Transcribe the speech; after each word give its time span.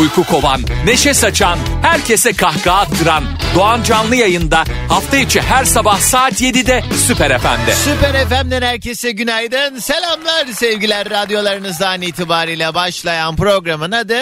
Uyku 0.00 0.24
kovan, 0.24 0.60
neşe 0.84 1.14
saçan, 1.14 1.58
herkese 1.82 2.32
kahkaha 2.32 2.80
attıran 2.80 3.24
Doğan 3.54 3.82
Canlı 3.82 4.16
yayında 4.16 4.64
hafta 4.88 5.16
içi 5.16 5.40
her 5.40 5.64
sabah 5.64 5.98
saat 5.98 6.40
7'de 6.42 6.82
Süper 7.06 7.38
FM'de. 7.38 7.74
Süper 7.74 8.28
FM'den 8.28 8.62
herkese 8.62 9.10
günaydın. 9.12 9.78
Selamlar 9.78 10.46
sevgiler 10.54 11.10
radyolarınızdan 11.10 12.02
itibariyle 12.02 12.74
başlayan 12.74 13.36
programın 13.36 13.92
adı... 13.92 14.20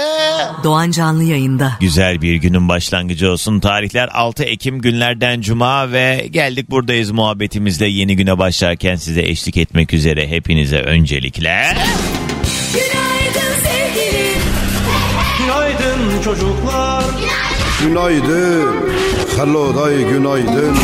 Doğan 0.64 0.90
Canlı 0.90 1.24
yayında. 1.24 1.72
Güzel 1.80 2.22
bir 2.22 2.35
günün 2.35 2.68
başlangıcı 2.68 3.30
olsun. 3.30 3.60
Tarihler 3.60 4.08
6 4.12 4.44
Ekim 4.44 4.80
günlerden 4.80 5.40
Cuma 5.40 5.93
ve 5.93 6.26
geldik 6.30 6.71
buradayız 6.71 7.10
muhabbetimizle 7.10 7.86
yeni 7.86 8.16
güne 8.16 8.38
başlarken 8.38 8.96
size 8.96 9.22
eşlik 9.22 9.57
etmek 9.57 9.94
üzere 9.94 10.29
hepinize 10.29 10.79
öncelikle... 10.79 11.76
Günaydın 12.72 13.54
sevgilim. 13.62 13.75
Günaydın 15.39 16.22
çocuklar. 16.25 17.04
Günaydın. 17.82 18.75
Hello 19.36 19.77
day 19.77 20.04
günaydın. 20.04 20.77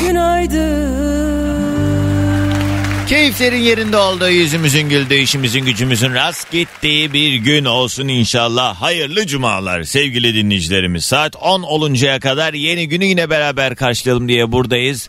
Günaydın. 0.00 0.96
Keyiflerin 3.08 3.60
yerinde 3.60 3.96
olduğu, 3.96 4.28
yüzümüzün 4.28 4.88
güldüğü, 4.88 5.14
işimizin 5.14 5.64
gücümüzün 5.64 6.14
rast 6.14 6.50
gittiği 6.50 7.12
bir 7.12 7.34
gün 7.34 7.64
olsun 7.64 8.08
inşallah. 8.08 8.74
Hayırlı 8.74 9.26
cumalar 9.26 9.82
sevgili 9.82 10.34
dinleyicilerimiz. 10.34 11.04
Saat 11.04 11.36
10 11.36 11.62
oluncaya 11.62 12.20
kadar 12.20 12.54
yeni 12.54 12.88
günü 12.88 13.04
yine 13.04 13.30
beraber 13.30 13.76
karşılayalım 13.76 14.28
diye 14.28 14.52
buradayız. 14.52 15.08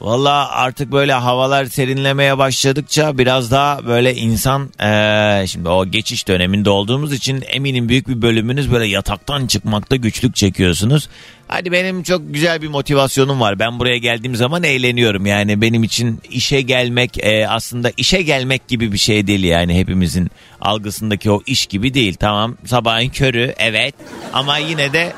Valla 0.00 0.50
artık 0.50 0.92
böyle 0.92 1.12
havalar 1.12 1.64
serinlemeye 1.64 2.38
başladıkça 2.38 3.18
biraz 3.18 3.50
daha 3.50 3.86
böyle 3.86 4.14
insan 4.14 4.70
eee, 4.80 5.44
şimdi 5.46 5.68
o 5.68 5.86
geçiş 5.86 6.28
döneminde 6.28 6.70
olduğumuz 6.70 7.12
için 7.12 7.44
eminim 7.48 7.88
büyük 7.88 8.08
bir 8.08 8.22
bölümünüz 8.22 8.72
böyle 8.72 8.86
yataktan 8.86 9.46
çıkmakta 9.46 9.96
güçlük 9.96 10.36
çekiyorsunuz. 10.36 11.08
Hadi 11.48 11.72
benim 11.72 12.02
çok 12.02 12.22
güzel 12.34 12.62
bir 12.62 12.68
motivasyonum 12.68 13.40
var. 13.40 13.58
Ben 13.58 13.78
buraya 13.78 13.98
geldiğim 13.98 14.36
zaman 14.36 14.62
eğleniyorum. 14.62 15.26
Yani 15.26 15.60
benim 15.60 15.84
için 15.84 16.20
işe 16.30 16.60
gelmek 16.60 17.16
eee, 17.18 17.46
aslında 17.48 17.92
işe 17.96 18.22
gelmek 18.22 18.68
gibi 18.68 18.92
bir 18.92 18.98
şey 18.98 19.26
değil 19.26 19.44
yani 19.44 19.78
hepimizin 19.78 20.30
algısındaki 20.60 21.30
o 21.30 21.42
iş 21.46 21.66
gibi 21.66 21.94
değil. 21.94 22.14
Tamam 22.20 22.56
sabahın 22.66 23.08
körü 23.08 23.54
evet 23.58 23.94
ama 24.32 24.58
yine 24.58 24.92
de 24.92 25.12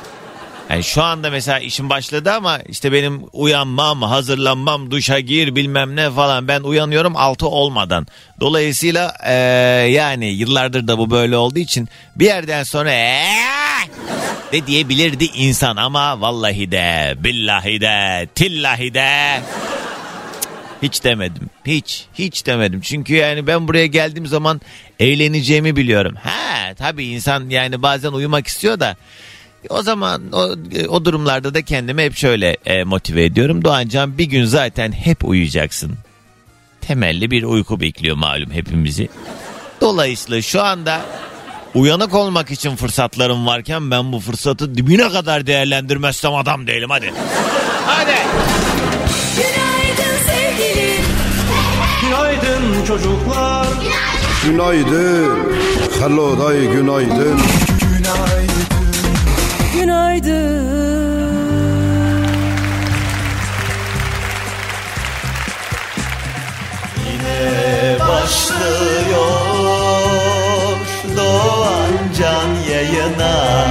yani 0.70 0.84
şu 0.84 1.02
anda 1.02 1.30
mesela 1.30 1.58
işim 1.58 1.90
başladı 1.90 2.32
ama 2.32 2.58
işte 2.58 2.92
benim 2.92 3.22
uyanmam, 3.32 4.02
hazırlanmam, 4.02 4.90
duşa 4.90 5.20
gir 5.20 5.56
bilmem 5.56 5.96
ne 5.96 6.10
falan. 6.10 6.48
Ben 6.48 6.60
uyanıyorum 6.60 7.16
6 7.16 7.46
olmadan. 7.46 8.06
Dolayısıyla 8.40 9.14
eee, 9.26 9.32
yani 9.92 10.26
yıllardır 10.26 10.88
da 10.88 10.98
bu 10.98 11.10
böyle 11.10 11.36
olduğu 11.36 11.58
için 11.58 11.88
bir 12.16 12.24
yerden 12.24 12.62
sonra 12.62 12.90
de 14.52 14.66
diyebilirdi 14.66 15.24
insan 15.24 15.76
ama 15.76 16.20
vallahi 16.20 16.72
de 16.72 17.14
billahi 17.18 17.80
de 17.80 18.28
tillahi 18.34 18.94
de 18.94 19.40
hiç 20.82 21.04
demedim. 21.04 21.50
Hiç, 21.66 22.04
hiç 22.14 22.46
demedim. 22.46 22.80
Çünkü 22.80 23.14
yani 23.14 23.46
ben 23.46 23.68
buraya 23.68 23.86
geldiğim 23.86 24.26
zaman 24.26 24.60
eğleneceğimi 24.98 25.76
biliyorum. 25.76 26.14
Ha, 26.22 26.74
tabii 26.74 27.04
insan 27.04 27.48
yani 27.48 27.82
bazen 27.82 28.12
uyumak 28.12 28.46
istiyor 28.46 28.80
da 28.80 28.96
o 29.68 29.82
zaman 29.82 30.22
o, 30.32 30.48
o 30.88 31.04
durumlarda 31.04 31.54
da 31.54 31.62
kendimi 31.62 32.02
hep 32.02 32.16
şöyle 32.16 32.56
e, 32.66 32.84
motive 32.84 33.24
ediyorum. 33.24 33.64
Doğancan 33.64 34.18
bir 34.18 34.24
gün 34.24 34.44
zaten 34.44 34.92
hep 34.92 35.24
uyuyacaksın. 35.24 35.92
Temelli 36.80 37.30
bir 37.30 37.42
uyku 37.42 37.80
bekliyor 37.80 38.16
malum 38.16 38.50
hepimizi. 38.50 39.08
Dolayısıyla 39.80 40.42
şu 40.42 40.62
anda 40.62 41.00
uyanık 41.74 42.14
olmak 42.14 42.50
için 42.50 42.76
fırsatlarım 42.76 43.46
varken 43.46 43.90
ben 43.90 44.12
bu 44.12 44.20
fırsatı 44.20 44.74
dibine 44.74 45.08
kadar 45.08 45.46
değerlendirmezsem 45.46 46.34
adam 46.34 46.66
değilim 46.66 46.90
hadi. 46.90 47.12
Hadi. 47.86 48.14
Günaydın 49.36 50.16
sevgilim. 50.26 51.04
Günaydın 52.02 52.84
çocuklar. 52.86 53.66
Günaydın. 54.44 55.38
Hello 56.00 56.38
day 56.38 56.72
günaydın. 56.72 57.40
Günaydın. 59.80 60.70
başlıyor 67.98 69.30
Doğan 71.16 71.92
Can 72.18 72.72
yayına 72.72 73.66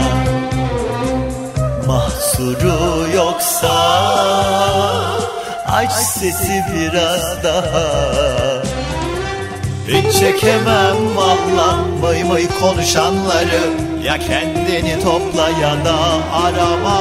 Mahsuru 1.88 3.08
yoksa 3.16 3.78
Aç 5.68 5.92
sesi 5.92 6.64
biraz 6.74 7.44
daha 7.44 8.79
Hiç 9.90 10.20
çekemem 10.20 10.98
valla 11.16 11.86
Mıy 12.02 12.24
mıy 12.24 12.48
konuşanları. 12.62 13.62
Ya 14.04 14.18
kendini 14.18 15.04
topla 15.04 15.50
ya 15.50 15.86
da 15.86 15.98
arama. 16.34 17.00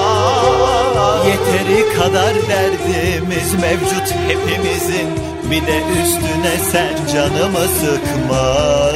Yeteri 1.26 1.94
kadar 1.99 2.34
derdimiz 2.49 3.54
mevcut 3.54 4.15
hepimizin. 4.28 5.09
Bir 5.50 5.66
de 5.66 5.82
üstüne 6.03 6.56
sen 6.72 7.12
canımı 7.12 7.69
sıkma 7.81 8.88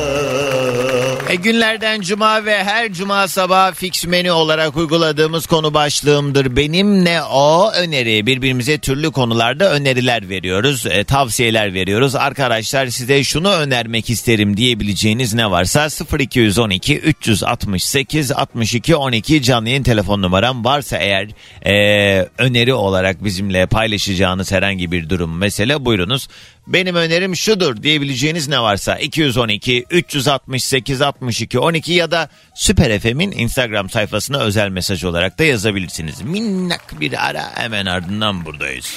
e 1.32 1.34
günlerden 1.34 2.00
cuma 2.00 2.44
ve 2.44 2.65
her 2.65 2.93
cuma 2.93 3.28
sabah 3.28 3.75
fix 3.75 4.06
menü 4.06 4.31
olarak 4.31 4.76
uyguladığımız 4.76 5.47
konu 5.47 5.75
başlığımdır. 5.75 6.56
Benim 6.56 7.04
ne 7.04 7.22
o 7.22 7.70
öneri. 7.70 8.26
Birbirimize 8.26 8.78
türlü 8.78 9.10
konularda 9.10 9.72
öneriler 9.72 10.28
veriyoruz, 10.28 10.87
e, 10.87 11.04
tavsiyeler 11.04 11.75
veriyoruz. 11.75 12.15
Arkadaşlar 12.15 12.87
size 12.87 13.25
şunu 13.25 13.53
önermek 13.53 14.10
isterim 14.10 14.56
diyebileceğiniz 14.56 15.34
ne 15.34 15.50
varsa 15.50 15.88
0212 16.19 16.98
368 16.98 18.32
62 18.32 18.97
12 18.97 19.43
canlı 19.43 19.69
yayın 19.69 19.82
telefon 19.82 20.22
numaram 20.22 20.64
varsa 20.64 20.99
eğer 20.99 21.28
e, 21.66 22.28
öneri 22.38 22.75
olarak 22.75 23.25
bizimle 23.25 23.66
paylaşacağınız 23.66 24.53
herhangi 24.53 24.93
bir 24.93 25.09
durum 25.09 25.38
mesele 25.38 25.84
buyurunuz. 25.84 26.28
Benim 26.66 26.97
önerim 26.97 27.37
şudur 27.37 27.82
diyebileceğiniz 27.82 28.49
ne 28.49 28.60
varsa 28.60 28.97
212 28.97 29.84
368 29.91 31.03
62 31.03 31.22
12 31.59 31.93
ya 31.93 32.10
da 32.10 32.28
Süper 32.55 33.00
FM'in 33.00 33.33
Instagram 33.33 33.91
sayfasına 33.91 34.38
özel 34.38 34.69
mesaj 34.69 35.05
olarak 35.05 35.38
da 35.38 35.44
yazabilirsiniz. 35.44 36.22
Minnak 36.22 37.00
bir 37.00 37.28
ara 37.28 37.56
hemen 37.56 37.87
ardından 37.87 38.44
buradayız. 38.44 38.94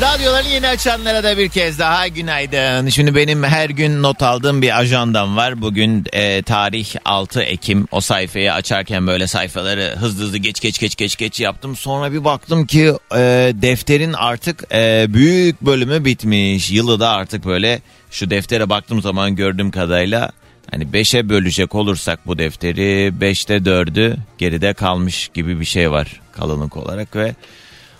Radyoları 0.00 0.48
yeni 0.48 0.68
açanlara 0.68 1.24
da 1.24 1.38
bir 1.38 1.48
kez 1.48 1.78
daha 1.78 2.08
günaydın. 2.08 2.88
Şimdi 2.88 3.14
benim 3.14 3.44
her 3.44 3.70
gün 3.70 4.02
not 4.02 4.22
aldığım 4.22 4.62
bir 4.62 4.78
ajandam 4.78 5.36
var. 5.36 5.62
Bugün 5.62 6.04
e, 6.12 6.42
tarih 6.42 6.94
6 7.04 7.42
Ekim. 7.42 7.88
O 7.92 8.00
sayfayı 8.00 8.52
açarken 8.52 9.06
böyle 9.06 9.26
sayfaları 9.26 9.94
hızlı 9.96 10.24
hızlı 10.24 10.38
geç 10.38 10.60
geç 10.60 10.78
geç 10.78 10.96
geç 10.96 11.16
geç 11.16 11.40
yaptım. 11.40 11.76
Sonra 11.76 12.12
bir 12.12 12.24
baktım 12.24 12.66
ki 12.66 12.92
e, 13.12 13.52
defterin 13.54 14.12
artık 14.12 14.64
e, 14.72 15.06
büyük 15.08 15.60
bölümü 15.60 16.04
bitmiş. 16.04 16.70
Yılı 16.70 17.00
da 17.00 17.08
artık 17.08 17.44
böyle 17.44 17.80
şu 18.10 18.30
deftere 18.30 18.68
baktığım 18.68 19.02
zaman 19.02 19.36
gördüğüm 19.36 19.70
kadarıyla 19.70 20.30
hani 20.70 20.84
5'e 20.84 21.28
bölecek 21.28 21.74
olursak 21.74 22.26
bu 22.26 22.38
defteri 22.38 23.12
5'te 23.20 23.56
4'ü 23.56 24.16
geride 24.38 24.74
kalmış 24.74 25.30
gibi 25.34 25.60
bir 25.60 25.64
şey 25.64 25.90
var 25.90 26.20
kalınlık 26.32 26.76
olarak 26.76 27.16
ve 27.16 27.34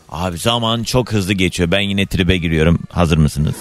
Abi 0.09 0.39
zaman 0.39 0.83
çok 0.83 1.13
hızlı 1.13 1.33
geçiyor. 1.33 1.71
Ben 1.71 1.81
yine 1.81 2.07
tribe 2.07 2.37
giriyorum. 2.37 2.79
Hazır 2.91 3.19
mısınız? 3.19 3.55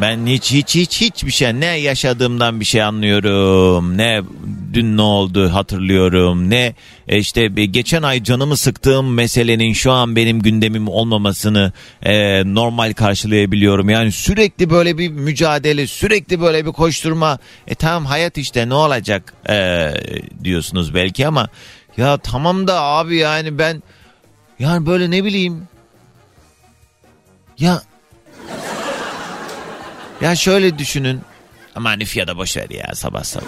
Ben 0.00 0.26
hiç 0.26 0.52
hiç 0.52 0.74
hiç 0.74 1.00
hiçbir 1.00 1.30
şey 1.30 1.60
ne 1.60 1.66
yaşadığımdan 1.66 2.60
bir 2.60 2.64
şey 2.64 2.82
anlıyorum. 2.82 3.98
Ne 3.98 4.22
dün 4.72 4.96
ne 4.96 5.02
oldu 5.02 5.52
hatırlıyorum. 5.52 6.50
Ne 6.50 6.74
e, 7.08 7.18
işte 7.18 7.46
geçen 7.48 8.02
ay 8.02 8.22
canımı 8.22 8.56
sıktığım 8.56 9.14
meselenin 9.14 9.72
şu 9.72 9.92
an 9.92 10.16
benim 10.16 10.42
gündemim 10.42 10.88
olmamasını 10.88 11.72
e, 12.02 12.42
normal 12.54 12.92
karşılayabiliyorum. 12.92 13.90
Yani 13.90 14.12
sürekli 14.12 14.70
böyle 14.70 14.98
bir 14.98 15.08
mücadele, 15.08 15.86
sürekli 15.86 16.40
böyle 16.40 16.66
bir 16.66 16.72
koşturma. 16.72 17.38
E 17.66 17.74
tamam 17.74 18.06
hayat 18.06 18.38
işte 18.38 18.68
ne 18.68 18.74
olacak 18.74 19.34
e, 19.48 19.90
diyorsunuz 20.44 20.94
belki 20.94 21.26
ama 21.26 21.48
ya 21.96 22.18
tamam 22.18 22.66
da 22.66 22.82
abi 22.82 23.16
yani 23.16 23.58
ben 23.58 23.82
yani 24.58 24.86
böyle 24.86 25.10
ne 25.10 25.24
bileyim. 25.24 25.62
Ya 27.58 27.82
ya 30.20 30.36
şöyle 30.36 30.78
düşünün. 30.78 31.20
Aman 31.74 32.00
üf 32.00 32.16
ya 32.16 32.26
da 32.26 32.36
boş 32.36 32.56
ver 32.56 32.70
ya 32.70 32.94
sabah 32.94 33.24
sabah. 33.24 33.46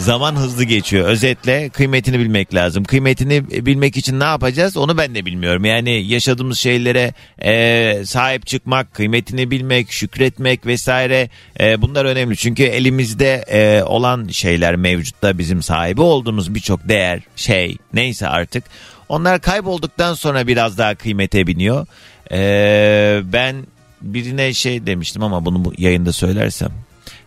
Zaman 0.00 0.36
hızlı 0.36 0.64
geçiyor. 0.64 1.08
Özetle 1.08 1.68
kıymetini 1.68 2.18
bilmek 2.18 2.54
lazım. 2.54 2.84
Kıymetini 2.84 3.66
bilmek 3.66 3.96
için 3.96 4.20
ne 4.20 4.24
yapacağız 4.24 4.76
onu 4.76 4.98
ben 4.98 5.14
de 5.14 5.24
bilmiyorum. 5.24 5.64
Yani 5.64 5.90
yaşadığımız 6.06 6.58
şeylere 6.58 7.14
e, 7.42 8.02
sahip 8.06 8.46
çıkmak, 8.46 8.94
kıymetini 8.94 9.50
bilmek, 9.50 9.92
şükretmek 9.92 10.66
vesaire 10.66 11.28
e, 11.60 11.82
bunlar 11.82 12.04
önemli. 12.04 12.36
Çünkü 12.36 12.62
elimizde 12.62 13.34
e, 13.34 13.82
olan 13.82 14.28
şeyler 14.28 14.76
mevcutta 14.76 15.38
bizim 15.38 15.62
sahibi 15.62 16.00
olduğumuz 16.00 16.54
birçok 16.54 16.88
değer, 16.88 17.20
şey 17.36 17.76
neyse 17.94 18.28
artık. 18.28 18.64
Onlar 19.08 19.40
kaybolduktan 19.40 20.14
sonra 20.14 20.46
biraz 20.46 20.78
daha 20.78 20.94
kıymete 20.94 21.46
biniyor. 21.46 21.86
E, 22.32 23.20
ben 23.24 23.56
birine 24.02 24.54
şey 24.54 24.86
demiştim 24.86 25.22
ama 25.22 25.44
bunu 25.44 25.64
bu 25.64 25.72
yayında 25.78 26.12
söylersem. 26.12 26.70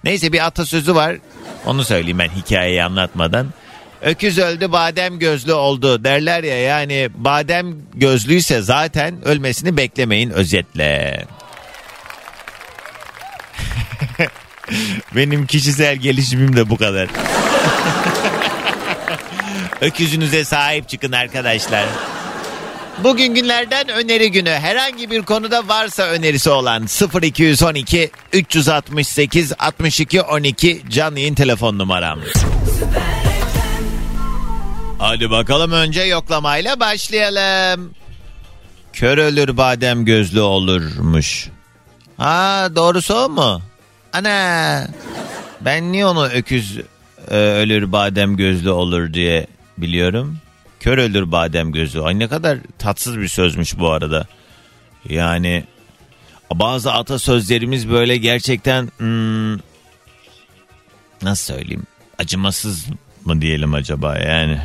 Neyse 0.03 0.33
bir 0.33 0.45
atasözü 0.45 0.95
var. 0.95 1.15
Onu 1.65 1.83
söyleyeyim 1.83 2.19
ben 2.19 2.29
hikayeyi 2.29 2.83
anlatmadan. 2.83 3.47
Öküz 4.01 4.37
öldü 4.37 4.71
badem 4.71 5.19
gözlü 5.19 5.53
oldu 5.53 6.03
derler 6.03 6.43
ya 6.43 6.59
yani 6.59 7.09
badem 7.15 7.75
gözlüyse 7.93 8.61
zaten 8.61 9.27
ölmesini 9.27 9.77
beklemeyin 9.77 10.29
özetle. 10.29 11.25
Benim 15.15 15.45
kişisel 15.45 15.95
gelişimim 15.95 16.55
de 16.55 16.69
bu 16.69 16.77
kadar. 16.77 17.07
Öküzünüze 19.81 20.45
sahip 20.45 20.89
çıkın 20.89 21.11
arkadaşlar. 21.11 21.85
Bugün 22.99 23.33
günlerden 23.35 23.89
öneri 23.89 24.31
günü. 24.31 24.49
Herhangi 24.49 25.11
bir 25.11 25.21
konuda 25.21 25.67
varsa 25.67 26.03
önerisi 26.03 26.49
olan 26.49 26.87
0212 27.23 28.11
368 28.33 29.53
62 29.59 30.21
12 30.21 30.81
canlı 30.89 31.19
yayın 31.19 31.35
telefon 31.35 31.77
numaram. 31.77 32.19
Hadi 34.99 35.31
bakalım 35.31 35.71
önce 35.71 36.01
yoklamayla 36.01 36.79
başlayalım. 36.79 37.91
Kör 38.93 39.17
ölür 39.17 39.57
badem 39.57 40.05
gözlü 40.05 40.41
olurmuş. 40.41 41.49
Ha 42.17 42.69
doğrusu 42.75 43.13
o 43.15 43.29
mu? 43.29 43.61
Ana 44.13 44.87
ben 45.61 45.91
niye 45.91 46.05
onu 46.05 46.25
öküz 46.25 46.77
e, 47.31 47.35
ölür 47.35 47.91
badem 47.91 48.37
gözlü 48.37 48.69
olur 48.69 49.13
diye 49.13 49.47
biliyorum. 49.77 50.37
Kör 50.83 50.97
ölür 50.97 51.31
badem 51.31 51.71
gözü. 51.71 51.99
Ay 51.99 52.19
ne 52.19 52.27
kadar 52.27 52.57
tatsız 52.77 53.19
bir 53.19 53.27
sözmüş 53.27 53.79
bu 53.79 53.91
arada. 53.91 54.27
Yani 55.09 55.63
bazı 56.53 56.93
atasözlerimiz 56.93 57.89
böyle 57.89 58.17
gerçekten 58.17 58.91
hmm, 58.97 59.53
nasıl 61.21 61.53
söyleyeyim 61.53 61.83
acımasız 62.19 62.85
mı 63.25 63.41
diyelim 63.41 63.73
acaba 63.73 64.17
yani. 64.17 64.59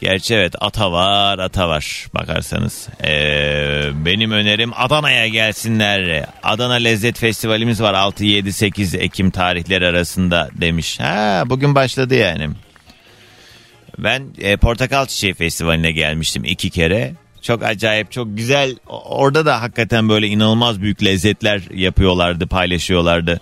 Gerçi 0.00 0.34
evet 0.34 0.54
ata 0.60 0.92
var 0.92 1.38
ata 1.38 1.68
var 1.68 2.06
bakarsanız. 2.14 2.88
Ee, 3.04 3.90
benim 4.04 4.30
önerim 4.30 4.72
Adana'ya 4.76 5.28
gelsinler. 5.28 6.26
Adana 6.42 6.74
Lezzet 6.74 7.18
Festivalimiz 7.18 7.80
var 7.82 7.94
6, 7.94 8.24
7, 8.24 8.52
8 8.52 8.94
Ekim 8.94 9.30
tarihleri 9.30 9.86
arasında 9.86 10.50
demiş. 10.52 11.00
Ha 11.00 11.42
bugün 11.46 11.74
başladı 11.74 12.14
yani. 12.14 12.50
Ben 13.98 14.22
e, 14.38 14.56
Portakal 14.56 15.06
Çiçeği 15.06 15.34
Festivali'ne 15.34 15.92
gelmiştim 15.92 16.44
iki 16.44 16.70
kere. 16.70 17.14
Çok 17.42 17.62
acayip, 17.62 18.12
çok 18.12 18.36
güzel. 18.36 18.76
Orada 18.86 19.46
da 19.46 19.62
hakikaten 19.62 20.08
böyle 20.08 20.26
inanılmaz 20.26 20.80
büyük 20.80 21.04
lezzetler 21.04 21.62
yapıyorlardı, 21.74 22.46
paylaşıyorlardı. 22.46 23.40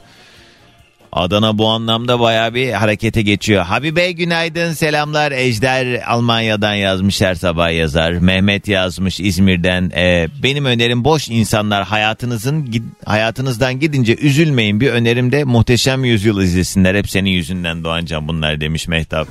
Adana 1.13 1.59
bu 1.59 1.69
anlamda 1.69 2.21
baya 2.21 2.55
bir 2.55 2.73
harekete 2.73 3.23
geçiyor. 3.23 3.65
Habibe 3.65 4.13
günaydın 4.13 4.73
selamlar. 4.73 5.33
Ejder 5.33 6.03
Almanya'dan 6.07 6.75
yazmış 6.75 7.21
her 7.21 7.35
sabah 7.35 7.73
yazar. 7.73 8.13
Mehmet 8.13 8.69
yazmış 8.69 9.21
İzmir'den. 9.21 9.93
Ee, 9.97 10.29
benim 10.43 10.65
önerim 10.65 11.05
boş 11.05 11.29
insanlar 11.29 11.85
hayatınızın 11.85 12.85
hayatınızdan 13.05 13.81
gidince 13.81 14.17
üzülmeyin. 14.17 14.81
Bir 14.81 14.91
önerim 14.91 15.33
de 15.33 15.45
muhteşem 15.45 16.05
yüzyıl 16.05 16.43
izlesinler. 16.43 16.95
Hep 16.95 17.11
senin 17.11 17.31
yüzünden 17.31 17.85
Doğancan 17.85 18.29
bunlar 18.29 18.61
demiş 18.61 18.89
Mehtap. 18.89 19.29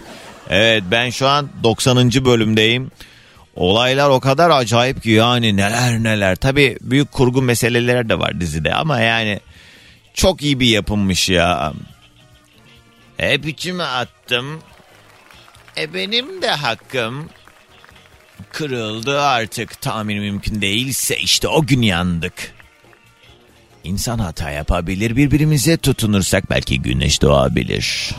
Evet 0.52 0.84
ben 0.92 1.10
şu 1.10 1.28
an 1.28 1.50
90. 1.64 2.12
bölümdeyim. 2.26 2.92
Olaylar 3.56 4.10
o 4.10 4.20
kadar 4.20 4.50
acayip 4.50 5.04
ki 5.04 5.10
yani 5.10 5.58
neler 5.58 6.04
neler. 6.04 6.36
Tabii 6.36 6.78
büyük 6.82 7.12
kurgu 7.12 7.42
meseleler 7.42 8.10
de 8.10 8.20
var 8.20 8.42
dizide 8.42 8.74
ama 8.74 9.00
yani 9.00 9.40
çok 10.14 10.42
iyi 10.42 10.60
bir 10.60 10.68
yapılmış 10.68 11.30
ya. 11.30 11.74
Hep 13.18 13.48
içime 13.48 13.84
attım. 13.84 14.60
E 15.78 15.94
benim 15.94 16.42
de 16.42 16.50
hakkım. 16.50 17.30
Kırıldı 18.52 19.22
artık 19.22 19.82
tahmin 19.82 20.20
mümkün 20.20 20.62
değilse 20.62 21.18
işte 21.18 21.48
o 21.48 21.66
gün 21.66 21.82
yandık. 21.82 22.54
İnsan 23.84 24.20
hata 24.20 24.50
yapabilir 24.52 25.16
birbirimize 25.16 25.78
tutunursak 25.78 26.50
belki 26.50 26.82
güneş 26.82 27.22
doğabilir. 27.22 28.12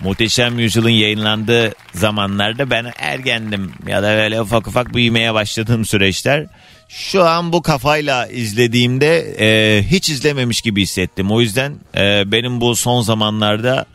Muhteşem 0.00 0.58
Yüzyıl'ın 0.58 0.90
yayınlandığı 0.90 1.72
zamanlarda 1.94 2.70
ben 2.70 2.92
ergendim 2.98 3.72
ya 3.86 4.02
da 4.02 4.08
böyle 4.08 4.40
ufak 4.40 4.66
ufak 4.66 4.94
büyümeye 4.94 5.34
başladığım 5.34 5.84
süreçler. 5.84 6.46
Şu 6.88 7.24
an 7.24 7.52
bu 7.52 7.62
kafayla 7.62 8.26
izlediğimde 8.26 9.36
e, 9.40 9.82
hiç 9.82 10.10
izlememiş 10.10 10.60
gibi 10.60 10.82
hissettim. 10.82 11.30
O 11.30 11.40
yüzden 11.40 11.74
e, 11.96 12.32
benim 12.32 12.60
bu 12.60 12.76
son 12.76 13.02
zamanlarda 13.02 13.86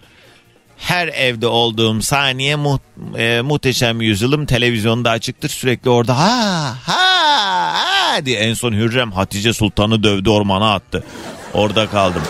her 0.78 1.07
evde 1.07 1.48
olduğum 1.48 2.02
saniye 2.02 2.56
mu, 2.56 2.80
e, 3.18 3.42
muhteşem 3.42 4.01
yüzyılım 4.01 4.46
televizyonda 4.46 5.10
açıktır. 5.10 5.50
Sürekli 5.50 5.90
orada 5.90 6.18
ha 6.18 6.75
ha 6.84 7.06
ha 7.74 8.25
diye 8.25 8.40
en 8.40 8.54
son 8.54 8.74
Hürrem 8.74 9.12
Hatice 9.12 9.54
Sultan'ı 9.54 10.04
dövdü 10.04 10.30
ormana 10.30 10.74
attı. 10.74 11.04
Orada 11.54 11.88
kaldım. 11.88 12.24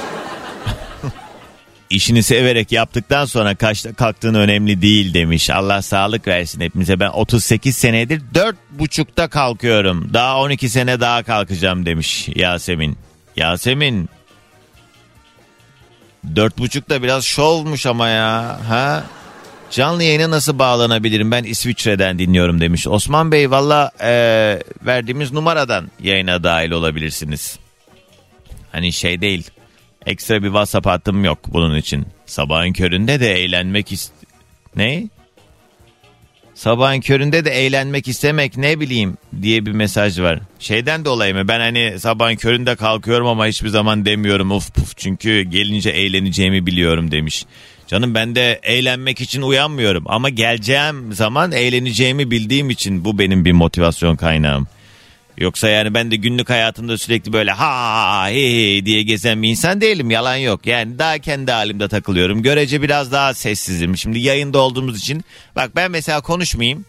İşini 1.96 2.24
severek 2.24 2.72
yaptıktan 2.72 3.26
sonra 3.26 3.56
kaçta 3.56 3.94
kalktığın 3.94 4.34
önemli 4.34 4.82
değil 4.82 5.14
demiş. 5.14 5.50
Allah 5.50 5.82
sağlık 5.82 6.28
versin 6.28 6.62
hepimize. 6.62 7.00
Ben 7.00 7.10
38 7.10 7.78
senedir 7.78 8.22
4.30'da 8.34 9.28
kalkıyorum. 9.28 10.14
Daha 10.14 10.40
12 10.40 10.70
sene 10.70 11.00
daha 11.00 11.24
kalkacağım 11.24 11.86
demiş 11.86 12.30
Yasemin. 12.36 12.98
Yasemin. 13.36 14.10
4.30 16.34 16.90
da 16.90 17.04
biraz 17.04 17.26
şovmuş 17.26 17.86
ama 17.86 18.08
ya. 18.08 18.60
Ha? 18.68 19.04
Canlı 19.72 20.04
yayına 20.04 20.30
nasıl 20.30 20.60
bağlanabilirim? 20.60 21.32
Ben 21.32 21.44
İsviçre'den 21.44 22.20
dinliyorum 22.20 22.62
demiş. 22.62 22.88
Osman 22.88 23.32
Bey 23.32 23.52
valla 23.52 23.92
e, 24.02 24.12
verdiğimiz 24.82 25.32
numaradan 25.32 25.92
yayına 26.04 26.44
dahil 26.44 26.72
olabilirsiniz. 26.72 27.60
Hani 28.72 28.94
şey 28.94 29.22
değil. 29.22 29.52
Ekstra 30.06 30.42
bir 30.44 30.48
WhatsApp 30.48 30.86
hattım 30.86 31.24
yok 31.24 31.40
bunun 31.48 31.78
için. 31.78 32.06
Sabahın 32.26 32.74
köründe 32.74 33.20
de 33.20 33.34
eğlenmek 33.34 33.92
ist... 33.92 34.12
Ne? 34.76 35.08
Sabahın 36.56 37.02
köründe 37.02 37.46
de 37.46 37.52
eğlenmek 37.52 38.08
istemek 38.08 38.58
ne 38.58 38.80
bileyim 38.80 39.18
diye 39.42 39.66
bir 39.66 39.72
mesaj 39.72 40.20
var. 40.20 40.40
Şeyden 40.60 41.06
dolayı 41.06 41.34
mı 41.36 41.48
ben 41.48 41.60
hani 41.60 42.00
sabahın 42.00 42.36
köründe 42.36 42.76
kalkıyorum 42.76 43.28
ama 43.28 43.48
hiçbir 43.48 43.70
zaman 43.70 44.06
demiyorum 44.06 44.52
uf 44.52 44.74
puf 44.76 44.98
çünkü 44.98 45.42
gelince 45.42 45.90
eğleneceğimi 45.90 46.66
biliyorum 46.66 47.12
demiş. 47.12 47.46
Canım 47.88 48.16
ben 48.16 48.36
de 48.36 48.60
eğlenmek 48.64 49.22
için 49.22 49.42
uyanmıyorum 49.42 50.04
ama 50.08 50.30
geleceğim 50.30 51.14
zaman 51.14 51.52
eğleneceğimi 51.52 52.32
bildiğim 52.32 52.70
için 52.70 53.06
bu 53.06 53.20
benim 53.20 53.46
bir 53.46 53.52
motivasyon 53.52 54.16
kaynağım. 54.16 54.68
Yoksa 55.38 55.70
yani 55.70 55.94
ben 55.94 56.12
de 56.12 56.16
günlük 56.16 56.50
hayatımda 56.50 56.98
sürekli 56.98 57.34
böyle 57.34 57.52
ha 57.52 58.28
he 58.30 58.78
he 58.78 58.86
diye 58.86 59.04
gezen 59.04 59.42
bir 59.42 59.50
insan 59.50 59.82
değilim 59.82 60.12
yalan 60.12 60.36
yok. 60.36 60.68
Yani 60.68 61.00
daha 61.00 61.20
kendi 61.20 61.52
halimde 61.52 61.88
takılıyorum. 61.88 62.44
Görece 62.44 62.82
biraz 62.82 63.12
daha 63.12 63.34
sessizim. 63.34 63.98
Şimdi 63.98 64.20
yayında 64.20 64.60
olduğumuz 64.60 65.00
için 65.00 65.24
bak 65.56 65.76
ben 65.76 65.92
mesela 65.92 66.22
konuşmayayım. 66.22 66.86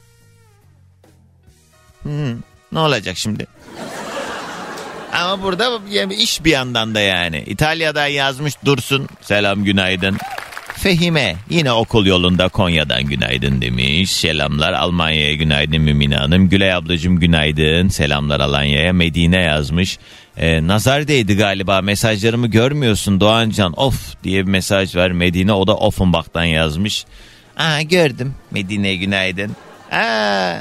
Hmm, 2.03 2.39
ne 2.73 2.79
olacak 2.79 3.17
şimdi? 3.17 3.47
Ama 5.13 5.43
burada 5.43 5.81
iş 6.15 6.45
bir 6.45 6.51
yandan 6.51 6.95
da 6.95 7.01
yani. 7.01 7.45
İtalya'dan 7.47 8.07
yazmış 8.07 8.55
Dursun. 8.65 9.09
Selam 9.21 9.65
günaydın. 9.65 10.17
Fehime 10.87 11.37
yine 11.51 11.73
okul 11.73 12.07
yolunda 12.07 12.49
Konya'dan 12.49 13.03
günaydın 13.03 13.61
demiş. 13.61 14.13
Selamlar 14.13 14.73
Almanya'ya 14.73 15.35
günaydın 15.35 15.81
Mümine 15.81 16.17
Hanım. 16.17 16.49
Gülay 16.49 16.73
ablacığım 16.73 17.21
günaydın. 17.21 17.89
Selamlar 17.89 18.41
Alanya'ya. 18.41 18.93
Medine 18.93 19.37
yazmış. 19.39 19.99
Ee, 20.37 20.67
nazar 20.67 21.09
değdi 21.09 21.37
galiba 21.37 21.81
mesajlarımı 21.81 22.47
görmüyorsun 22.47 23.21
Doğancan 23.21 23.81
of 23.81 24.25
diye 24.25 24.47
bir 24.47 24.51
mesaj 24.51 24.97
var. 24.97 25.11
Medine 25.11 25.53
o 25.53 25.67
da 25.67 25.77
Offenbach'tan 25.77 26.45
yazmış. 26.45 27.05
Aa 27.57 27.83
gördüm 27.83 28.35
Medine'ye 28.51 28.97
günaydın. 28.97 29.57
Aa, 29.93 30.59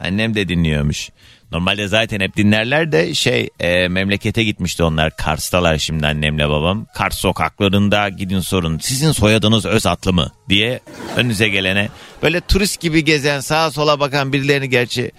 annem 0.00 0.34
de 0.34 0.48
dinliyormuş. 0.48 1.10
Normalde 1.54 1.88
zaten 1.88 2.20
hep 2.20 2.36
dinlerler 2.36 2.92
de 2.92 3.14
şey 3.14 3.48
e, 3.60 3.88
memlekete 3.88 4.44
gitmişti 4.44 4.82
onlar. 4.82 5.16
Kars'talar 5.16 5.78
şimdi 5.78 6.06
annemle 6.06 6.48
babam. 6.48 6.86
Kars 6.94 7.18
sokaklarında 7.18 8.08
gidin 8.08 8.40
sorun. 8.40 8.78
Sizin 8.78 9.12
soyadınız 9.12 9.66
Özatlı 9.66 10.12
mı? 10.12 10.32
diye 10.48 10.80
önünüze 11.16 11.48
gelene. 11.48 11.88
Böyle 12.22 12.40
turist 12.40 12.80
gibi 12.80 13.04
gezen 13.04 13.40
sağa 13.40 13.70
sola 13.70 14.00
bakan 14.00 14.32
birilerini 14.32 14.68
gerçi 14.68 15.10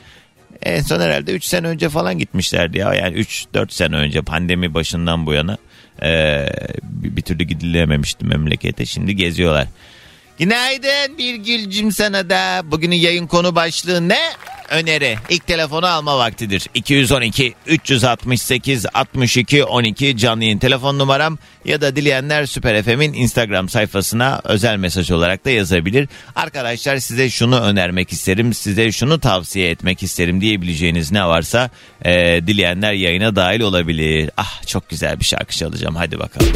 en 0.63 0.81
son 0.81 0.99
herhalde 0.99 1.31
3 1.31 1.43
sene 1.43 1.67
önce 1.67 1.89
falan 1.89 2.17
gitmişlerdi 2.17 2.77
ya. 2.77 2.93
Yani 2.93 3.17
3-4 3.17 3.71
sene 3.71 3.95
önce 3.95 4.21
pandemi 4.21 4.73
başından 4.73 5.25
bu 5.25 5.33
yana 5.33 5.57
e, 6.03 6.45
bir 6.83 7.21
türlü 7.21 7.43
gidilememişti 7.43 8.25
memlekete. 8.25 8.85
Şimdi 8.85 9.15
geziyorlar. 9.15 9.67
Günaydın 10.39 11.17
bir 11.17 11.35
gülcüm 11.35 11.91
sana 11.91 12.29
da. 12.29 12.61
Bugünün 12.65 12.95
yayın 12.95 13.27
konu 13.27 13.55
başlığı 13.55 14.09
ne? 14.09 14.19
Öneri. 14.69 15.17
İlk 15.29 15.47
telefonu 15.47 15.85
alma 15.87 16.17
vaktidir. 16.17 16.69
212 16.73 17.53
368 17.67 18.85
62 18.93 19.63
12 19.63 20.17
canlı 20.17 20.43
yayın 20.43 20.57
telefon 20.57 20.99
numaram 20.99 21.37
ya 21.65 21.81
da 21.81 21.95
dileyenler 21.95 22.45
Süper 22.45 22.83
FM'in 22.83 23.13
Instagram 23.13 23.69
sayfasına 23.69 24.41
özel 24.43 24.77
mesaj 24.77 25.11
olarak 25.11 25.45
da 25.45 25.49
yazabilir. 25.49 26.09
Arkadaşlar 26.35 26.97
size 26.97 27.29
şunu 27.29 27.59
önermek 27.59 28.11
isterim, 28.11 28.53
size 28.53 28.91
şunu 28.91 29.19
tavsiye 29.19 29.69
etmek 29.69 30.03
isterim 30.03 30.41
diyebileceğiniz 30.41 31.11
ne 31.11 31.25
varsa 31.25 31.69
e, 32.05 32.13
dileyenler 32.47 32.93
yayına 32.93 33.35
dahil 33.35 33.61
olabilir. 33.61 34.29
Ah 34.37 34.67
çok 34.67 34.89
güzel 34.89 35.19
bir 35.19 35.25
şarkı 35.25 35.55
çalacağım 35.55 35.95
hadi 35.95 36.19
bakalım. 36.19 36.53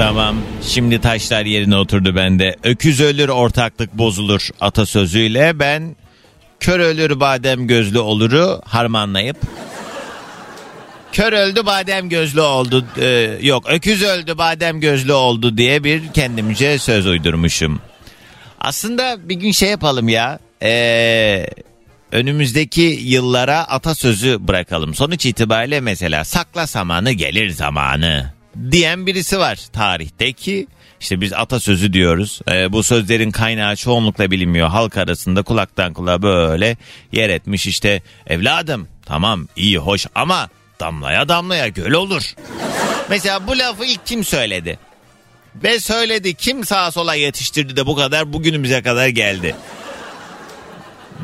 Tamam. 0.00 0.36
Şimdi 0.62 1.00
taşlar 1.00 1.44
yerine 1.44 1.76
oturdu 1.76 2.16
bende. 2.16 2.56
Öküz 2.64 3.00
ölür 3.00 3.28
ortaklık 3.28 3.98
bozulur 3.98 4.48
atasözüyle 4.60 5.58
ben 5.58 5.96
kör 6.60 6.80
ölür 6.80 7.20
badem 7.20 7.66
gözlü 7.66 7.98
oluru 7.98 8.60
harmanlayıp 8.64 9.36
kör 11.12 11.32
öldü 11.32 11.66
badem 11.66 12.08
gözlü 12.08 12.40
oldu 12.40 12.84
e, 13.00 13.38
yok 13.42 13.64
öküz 13.68 14.02
öldü 14.02 14.38
badem 14.38 14.80
gözlü 14.80 15.12
oldu 15.12 15.56
diye 15.56 15.84
bir 15.84 16.12
kendimce 16.12 16.78
söz 16.78 17.06
uydurmuşum. 17.06 17.80
Aslında 18.60 19.28
bir 19.28 19.34
gün 19.34 19.52
şey 19.52 19.70
yapalım 19.70 20.08
ya. 20.08 20.38
Ee, 20.62 21.46
önümüzdeki 22.12 22.98
yıllara 23.02 23.58
atasözü 23.58 24.48
bırakalım. 24.48 24.94
Sonuç 24.94 25.26
itibariyle 25.26 25.80
mesela 25.80 26.24
sakla 26.24 26.66
samanı 26.66 27.12
gelir 27.12 27.50
zamanı 27.50 28.39
diyen 28.70 29.06
birisi 29.06 29.38
var 29.38 29.58
tarihteki. 29.72 30.66
İşte 31.00 31.20
biz 31.20 31.32
atasözü 31.32 31.92
diyoruz. 31.92 32.40
Ee, 32.50 32.72
bu 32.72 32.82
sözlerin 32.82 33.30
kaynağı 33.30 33.76
çoğunlukla 33.76 34.30
bilinmiyor. 34.30 34.68
Halk 34.68 34.96
arasında 34.96 35.42
kulaktan 35.42 35.92
kulağa 35.92 36.22
böyle 36.22 36.76
yer 37.12 37.28
etmiş 37.28 37.66
işte 37.66 38.02
evladım 38.26 38.88
tamam 39.06 39.48
iyi 39.56 39.78
hoş 39.78 40.06
ama 40.14 40.48
damlaya 40.80 41.28
damlaya 41.28 41.68
göl 41.68 41.92
olur. 41.92 42.34
Mesela 43.10 43.46
bu 43.46 43.58
lafı 43.58 43.84
ilk 43.84 44.06
kim 44.06 44.24
söyledi? 44.24 44.78
Ve 45.54 45.80
söyledi 45.80 46.34
kim 46.34 46.64
sağa 46.64 46.90
sola 46.90 47.14
yetiştirdi 47.14 47.76
de 47.76 47.86
bu 47.86 47.96
kadar 47.96 48.32
bugünümüze 48.32 48.82
kadar 48.82 49.08
geldi 49.08 49.56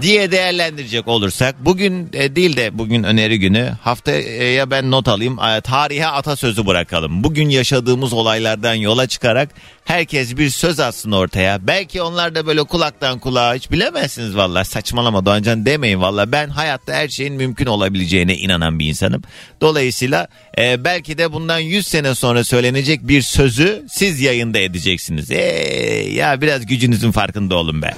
diye 0.03 0.31
değerlendirecek 0.31 1.09
olursak 1.09 1.55
bugün 1.61 2.11
e, 2.13 2.37
değil 2.37 2.57
de 2.57 2.79
bugün 2.79 3.03
öneri 3.03 3.39
günü 3.39 3.73
haftaya 3.83 4.71
ben 4.71 4.91
not 4.91 5.09
alayım 5.09 5.39
e, 5.39 5.61
tarihe 5.61 6.07
atasözü 6.07 6.67
bırakalım. 6.67 7.25
Bugün 7.25 7.49
yaşadığımız 7.49 8.13
olaylardan 8.13 8.75
yola 8.75 9.07
çıkarak 9.07 9.49
herkes 9.85 10.37
bir 10.37 10.51
söz 10.51 10.81
atsın 10.81 11.13
ortaya. 11.13 11.67
Belki 11.67 12.03
onlar 12.03 12.35
da 12.35 12.47
böyle 12.47 12.65
kulaktan 12.65 13.19
kulağa 13.19 13.55
hiç 13.55 13.71
bilemezsiniz 13.71 14.37
valla 14.37 14.65
saçmalama 14.65 15.27
Doğancan 15.27 15.67
demeyin 15.67 16.01
valla 16.01 16.33
ben 16.33 16.49
hayatta 16.49 16.93
her 16.93 17.09
şeyin 17.09 17.35
mümkün 17.35 17.67
olabileceğine 17.67 18.37
inanan 18.37 18.79
bir 18.79 18.89
insanım. 18.89 19.23
Dolayısıyla 19.61 20.29
e, 20.59 20.85
belki 20.85 21.19
de 21.19 21.33
bundan 21.33 21.59
100 21.59 21.87
sene 21.87 22.15
sonra 22.15 22.45
söylenecek 22.45 23.09
bir 23.09 23.23
sözü 23.23 23.85
siz 23.89 24.21
yayında 24.21 24.59
edeceksiniz. 24.59 25.31
Eee 25.31 26.15
ya 26.15 26.41
biraz 26.41 26.67
gücünüzün 26.67 27.13
farkında 27.13 27.57
olun 27.57 27.83
be. 27.83 27.95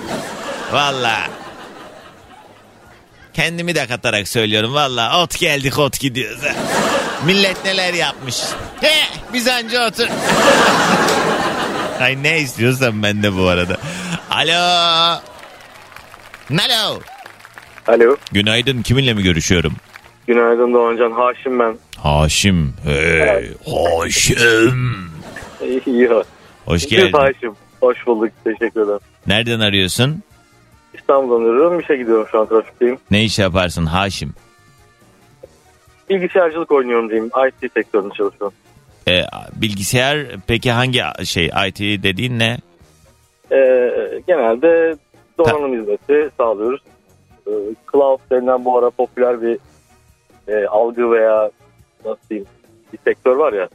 Valla. 0.72 1.47
Kendimi 3.35 3.75
de 3.75 3.87
katarak 3.87 4.28
söylüyorum 4.28 4.75
valla 4.75 5.23
ot 5.23 5.38
geldik 5.38 5.78
ot 5.78 6.00
gidiyoruz. 6.00 6.40
Millet 7.26 7.64
neler 7.64 7.94
yapmış. 7.94 8.37
He, 8.80 8.92
biz 9.32 9.49
anca 9.49 9.88
otur. 9.88 10.06
Ay 12.00 12.23
ne 12.23 12.40
istiyorsan 12.40 13.02
ben 13.02 13.23
de 13.23 13.37
bu 13.37 13.49
arada. 13.49 13.76
Alo. 14.30 15.20
Alo. 16.50 17.00
Alo. 17.87 18.16
Günaydın 18.32 18.82
kiminle 18.82 19.14
mi 19.14 19.23
görüşüyorum? 19.23 19.73
Günaydın 20.26 20.75
Doğancan. 20.75 21.12
Haşim 21.12 21.58
ben. 21.58 21.78
Haşim. 21.97 22.75
Hey, 22.85 23.50
Haşim. 24.00 25.11
Hoş 26.64 26.88
geldin. 26.88 27.12
Haşim. 27.12 27.52
Hoş 27.80 28.06
bulduk. 28.06 28.30
Teşekkür 28.44 28.80
ederim. 28.80 29.00
Nereden 29.26 29.61
arıyorsun? 29.61 30.23
İstanbul'dan 31.08 31.50
arıyorum. 31.50 31.80
İşe 31.80 31.96
gidiyorum 31.96 32.26
şu 32.30 32.40
an 32.40 32.48
trafikteyim. 32.48 32.98
Ne 33.10 33.24
iş 33.24 33.38
yaparsın 33.38 33.86
Haşim? 33.86 34.34
Bilgisayarcılık 36.10 36.72
oynuyorum 36.72 37.10
diyeyim. 37.10 37.30
IT 37.48 37.72
sektöründe 37.72 38.14
çalışıyorum. 38.14 38.52
Ee, 39.08 39.22
bilgisayar 39.56 40.26
peki 40.46 40.70
hangi 40.70 41.02
şey 41.24 41.46
IT 41.46 42.02
dediğin 42.02 42.38
ne? 42.38 42.58
Ee, 43.52 43.90
genelde 44.26 44.96
donanım 45.38 45.80
hizmeti 45.80 46.30
sağlıyoruz. 46.36 46.80
Ee, 47.46 47.50
cloud 47.92 48.20
denilen 48.30 48.64
bu 48.64 48.78
ara 48.78 48.90
popüler 48.90 49.42
bir 49.42 49.58
e, 50.48 50.66
algı 50.66 51.10
veya 51.10 51.50
nasıl 52.04 52.28
diyeyim 52.30 52.48
bir 52.92 52.98
sektör 53.04 53.36
var 53.36 53.52
ya. 53.52 53.68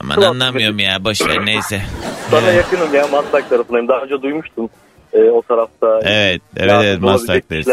Aman 0.00 0.14
Cloud 0.14 0.26
anlamıyorum 0.26 0.78
ya 0.78 1.04
boş 1.04 1.28
ver 1.28 1.46
neyse. 1.46 1.82
Sana 2.30 2.50
yakınım 2.50 2.94
ya 2.94 3.06
Maslak 3.06 3.50
tarafındayım. 3.50 3.88
Daha 3.88 4.00
önce 4.00 4.22
duymuştum 4.22 4.70
e, 5.12 5.30
o 5.30 5.42
tarafta. 5.42 6.00
Evet, 6.02 6.42
evet, 6.56 6.72
evet, 6.84 7.00
Maslak'tayız. 7.00 7.68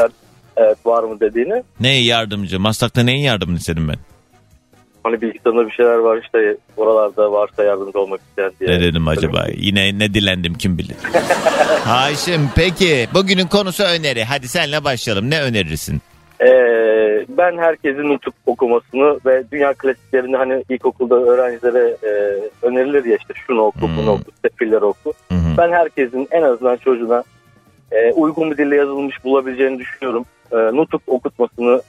Evet 0.57 0.77
var 0.85 1.03
mı 1.03 1.19
dediğini. 1.19 1.63
Ne 1.79 1.99
yardımcı? 1.99 2.59
Maslak'ta 2.59 3.03
neyin 3.03 3.23
yardımını 3.23 3.57
istedim 3.57 3.87
ben? 3.87 3.97
Hani 5.03 5.21
bilgisayarında 5.21 5.67
bir 5.67 5.71
şeyler 5.71 5.97
var 5.97 6.21
işte 6.23 6.57
oralarda 6.77 7.31
varsa 7.31 7.63
yardımcı 7.63 7.99
olmak 7.99 8.19
isteyen 8.29 8.51
diye. 8.59 8.69
Ne 8.69 8.81
dedim 8.81 9.07
acaba? 9.07 9.45
Yine 9.55 9.99
ne 9.99 10.13
dilendim 10.13 10.53
kim 10.53 10.77
bilir. 10.77 10.95
Haşim 11.83 12.49
peki 12.55 13.07
bugünün 13.13 13.47
konusu 13.47 13.83
öneri. 13.83 14.23
Hadi 14.23 14.47
senle 14.47 14.83
başlayalım. 14.83 15.29
Ne 15.29 15.41
önerirsin? 15.41 16.01
Ee, 16.41 17.25
ben 17.29 17.57
herkesin 17.57 18.09
nutuk 18.09 18.33
okumasını 18.45 19.19
ve 19.25 19.43
dünya 19.51 19.73
klasiklerini 19.73 20.37
hani 20.37 20.63
ilkokulda 20.69 21.15
öğrencilere 21.15 21.97
e, 22.03 22.11
önerilir 22.61 23.05
ya 23.05 23.17
işte 23.17 23.33
şunu 23.47 23.61
oku 23.61 23.81
Hmm. 23.81 23.97
bunu 23.97 24.11
oku 24.11 24.31
sefilleri 24.45 24.85
oku. 24.85 25.13
Hı. 25.29 25.35
Ben 25.57 25.71
herkesin 25.71 26.27
en 26.31 26.41
azından 26.41 26.75
çocuğuna 26.77 27.23
e, 27.91 28.11
uygun 28.11 28.51
bir 28.51 28.57
dille 28.57 28.75
yazılmış 28.75 29.23
bulabileceğini 29.23 29.79
düşünüyorum. 29.79 30.25
E, 30.51 30.55
nutuk 30.57 31.01
okutmasını 31.07 31.81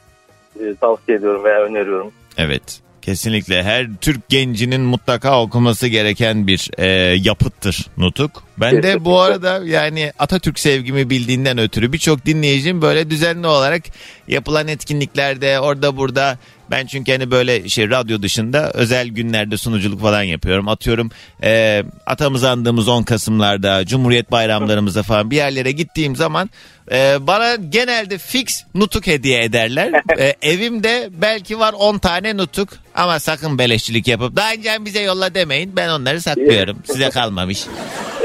e, 0.61 0.75
tavsiye 0.81 1.19
ediyorum 1.19 1.45
veya 1.45 1.61
öneriyorum. 1.61 2.13
Evet. 2.39 2.81
Kesinlikle 3.11 3.63
her 3.63 3.87
Türk 4.01 4.29
gencinin 4.29 4.81
mutlaka 4.81 5.43
okuması 5.43 5.87
gereken 5.87 6.47
bir 6.47 6.71
e, 6.79 6.87
yapıttır 7.17 7.87
nutuk. 7.97 8.43
Ben 8.61 8.83
de 8.83 9.05
bu 9.05 9.21
arada 9.21 9.61
yani 9.65 10.13
Atatürk 10.19 10.59
sevgimi 10.59 11.11
bildiğinden 11.11 11.59
ötürü 11.59 11.93
birçok 11.93 12.27
dinleyicim 12.27 12.83
böyle 12.83 13.11
düzenli 13.11 13.47
olarak 13.47 13.83
yapılan 14.29 14.69
etkinliklerde 14.69 15.61
orada 15.61 15.97
burada 15.97 16.39
ben 16.71 16.87
çünkü 16.87 17.13
hani 17.13 17.31
böyle 17.31 17.69
şey 17.69 17.91
radyo 17.91 18.23
dışında 18.23 18.71
özel 18.75 19.09
günlerde 19.09 19.57
sunuculuk 19.57 20.01
falan 20.01 20.23
yapıyorum. 20.23 20.69
Atıyorum 20.69 21.11
e, 21.43 21.83
atamızı 22.07 22.51
andığımız 22.51 22.89
10 22.89 23.03
Kasım'larda 23.03 23.87
Cumhuriyet 23.87 24.31
bayramlarımızda 24.31 25.03
falan 25.03 25.31
bir 25.31 25.37
yerlere 25.37 25.73
gittiğim 25.73 26.17
zaman 26.17 26.51
e, 26.93 27.17
bana 27.21 27.55
genelde 27.55 28.19
fix 28.19 28.65
nutuk 28.75 29.07
hediye 29.07 29.45
ederler. 29.45 30.03
E, 30.19 30.35
evimde 30.43 31.09
belki 31.13 31.59
var 31.59 31.73
10 31.79 31.99
tane 31.99 32.37
nutuk 32.37 32.69
ama 32.95 33.21
sakın 33.21 33.59
beleşçilik 33.59 34.09
yapıp 34.09 34.37
daha 34.37 34.53
önce 34.53 34.85
bize 34.85 35.01
yolla 35.01 35.35
demeyin. 35.35 35.77
Ben 35.77 35.89
onları 35.89 36.21
saklıyorum. 36.21 36.83
Size 36.87 37.11
kalmamış. 37.11 37.65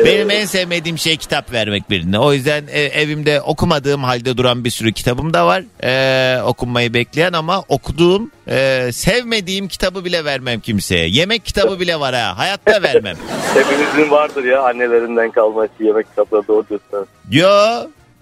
Benim 0.06 0.30
en 0.30 0.46
sevmediğim 0.46 0.98
şey 0.98 1.18
kitap 1.18 1.54
vermek 1.54 1.90
birine. 1.90 2.20
O 2.20 2.34
yüzden 2.34 2.64
e, 2.72 2.82
evimde 2.82 3.42
okumadığım 3.42 4.04
halde 4.04 4.38
duran 4.38 4.66
bir 4.66 4.70
sürü 4.70 4.94
kitabım 4.94 5.34
da 5.34 5.48
var. 5.48 5.64
E, 5.84 6.42
okunmayı 6.42 6.94
bekleyen 6.94 7.34
ama 7.34 7.64
okuduğum, 7.70 8.32
e, 8.48 8.90
sevmediğim 8.92 9.68
kitabı 9.68 10.06
bile 10.06 10.26
vermem 10.26 10.60
kimseye. 10.60 11.08
Yemek 11.10 11.46
kitabı 11.46 11.80
bile 11.80 12.00
var 12.00 12.16
ha. 12.16 12.38
Hayatta 12.38 12.84
vermem. 12.84 13.16
Hepimizin 13.54 14.12
vardır 14.12 14.44
ya 14.44 14.64
annelerinden 14.64 15.32
kalma 15.32 15.68
yemek 15.80 16.10
kitapları 16.10 16.48
doğru 16.48 16.66
diyorsun. 16.70 17.08
Yo 17.32 17.50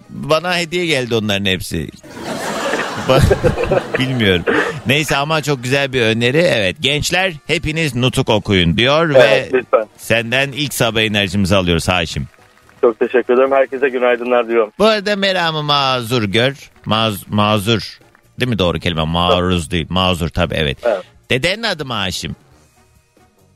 bana 0.10 0.58
hediye 0.58 0.86
geldi 0.86 1.16
onların 1.16 1.46
hepsi. 1.46 1.90
Bilmiyorum. 4.00 4.44
Neyse 4.88 5.18
ama 5.18 5.42
çok 5.42 5.64
güzel 5.64 5.94
bir 5.94 6.02
öneri. 6.02 6.38
Evet 6.38 6.76
gençler 6.80 7.34
hepiniz 7.48 7.96
nutuk 7.96 8.30
okuyun 8.30 8.78
diyor 8.78 9.10
Evet 9.10 9.54
ve 9.54 9.58
lütfen. 9.58 9.86
senden 9.98 10.52
ilk 10.52 10.74
sabah 10.74 11.02
enerjimizi 11.02 11.56
alıyoruz 11.56 11.88
Haşim. 11.90 12.28
Çok 12.82 13.00
teşekkür 13.00 13.34
ederim. 13.34 13.52
Herkese 13.52 13.90
günaydınlar 13.90 14.48
diyorum. 14.48 14.72
Bu 14.80 14.86
arada 14.86 15.16
meramı 15.16 15.64
mazur 15.64 16.24
gör. 16.24 16.70
Maz, 16.86 17.28
mazur. 17.30 18.00
Değil 18.40 18.50
mi 18.50 18.60
doğru 18.60 18.80
kelime? 18.80 19.04
Maruz 19.04 19.72
değil. 19.72 19.86
Mazur 19.90 20.30
tabii 20.30 20.56
evet. 20.56 20.78
Evet. 20.84 21.04
Dedenin 21.30 21.64
adı 21.64 21.86
mı 21.86 21.94
Haşim? 21.94 22.36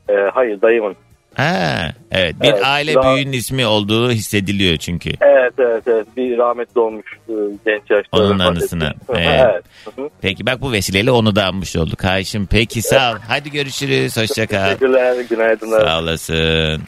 Ee, 0.08 0.12
hayır 0.34 0.60
dayımın. 0.62 0.96
Ha, 1.38 1.92
evet. 2.10 2.40
Bir 2.42 2.48
Evet, 2.48 2.60
aile 2.64 2.94
daha- 2.94 3.14
büyüğünün 3.14 3.32
ismi 3.32 3.66
olduğu 3.66 4.10
hissediliyor 4.10 4.76
çünkü. 4.76 5.10
Evet 5.20 5.52
evet 5.58 5.82
evet. 5.86 6.06
Bir 6.16 6.38
rahmetli 6.38 6.80
olmuş 6.80 7.06
e, 7.28 7.32
genç 7.66 7.90
yaşta. 7.90 8.16
Onun 8.16 8.38
anısına, 8.38 8.94
evet. 9.08 9.62
evet. 9.96 10.12
Peki 10.20 10.46
bak 10.46 10.60
bu 10.60 10.72
vesileyle 10.72 11.10
onu 11.10 11.36
da 11.36 11.46
anmış 11.46 11.76
olduk. 11.76 12.04
Haşim 12.04 12.46
peki 12.46 12.82
sağ 12.82 13.12
ol. 13.12 13.16
Hadi 13.28 13.50
görüşürüz. 13.50 14.16
Hoşça 14.16 14.46
kal. 14.46 14.64
Teşekkürler. 14.64 15.16
Günaydınlar. 15.30 15.80
Sağ 15.80 15.98
olasın. 16.00 16.82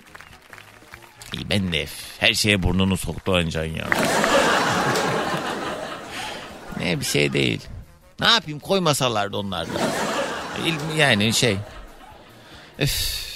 İyi 1.34 1.50
ben 1.50 1.72
de 1.72 1.84
her 2.18 2.32
şeye 2.34 2.62
burnunu 2.62 2.96
soktu 2.96 3.34
ancan 3.34 3.64
ya. 3.64 3.84
ne 6.80 7.00
bir 7.00 7.04
şey 7.04 7.32
değil. 7.32 7.60
Ne 8.20 8.26
yapayım 8.26 8.58
koymasalardı 8.60 9.36
onlar 9.36 9.66
da. 9.66 9.70
İl- 10.66 10.98
Yani 10.98 11.32
şey. 11.32 11.56
Öf. 12.78 13.29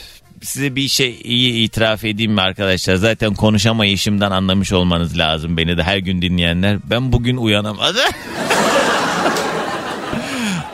Size 0.45 0.77
bir 0.77 0.89
şey 0.89 1.21
iyi 1.25 1.65
itiraf 1.65 2.05
edeyim 2.05 2.33
mi 2.33 2.41
arkadaşlar? 2.41 2.95
Zaten 2.95 3.35
konuşamayışımdan 3.35 4.31
anlamış 4.31 4.73
olmanız 4.73 5.19
lazım 5.19 5.57
beni 5.57 5.77
de 5.77 5.83
her 5.83 5.99
gün 5.99 6.23
dinleyenler. 6.23 6.79
Ben 6.85 7.13
bugün 7.13 7.37
uyanamadım. 7.37 8.01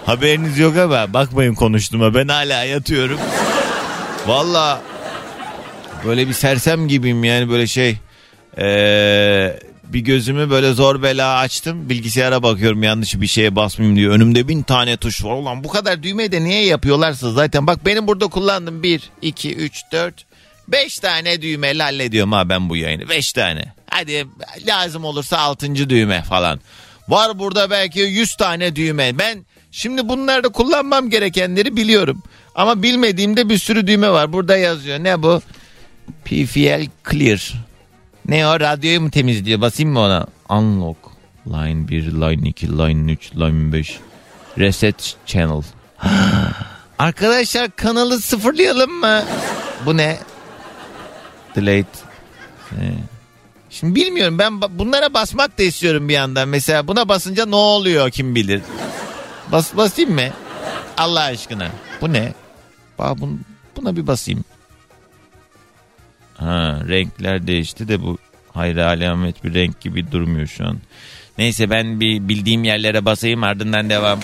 Haberiniz 0.06 0.58
yok 0.58 0.76
ama 0.76 1.12
bakmayın 1.12 1.54
konuştuğuma 1.54 2.14
ben 2.14 2.28
hala 2.28 2.64
yatıyorum. 2.64 3.18
Valla 4.26 4.82
böyle 6.04 6.28
bir 6.28 6.32
sersem 6.32 6.88
gibiyim 6.88 7.24
yani 7.24 7.50
böyle 7.50 7.66
şey 7.66 7.96
ee, 8.58 9.60
bir 9.92 10.00
gözümü 10.00 10.50
böyle 10.50 10.72
zor 10.72 11.02
bela 11.02 11.36
açtım. 11.38 11.88
Bilgisayara 11.88 12.42
bakıyorum 12.42 12.82
yanlış 12.82 13.20
bir 13.20 13.26
şeye 13.26 13.56
basmayayım 13.56 13.96
diyor. 13.96 14.14
Önümde 14.14 14.48
bin 14.48 14.62
tane 14.62 14.96
tuş 14.96 15.24
var. 15.24 15.34
Ulan 15.34 15.64
bu 15.64 15.68
kadar 15.68 16.02
düğmeyi 16.02 16.32
de 16.32 16.44
niye 16.44 16.64
yapıyorlarsa 16.64 17.32
zaten. 17.32 17.66
Bak 17.66 17.86
benim 17.86 18.06
burada 18.06 18.26
kullandım 18.26 18.82
1 18.82 19.10
2 19.22 19.54
3 19.56 19.82
4 19.92 20.14
5 20.68 20.98
tane 20.98 21.42
düğmeyle 21.42 21.82
hallediyorum 21.82 22.32
ha 22.32 22.48
ben 22.48 22.68
bu 22.68 22.76
yayını. 22.76 23.08
5 23.08 23.32
tane. 23.32 23.64
Hadi 23.90 24.26
lazım 24.66 25.04
olursa 25.04 25.38
6. 25.38 25.90
düğme 25.90 26.22
falan. 26.22 26.60
Var 27.08 27.38
burada 27.38 27.70
belki 27.70 28.00
100 28.00 28.34
tane 28.34 28.76
düğme. 28.76 29.18
Ben 29.18 29.44
şimdi 29.72 30.08
bunlarda 30.08 30.48
kullanmam 30.48 31.10
gerekenleri 31.10 31.76
biliyorum. 31.76 32.22
Ama 32.54 32.82
bilmediğimde 32.82 33.48
bir 33.48 33.58
sürü 33.58 33.86
düğme 33.86 34.10
var. 34.10 34.32
Burada 34.32 34.56
yazıyor. 34.56 34.98
Ne 35.04 35.22
bu? 35.22 35.42
PFL 36.24 36.86
Clear. 37.10 37.69
Ne 38.28 38.46
o 38.46 38.60
radyoyu 38.60 39.00
mu 39.00 39.10
temizliyor? 39.10 39.60
Basayım 39.60 39.92
mı 39.92 40.00
ona? 40.00 40.26
Unlock. 40.48 40.98
Line 41.46 41.88
1, 41.88 42.02
line 42.12 42.48
2, 42.48 42.68
line 42.68 43.12
3, 43.12 43.32
line 43.36 43.72
5. 43.72 43.98
Reset 44.58 45.16
channel. 45.26 45.62
Arkadaşlar 46.98 47.70
kanalı 47.76 48.20
sıfırlayalım 48.20 48.90
mı? 48.92 49.22
Bu 49.86 49.96
ne? 49.96 50.18
Delete. 51.56 51.98
Şimdi 53.70 53.94
bilmiyorum 53.94 54.38
ben 54.38 54.60
bunlara 54.60 55.14
basmak 55.14 55.58
da 55.58 55.62
istiyorum 55.62 56.08
bir 56.08 56.14
yandan. 56.14 56.48
Mesela 56.48 56.88
buna 56.88 57.08
basınca 57.08 57.46
ne 57.46 57.54
oluyor 57.56 58.10
kim 58.10 58.34
bilir. 58.34 58.62
Bas 59.52 59.76
basayım 59.76 60.14
mı? 60.14 60.28
Allah 60.98 61.20
aşkına. 61.20 61.68
Bu 62.00 62.12
ne? 62.12 62.32
Ba- 62.98 63.18
bun- 63.20 63.38
buna 63.76 63.96
bir 63.96 64.06
basayım. 64.06 64.44
Ha, 66.40 66.80
renkler 66.88 67.46
değişti 67.46 67.88
de 67.88 68.02
bu 68.02 68.18
hayra 68.52 68.86
alamet 68.86 69.44
bir 69.44 69.54
renk 69.54 69.80
gibi 69.80 70.12
durmuyor 70.12 70.46
şu 70.46 70.66
an. 70.66 70.78
Neyse 71.38 71.70
ben 71.70 72.00
bir 72.00 72.28
bildiğim 72.28 72.64
yerlere 72.64 73.04
basayım 73.04 73.44
ardından 73.44 73.90
devam. 73.90 74.20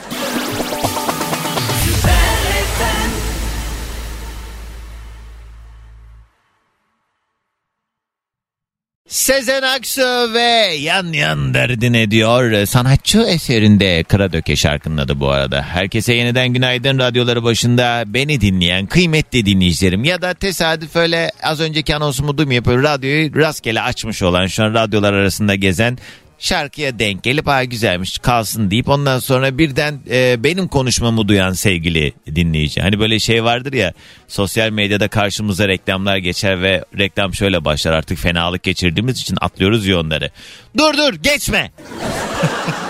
Sezen 9.09 9.63
Aksu 9.63 10.35
ve 10.35 10.75
Yan 10.81 11.13
Yan 11.13 11.55
Derdine 11.55 12.11
diyor. 12.11 12.67
Sanatçı 12.67 13.19
eserinde 13.21 14.05
Karadöke 14.05 14.57
şarkının 14.57 14.97
adı 14.97 15.21
bu 15.21 15.31
arada. 15.31 15.63
Herkese 15.63 16.15
yeniden 16.15 16.49
günaydın 16.49 16.99
radyoları 16.99 17.45
başında 17.45 18.05
beni 18.07 18.41
dinleyen 18.41 18.87
kıymetli 18.87 19.47
dinleyicilerim 19.47 20.05
ya 20.05 20.23
da 20.23 20.35
tesadüf 20.35 20.97
öyle 20.97 21.31
az 21.43 21.61
önceki 21.61 21.97
anonsumu 21.97 22.39
duymayıp 22.39 22.69
radyoyu 22.69 23.35
rastgele 23.35 23.81
açmış 23.81 24.23
olan 24.23 24.47
şu 24.47 24.65
an 24.65 24.75
radyolar 24.75 25.13
arasında 25.13 25.55
gezen 25.55 25.99
şarkıya 26.39 26.99
denk 26.99 27.23
gelip 27.23 27.47
ha 27.47 27.65
güzelmiş 27.65 28.19
kalsın 28.19 28.71
deyip 28.71 28.89
ondan 28.89 29.19
sonra 29.19 29.59
birden 29.59 30.01
e, 30.11 30.45
benim 30.45 30.69
konuşmamı 30.69 31.29
duyan 31.29 31.53
sevgili 31.53 32.13
dinleyici. 32.35 32.81
Hani 32.81 33.01
böyle 33.01 33.19
şey 33.19 33.45
vardır 33.45 33.73
ya 33.73 33.93
sosyal 34.29 34.71
medyada 34.71 35.09
karşımıza 35.09 35.69
reklamlar 35.69 36.17
geçer 36.17 36.63
ve 36.63 36.85
reklam 36.99 37.35
şöyle 37.35 37.65
başlar 37.65 37.93
artık 37.93 38.19
fenalık 38.19 38.63
geçirdiğimiz 38.63 39.21
için 39.21 39.37
atlıyoruz 39.41 39.87
ya 39.87 40.01
onları. 40.01 40.31
Dur 40.79 40.97
dur 40.97 41.15
geçme. 41.15 41.71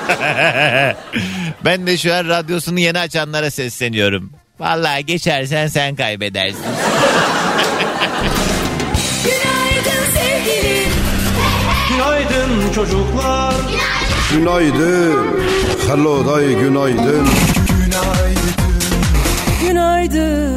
ben 1.65 1.87
de 1.87 1.97
şu 1.97 2.15
an 2.15 2.29
radyosunu 2.29 2.81
yeni 2.81 2.99
açanlara 2.99 3.51
sesleniyorum. 3.51 4.33
Vallahi 4.61 5.07
geçersen 5.07 5.67
sen 5.67 5.97
kaybedersin. 5.97 6.65
Günaydın 12.67 12.73
çocuklar 12.73 13.55
Günaydın. 14.33 15.41
Hello 15.89 16.27
day 16.27 16.55
günaydın. 16.55 17.29
Günaydın. 19.61 20.57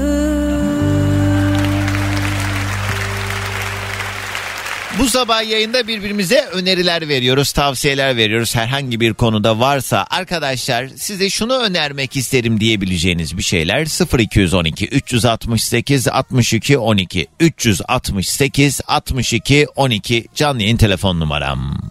Bu 4.99 5.09
sabah 5.09 5.49
yayında 5.49 5.87
birbirimize 5.87 6.41
öneriler 6.41 7.07
veriyoruz, 7.07 7.51
tavsiyeler 7.53 8.17
veriyoruz. 8.17 8.55
Herhangi 8.55 8.99
bir 8.99 9.13
konuda 9.13 9.59
varsa 9.59 10.05
arkadaşlar 10.09 10.87
size 10.87 11.29
şunu 11.29 11.57
önermek 11.57 12.15
isterim 12.15 12.59
diyebileceğiniz 12.59 13.37
bir 13.37 13.43
şeyler 13.43 14.19
0212 14.19 14.87
368 14.87 16.07
62 16.07 16.77
12 16.77 17.27
368 17.39 18.81
62 18.87 19.67
12 19.75 20.25
canlı 20.35 20.61
yayın 20.61 20.77
telefon 20.77 21.19
numaram. 21.19 21.88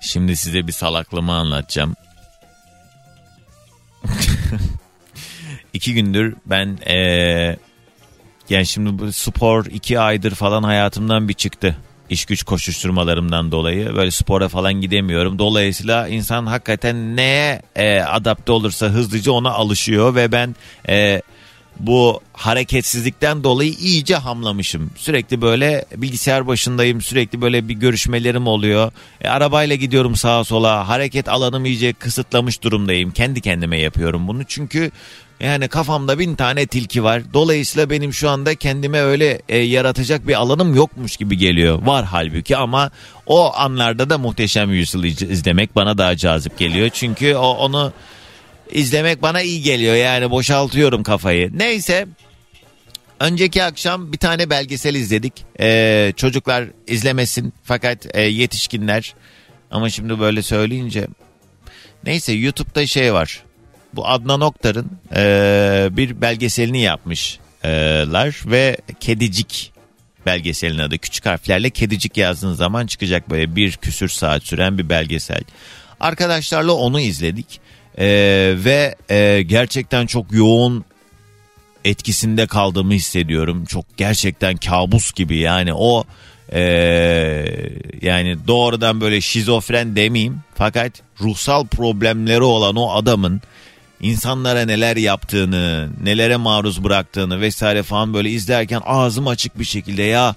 Şimdi 0.00 0.36
size 0.36 0.66
bir 0.66 0.72
salaklığımı 0.72 1.32
anlatacağım. 1.32 1.96
İki 5.72 5.94
gündür 5.94 6.36
ben 6.46 6.78
eee 6.86 7.56
yani 8.48 8.66
şimdi 8.66 8.98
bu 8.98 9.12
spor 9.12 9.64
iki 9.64 10.00
aydır 10.00 10.34
falan 10.34 10.62
hayatımdan 10.62 11.28
bir 11.28 11.34
çıktı. 11.34 11.76
İş 12.10 12.24
güç 12.26 12.42
koşuşturmalarımdan 12.42 13.52
dolayı 13.52 13.96
böyle 13.96 14.10
spora 14.10 14.48
falan 14.48 14.72
gidemiyorum. 14.74 15.38
Dolayısıyla 15.38 16.08
insan 16.08 16.46
hakikaten 16.46 17.16
neye 17.16 17.62
e, 17.76 18.00
adapte 18.00 18.52
olursa 18.52 18.86
hızlıca 18.86 19.32
ona 19.32 19.50
alışıyor 19.50 20.14
ve 20.14 20.32
ben 20.32 20.56
e, 20.88 21.22
bu 21.78 22.20
hareketsizlikten 22.32 23.44
dolayı 23.44 23.72
iyice 23.72 24.16
hamlamışım. 24.16 24.90
Sürekli 24.96 25.40
böyle 25.42 25.84
bilgisayar 25.96 26.46
başındayım. 26.46 27.02
Sürekli 27.02 27.40
böyle 27.40 27.68
bir 27.68 27.74
görüşmelerim 27.74 28.46
oluyor. 28.46 28.92
E, 29.20 29.28
arabayla 29.28 29.76
gidiyorum 29.76 30.16
sağa 30.16 30.44
sola. 30.44 30.88
Hareket 30.88 31.28
alanımı 31.28 31.68
iyice 31.68 31.92
kısıtlamış 31.92 32.62
durumdayım. 32.62 33.10
Kendi 33.10 33.40
kendime 33.40 33.78
yapıyorum 33.80 34.28
bunu. 34.28 34.44
Çünkü 34.44 34.90
yani 35.40 35.68
kafamda 35.68 36.18
bin 36.18 36.34
tane 36.34 36.66
tilki 36.66 37.04
var. 37.04 37.22
Dolayısıyla 37.34 37.90
benim 37.90 38.12
şu 38.12 38.30
anda 38.30 38.54
kendime 38.54 39.00
öyle 39.00 39.42
e, 39.48 39.58
yaratacak 39.58 40.28
bir 40.28 40.34
alanım 40.34 40.74
yokmuş 40.74 41.16
gibi 41.16 41.36
geliyor. 41.38 41.82
Var 41.82 42.04
halbuki 42.04 42.56
ama 42.56 42.90
o 43.26 43.52
anlarda 43.56 44.10
da 44.10 44.18
muhteşem 44.18 44.70
yüzyıl 44.72 45.04
iz- 45.04 45.22
izlemek 45.22 45.76
bana 45.76 45.98
daha 45.98 46.16
cazip 46.16 46.58
geliyor. 46.58 46.90
Çünkü 46.92 47.34
o 47.34 47.46
onu 47.48 47.92
izlemek 48.72 49.22
bana 49.22 49.42
iyi 49.42 49.62
geliyor. 49.62 49.94
Yani 49.94 50.30
boşaltıyorum 50.30 51.02
kafayı. 51.02 51.50
Neyse 51.58 52.06
Önceki 53.20 53.64
akşam 53.64 54.12
bir 54.12 54.18
tane 54.18 54.50
belgesel 54.50 54.94
izledik. 54.94 55.32
Ee, 55.60 56.12
çocuklar 56.16 56.64
izlemesin 56.86 57.52
fakat 57.64 58.16
e, 58.16 58.22
yetişkinler 58.22 59.14
ama 59.70 59.90
şimdi 59.90 60.20
böyle 60.20 60.42
söyleyince 60.42 61.06
neyse 62.04 62.32
YouTube'da 62.32 62.86
şey 62.86 63.12
var. 63.12 63.42
Bu 63.94 64.08
Adnan 64.08 64.40
Oktar'ın 64.40 64.90
e, 65.16 65.88
bir 65.90 66.20
belgeselini 66.20 66.80
yapmışlar 66.80 68.42
ve 68.46 68.76
Kedicik 69.00 69.72
belgeselin 70.26 70.78
adı. 70.78 70.98
Küçük 70.98 71.26
harflerle 71.26 71.70
Kedicik 71.70 72.16
yazdığın 72.16 72.52
zaman 72.52 72.86
çıkacak 72.86 73.30
böyle 73.30 73.56
bir 73.56 73.72
küsür 73.72 74.08
saat 74.08 74.42
süren 74.42 74.78
bir 74.78 74.88
belgesel. 74.88 75.42
Arkadaşlarla 76.00 76.72
onu 76.72 77.00
izledik 77.00 77.60
E, 77.98 78.06
ve 78.64 78.94
e, 79.10 79.42
gerçekten 79.42 80.06
çok 80.06 80.32
yoğun 80.32 80.84
etkisinde 81.84 82.46
kaldığımı 82.46 82.92
hissediyorum. 82.92 83.64
Çok 83.64 83.96
gerçekten 83.96 84.56
kabus 84.56 85.12
gibi 85.12 85.36
yani 85.36 85.74
o 85.74 86.04
Ee, 86.52 87.44
yani 88.02 88.36
doğrudan 88.46 89.00
böyle 89.00 89.20
şizofren 89.20 89.96
demeyeyim 89.96 90.40
fakat 90.54 90.92
ruhsal 91.20 91.66
problemleri 91.66 92.42
olan 92.42 92.76
o 92.76 92.90
adamın 92.90 93.40
insanlara 94.00 94.64
neler 94.64 94.96
yaptığını, 94.96 95.88
nelere 96.02 96.36
maruz 96.36 96.84
bıraktığını 96.84 97.40
vesaire 97.40 97.82
falan 97.82 98.14
böyle 98.14 98.30
izlerken 98.30 98.82
ağzım 98.84 99.28
açık 99.28 99.58
bir 99.58 99.64
şekilde 99.64 100.02
ya 100.02 100.34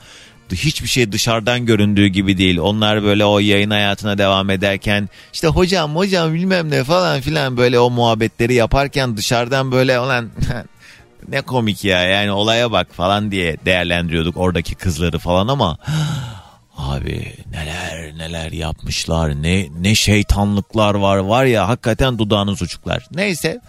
hiçbir 0.56 0.88
şey 0.88 1.12
dışarıdan 1.12 1.66
göründüğü 1.66 2.08
gibi 2.08 2.38
değil. 2.38 2.60
Onlar 2.60 3.04
böyle 3.04 3.26
o 3.26 3.40
yayın 3.40 3.70
hayatına 3.70 4.18
devam 4.18 4.50
ederken 4.50 5.10
işte 5.34 5.48
hocam 5.48 5.96
hocam 5.96 6.34
bilmem 6.34 6.70
ne 6.70 6.84
falan 6.84 7.22
filan 7.22 7.58
böyle 7.58 7.80
o 7.80 7.90
muhabbetleri 7.90 8.54
yaparken 8.54 9.18
dışarıdan 9.18 9.72
böyle 9.72 10.00
olan 10.00 10.30
ne 11.30 11.42
komik 11.42 11.84
ya 11.84 12.02
yani 12.04 12.32
olaya 12.32 12.72
bak 12.72 12.88
falan 12.94 13.32
diye 13.32 13.58
değerlendiriyorduk 13.66 14.38
oradaki 14.38 14.76
kızları 14.76 15.20
falan 15.20 15.48
ama 15.48 15.78
abi 16.78 17.36
neler 17.52 18.18
neler 18.18 18.52
yapmışlar 18.52 19.44
ne 19.44 19.68
ne 19.82 19.96
şeytanlıklar 19.96 20.96
var 20.96 21.18
var 21.18 21.46
ya 21.46 21.68
hakikaten 21.68 22.18
dudağınız 22.18 22.62
uçuklar. 22.62 23.08
Neyse 23.12 23.62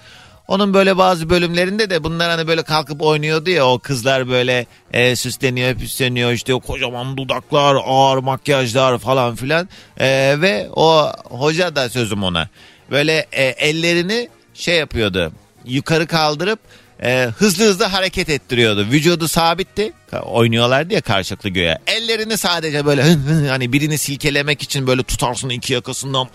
onun 0.48 0.74
böyle 0.74 0.98
bazı 0.98 1.30
bölümlerinde 1.30 1.90
de 1.90 2.04
bunlar 2.04 2.30
hani 2.30 2.48
böyle 2.48 2.62
kalkıp 2.62 3.02
oynuyordu 3.02 3.50
ya 3.50 3.66
o 3.66 3.78
kızlar 3.78 4.28
böyle 4.28 4.66
e, 4.92 5.16
süsleniyor 5.16 5.74
püsleniyor 5.74 6.32
işte 6.32 6.54
o 6.54 6.60
kocaman 6.60 7.16
dudaklar 7.16 7.76
ağır 7.84 8.18
makyajlar 8.18 8.98
falan 8.98 9.34
filan. 9.34 9.68
E, 9.98 10.36
ve 10.40 10.68
o 10.76 11.12
hoca 11.24 11.76
da 11.76 11.88
sözüm 11.88 12.22
ona 12.22 12.48
böyle 12.90 13.26
e, 13.32 13.44
ellerini 13.44 14.28
şey 14.54 14.76
yapıyordu 14.76 15.32
yukarı 15.64 16.06
kaldırıp 16.06 16.60
e, 17.02 17.30
hızlı 17.38 17.64
hızlı 17.64 17.84
hareket 17.84 18.28
ettiriyordu. 18.28 18.86
Vücudu 18.90 19.28
sabitti. 19.28 19.92
Oynuyorlardı 20.24 20.94
ya 20.94 21.00
karşılıklı 21.00 21.48
göğe. 21.48 21.78
Ellerini 21.86 22.38
sadece 22.38 22.86
böyle 22.86 23.02
hani 23.48 23.72
birini 23.72 23.98
silkelemek 23.98 24.62
için 24.62 24.86
böyle 24.86 25.02
tutarsın 25.02 25.48
iki 25.48 25.72
yakasından 25.72 26.28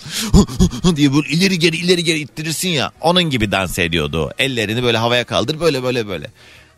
diye 0.96 1.14
böyle 1.14 1.30
ileri 1.30 1.60
geri 1.60 1.78
ileri 1.78 2.04
geri 2.04 2.20
ittirirsin 2.20 2.70
ya. 2.70 2.92
Onun 3.02 3.24
gibi 3.24 3.52
dans 3.52 3.80
ediyordu. 3.80 4.32
Ellerini 4.40 4.84
böyle 4.84 4.98
havaya 4.98 5.24
kaldır 5.24 5.60
böyle 5.60 5.84
böyle 5.84 6.08
böyle. 6.08 6.28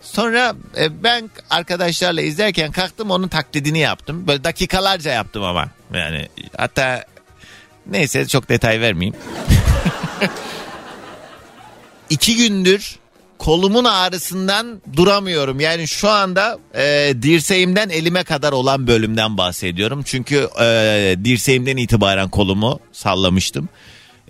Sonra 0.02 0.56
e, 0.78 1.04
ben 1.04 1.30
arkadaşlarla 1.50 2.22
izlerken 2.22 2.72
kalktım 2.72 3.12
onun 3.12 3.28
taklidini 3.28 3.80
yaptım. 3.80 4.28
Böyle 4.28 4.44
dakikalarca 4.44 5.12
yaptım 5.12 5.44
ama. 5.44 5.70
Yani 5.94 6.28
hatta 6.58 7.06
neyse 7.86 8.28
çok 8.28 8.50
detay 8.50 8.82
vermeyeyim. 8.82 9.16
İki 12.10 12.36
gündür 12.36 13.00
kolumun 13.40 13.84
ağrısından 13.84 14.82
duramıyorum. 14.96 15.60
Yani 15.60 15.88
şu 15.88 16.10
anda 16.10 16.60
e, 16.74 17.14
dirseğimden 17.22 17.90
elime 17.90 18.24
kadar 18.24 18.52
olan 18.52 18.88
bölümden 18.88 19.38
bahsediyorum. 19.38 20.04
Çünkü 20.06 20.50
e, 20.62 21.16
dirseğimden 21.24 21.78
itibaren 21.78 22.30
kolumu 22.30 22.80
sallamıştım. 22.92 23.70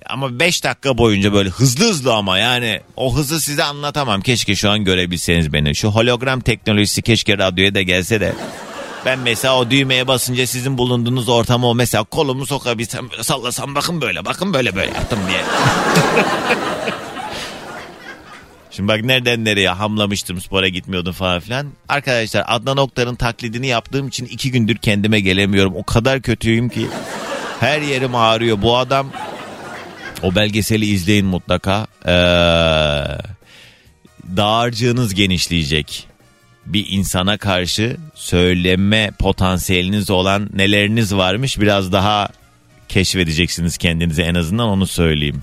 Ama 0.10 0.40
5 0.40 0.64
dakika 0.64 0.98
boyunca 0.98 1.34
böyle 1.34 1.50
hızlı 1.50 1.86
hızlı 1.86 2.14
ama 2.14 2.38
yani 2.38 2.82
o 2.96 3.16
hızı 3.16 3.42
size 3.42 3.64
anlatamam. 3.64 4.22
Keşke 4.22 4.56
şu 4.56 4.70
an 4.70 4.84
görebilseniz 4.84 5.54
beni. 5.54 5.76
Şu 5.76 5.88
hologram 5.88 6.40
teknolojisi 6.40 7.02
keşke 7.02 7.38
radyoya 7.38 7.76
da 7.76 7.82
gelse 7.82 8.22
de. 8.22 8.34
Ben 9.06 9.20
mesela 9.20 9.58
o 9.58 9.72
düğmeye 9.72 10.08
basınca 10.08 10.48
sizin 10.48 10.78
bulunduğunuz 10.78 11.30
ortama 11.30 11.68
o 11.68 11.76
mesela 11.76 12.04
kolumu 12.04 12.46
sokabilsem 12.46 13.10
böyle 13.10 13.24
sallasam 13.24 13.76
bakın 13.76 14.02
böyle 14.02 14.26
bakın 14.26 14.54
böyle 14.54 14.76
böyle 14.76 14.92
yaptım 14.92 15.20
diye. 15.30 15.42
Şimdi 18.72 18.88
bak 18.88 19.04
nereden 19.04 19.46
nereye 19.46 19.70
hamlamıştım 19.70 20.42
spora 20.42 20.68
gitmiyordum 20.68 21.14
falan 21.14 21.40
filan. 21.40 21.68
Arkadaşlar 21.90 22.44
Adnan 22.48 22.78
Oktar'ın 22.78 23.16
taklidini 23.16 23.68
yaptığım 23.68 24.08
için 24.08 24.26
iki 24.26 24.52
gündür 24.52 24.76
kendime 24.76 25.20
gelemiyorum. 25.20 25.76
O 25.76 25.84
kadar 25.84 26.22
kötüyüm 26.22 26.70
ki 26.70 26.88
her 27.60 27.82
yerim 27.82 28.16
ağrıyor. 28.16 28.62
Bu 28.62 28.78
adam 28.78 29.12
o 30.24 30.36
belgeseli 30.36 30.86
izleyin 30.86 31.26
mutlaka. 31.26 31.88
Ee, 32.06 32.12
dağarcığınız 34.38 35.14
genişleyecek. 35.14 36.08
Bir 36.66 36.86
insana 36.90 37.38
karşı 37.38 37.98
söyleme 38.16 39.12
potansiyeliniz 39.20 40.10
olan 40.10 40.50
neleriniz 40.54 41.16
varmış 41.16 41.60
biraz 41.60 41.92
daha 41.92 42.30
keşfedeceksiniz 42.90 43.78
kendinizi 43.78 44.22
en 44.22 44.36
azından 44.36 44.68
onu 44.68 44.88
söyleyeyim. 44.88 45.42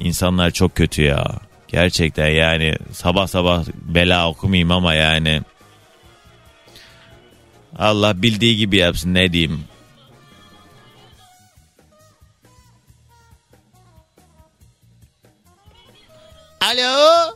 İnsanlar 0.00 0.50
çok 0.50 0.74
kötü 0.74 1.02
ya. 1.02 1.26
Gerçekten 1.72 2.28
yani 2.28 2.74
sabah 2.92 3.26
sabah 3.26 3.64
bela 3.74 4.28
okumayayım 4.28 4.70
ama 4.70 4.94
yani 4.94 5.42
Allah 7.78 8.22
bildiği 8.22 8.56
gibi 8.56 8.76
yapsın 8.76 9.14
ne 9.14 9.32
diyeyim. 9.32 9.64
Alo. 16.60 17.32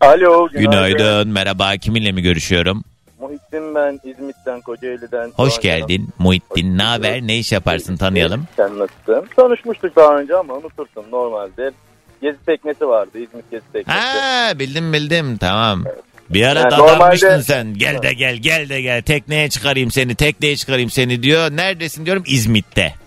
Alo. 0.00 0.48
Günaydın. 0.48 1.28
Merhaba. 1.28 1.76
Kiminle 1.76 2.12
mi 2.12 2.22
görüşüyorum? 2.22 2.84
Muhittin 3.20 3.74
ben 3.74 4.00
İzmit'ten 4.04 4.60
Kocaeli'den. 4.60 5.32
Hoş 5.36 5.60
geldin. 5.60 6.08
Muhittin. 6.18 6.78
Ne 6.78 6.82
haber? 6.82 7.22
Ne 7.22 7.38
iş 7.38 7.52
yaparsın? 7.52 7.96
Tanıyalım. 7.96 8.46
Sen 8.56 8.78
nasılsın? 8.78 9.26
Tanışmıştık 9.36 9.96
daha 9.96 10.16
önce 10.16 10.36
ama 10.36 10.54
unutursun 10.54 11.10
normalde. 11.10 11.72
Gezi 12.22 12.38
teknesi 12.46 12.88
vardı 12.88 13.10
İzmit 13.18 13.50
Gezi 13.50 13.64
Teknesi. 13.72 13.98
Ha 13.98 14.58
bildim 14.58 14.92
bildim. 14.92 15.36
Tamam. 15.36 15.84
Bir 16.30 16.42
ara 16.42 16.58
Yani 16.60 16.70
dadanmıştın 16.70 17.26
normalde- 17.28 17.42
sen. 17.42 17.74
Gel 17.74 18.02
de 18.02 18.12
gel 18.12 18.36
gel 18.36 18.68
de 18.68 18.80
gel. 18.80 19.02
Tekneye 19.02 19.48
çıkarayım 19.50 19.90
seni. 19.90 20.14
Tekneye 20.14 20.56
çıkarayım 20.56 20.90
seni 20.90 21.22
diyor. 21.22 21.50
Neredesin 21.50 22.06
diyorum 22.06 22.22
İzmit'te. 22.26 22.94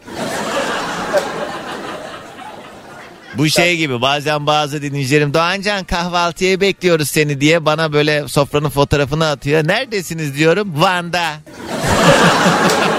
Bu 3.38 3.50
şey 3.50 3.78
gibi 3.78 4.02
bazen 4.02 4.46
bazı 4.48 4.82
dinleyicilerim 4.82 5.34
Doğancan 5.34 5.84
kahvaltıya 5.84 6.62
bekliyoruz 6.62 7.10
seni 7.10 7.42
diye 7.42 7.66
bana 7.66 7.94
böyle 7.94 8.28
sofranın 8.28 8.70
fotoğrafını 8.70 9.28
atıyor. 9.28 9.68
Neredesiniz 9.68 10.38
diyorum 10.38 10.82
Van'da. 10.82 11.26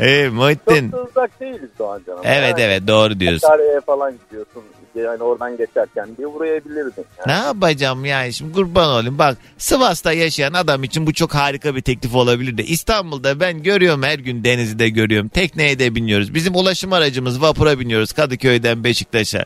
Ee, 0.00 0.28
Muhittin. 0.28 0.90
Çok 0.90 1.00
da 1.00 1.10
uzak 1.10 1.40
değiliz 1.40 1.70
Doğancan 1.78 2.12
ama. 2.12 2.22
Evet 2.24 2.50
yani. 2.50 2.60
evet 2.60 2.82
doğru 2.88 3.20
diyorsun. 3.20 3.38
Sakarya'ya 3.38 3.80
falan 3.80 4.12
gidiyorsun. 4.24 4.62
Yani 4.94 5.22
oradan 5.22 5.56
geçerken 5.56 6.08
bir 6.18 6.24
uğrayabilirdin. 6.24 7.04
Ne 7.26 7.32
Yani. 7.32 7.46
yapacağım 7.46 8.04
yani 8.04 8.32
şimdi 8.32 8.52
kurban 8.52 8.88
olayım. 8.88 9.18
Bak 9.18 9.38
Sivas'ta 9.58 10.12
yaşayan 10.12 10.52
adam 10.52 10.84
için 10.84 11.06
bu 11.06 11.12
çok 11.12 11.34
harika 11.34 11.76
bir 11.76 11.80
teklif 11.80 12.14
olabilir 12.14 12.58
de. 12.58 12.64
İstanbul'da 12.64 13.40
ben 13.40 13.62
görüyorum 13.62 14.02
her 14.02 14.18
gün 14.18 14.44
denizi 14.44 14.78
de 14.78 14.88
görüyorum. 14.88 15.28
Tekneye 15.28 15.78
de 15.78 15.94
biniyoruz. 15.94 16.34
Bizim 16.34 16.54
ulaşım 16.54 16.92
aracımız 16.92 17.42
vapura 17.42 17.80
biniyoruz 17.80 18.12
Kadıköy'den 18.12 18.84
Beşiktaş'a. 18.84 19.44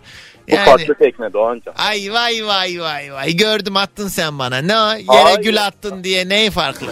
Bu 0.51 0.55
Yani 0.55 0.65
farklı 0.65 0.95
tekne 0.95 1.33
Doğancan. 1.33 1.75
ay 1.79 2.09
vay 2.13 2.47
vay 2.47 2.81
vay 2.81 3.13
vay 3.13 3.37
gördüm 3.37 3.77
attın 3.77 4.09
sen 4.09 4.39
bana. 4.39 4.59
Ne 4.59 4.77
o? 4.79 4.89
Yere 4.89 5.23
Hayır. 5.23 5.39
gül 5.43 5.65
attın 5.67 6.05
diye 6.05 6.29
neyi 6.29 6.51
farklı? 6.51 6.87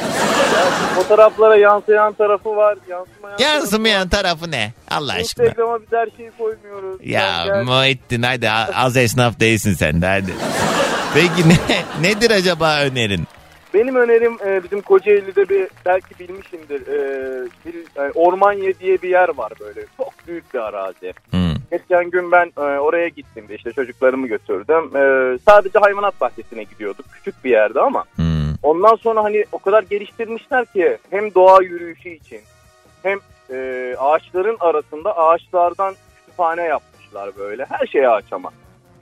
Fotoğraflara 0.94 1.56
yansıyan 1.56 2.12
tarafı 2.12 2.56
var. 2.56 2.78
Yansımayan 2.88 3.38
Yansımayan 3.38 4.08
tarafı 4.08 4.50
ne? 4.50 4.72
Allah 4.90 5.06
tarafı 5.06 5.20
aşkına. 5.22 5.44
Instagram'a 5.46 5.80
biz 5.80 5.92
her 5.92 6.08
şeyi 6.16 6.30
koymuyoruz. 6.38 7.00
Ya 7.04 7.44
Yani 7.46 7.64
Muhittin 7.64 8.22
hadi 8.22 8.50
az 8.74 8.96
esnaf 8.96 9.40
değilsin 9.40 9.74
sen 9.74 10.02
de 10.02 10.06
hadi. 10.06 10.32
Peki 11.14 11.48
ne, 11.48 11.58
nedir 12.08 12.30
acaba 12.30 12.80
önerin? 12.80 13.26
Benim 13.74 13.96
önerim 13.96 14.36
e, 14.46 14.64
bizim 14.64 14.80
Kocaeli'de 14.80 15.48
bir 15.48 15.68
belki 15.86 16.18
bilmişimdir. 16.18 16.86
E, 16.86 16.98
bir 17.66 18.02
e, 18.02 18.12
Ormanya 18.14 18.78
diye 18.80 19.02
bir 19.02 19.08
yer 19.08 19.28
var 19.36 19.52
böyle. 19.60 19.80
Çok 19.96 20.12
büyük 20.26 20.54
bir 20.54 20.58
arazi. 20.58 21.12
Hmm. 21.30 21.54
Geçen 21.70 22.10
gün 22.10 22.32
ben 22.32 22.52
e, 22.56 22.60
oraya 22.60 23.08
gittim 23.08 23.48
de 23.48 23.54
işte 23.54 23.72
çocuklarımı 23.72 24.26
götürdüm. 24.26 24.96
E, 24.96 25.38
sadece 25.48 25.78
hayvanat 25.78 26.20
bahçesine 26.20 26.62
gidiyorduk. 26.62 27.06
Küçük 27.12 27.44
bir 27.44 27.50
yerde 27.50 27.80
ama. 27.80 28.04
Hmm. 28.16 28.54
Ondan 28.62 28.94
sonra 28.96 29.24
hani 29.24 29.44
o 29.52 29.58
kadar 29.58 29.82
geliştirmişler 29.82 30.64
ki 30.64 30.98
hem 31.10 31.34
doğa 31.34 31.62
yürüyüşü 31.62 32.08
için 32.08 32.40
hem 33.02 33.18
e, 33.50 33.94
ağaçların 33.98 34.56
arasında 34.60 35.16
ağaçlardan 35.16 35.94
kütüphane 36.16 36.62
yapmışlar 36.62 37.30
böyle. 37.38 37.64
Her 37.68 37.86
şey 37.86 38.06
ağaç 38.06 38.24
ama. 38.32 38.50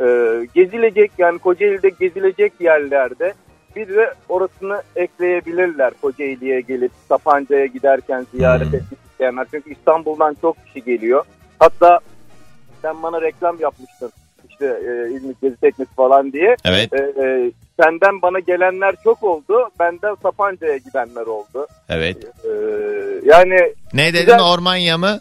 E, 0.00 0.06
gezilecek 0.54 1.12
yani 1.18 1.38
Kocaeli'de 1.38 1.88
gezilecek 1.88 2.52
yerlerde 2.60 3.34
bir 3.76 3.88
de 3.88 4.14
orasını 4.28 4.82
ekleyebilirler 4.96 5.92
Kocaeli'ye 6.02 6.60
gelip 6.60 6.92
Sapanca'ya 7.08 7.66
giderken 7.66 8.26
ziyaret 8.34 8.66
Hmm. 8.68 8.74
etmek 8.74 8.98
isteyenler. 9.10 9.46
Çünkü 9.50 9.72
İstanbul'dan 9.72 10.36
çok 10.40 10.56
kişi 10.66 10.84
geliyor. 10.84 11.24
Hatta 11.58 12.00
sen 12.82 13.02
bana 13.02 13.22
reklam 13.22 13.60
yapmıştın 13.60 14.12
işte 14.50 14.66
e, 14.66 15.14
İzmit 15.14 15.40
Gezi 15.42 15.56
Teknesi 15.56 15.94
falan 15.94 16.32
diye. 16.32 16.56
Evet. 16.64 16.92
E, 16.92 16.96
e, 17.22 17.50
senden 17.82 18.22
bana 18.22 18.38
gelenler 18.38 18.94
çok 19.04 19.22
oldu. 19.22 19.68
Benden 19.78 20.14
Sapanca'ya 20.22 20.76
gidenler 20.76 21.26
oldu. 21.26 21.66
Evet. 21.88 22.16
E, 22.44 22.50
yani 23.24 23.56
Ne 23.94 24.12
dedin 24.12 24.20
Güzel. 24.24 24.40
Ormanya 24.40 24.98
mı? 24.98 25.18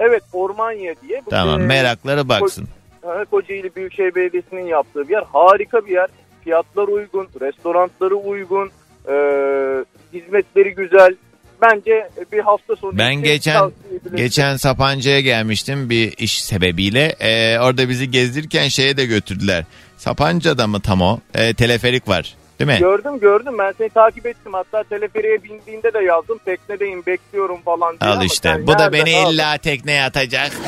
evet 0.00 0.22
Ormanya 0.32 0.94
diye. 1.08 1.22
bu, 1.26 1.30
Tamam 1.30 1.60
e, 1.60 1.66
merakları 1.66 2.28
baksın. 2.28 2.68
Ha, 3.02 3.24
Kocaeli 3.30 3.74
Büyükşehir 3.76 4.14
Belediyesi'nin 4.14 4.66
yaptığı 4.66 5.08
bir 5.08 5.12
yer. 5.12 5.24
Harika 5.32 5.86
bir 5.86 5.92
yer. 5.92 6.08
Fiyatlar 6.44 6.88
uygun, 6.88 7.28
restoranları 7.40 8.14
uygun. 8.14 8.70
Ee, 9.08 9.84
hizmetleri 10.12 10.74
güzel. 10.74 11.16
Bence 11.62 12.08
bir 12.32 12.40
hafta 12.40 12.76
sonu 12.76 12.98
Ben 12.98 13.14
geçen 13.22 13.72
geçen 14.14 14.56
Sapanca'ya 14.56 15.20
gelmiştim 15.20 15.90
bir 15.90 16.12
iş 16.18 16.42
sebebiyle. 16.44 17.16
Ee, 17.20 17.58
orada 17.58 17.88
bizi 17.88 18.10
gezdirirken 18.10 18.68
şeye 18.68 18.96
de 18.96 19.06
götürdüler. 19.06 19.64
Sapanca'da 19.96 20.66
mı 20.66 20.80
tam 20.80 21.00
o? 21.00 21.18
Ee, 21.34 21.54
teleferik 21.54 22.08
var. 22.08 22.34
Değil 22.58 22.70
mi? 22.70 22.78
Gördüm 22.78 23.18
gördüm 23.20 23.58
ben 23.58 23.74
seni 23.78 23.88
takip 23.90 24.26
ettim 24.26 24.52
hatta 24.52 24.82
teleferiye 24.82 25.42
bindiğinde 25.42 25.94
de 25.94 25.98
yazdım 25.98 26.38
teknedeyim 26.44 27.06
bekliyorum 27.06 27.62
falan 27.64 28.00
diye 28.00 28.10
Al 28.10 28.24
işte. 28.24 28.66
Bu 28.66 28.78
da 28.78 28.92
beni 28.92 29.10
yaptın? 29.10 29.34
illa 29.34 29.58
tekneye 29.58 30.02
atacak. 30.04 30.52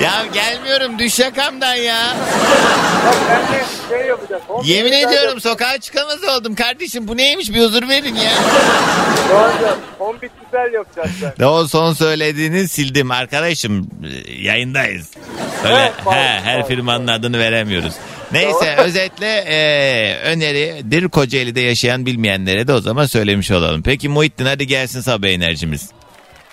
ya 0.00 0.24
gelmiyorum 0.34 0.98
düş 0.98 1.18
yakamdan 1.18 1.74
ya. 1.74 2.16
Bak 3.06 3.14
ben 3.30 3.58
de 3.58 3.64
şey 3.88 4.06
yapacağım. 4.08 4.42
Yemin 4.64 4.92
bin 4.92 5.08
ediyorum 5.08 5.40
sokağa 5.40 5.78
çıkamaz 5.78 6.24
oldum 6.24 6.54
kardeşim. 6.54 7.08
Bu 7.08 7.16
neymiş 7.16 7.52
bir 7.54 7.60
huzur 7.60 7.88
verin 7.88 8.14
ya. 8.14 8.30
Şu 9.28 9.36
anda 9.38 9.76
kombit 9.98 10.30
güzel 10.44 10.72
yapacaklar. 10.72 11.34
Ve 11.40 11.46
o 11.46 11.66
son 11.66 11.92
söylediğini 11.92 12.68
sildim 12.68 13.10
arkadaşım. 13.10 13.90
e, 14.28 14.32
Yayındayız. 14.32 15.10
Öyle 15.64 15.74
Evet, 15.76 15.92
pardon, 16.04 16.18
he, 16.18 16.24
her 16.40 16.54
pardon, 16.56 16.68
firmanın 16.68 17.06
adını 17.06 17.38
veremiyoruz. 17.38 17.92
Neyse 18.32 18.74
özetle 18.76 19.28
e, 19.48 19.56
öneridir 20.24 21.08
Kocaeli'de 21.08 21.60
yaşayan 21.60 22.06
bilmeyenlere 22.06 22.66
de 22.68 22.72
o 22.72 22.80
zaman 22.80 23.06
söylemiş 23.06 23.50
olalım. 23.50 23.82
Peki 23.82 24.08
Muhittin 24.08 24.46
hadi 24.46 24.66
gelsin 24.66 25.00
sabah 25.00 25.28
enerjimiz. 25.28 25.90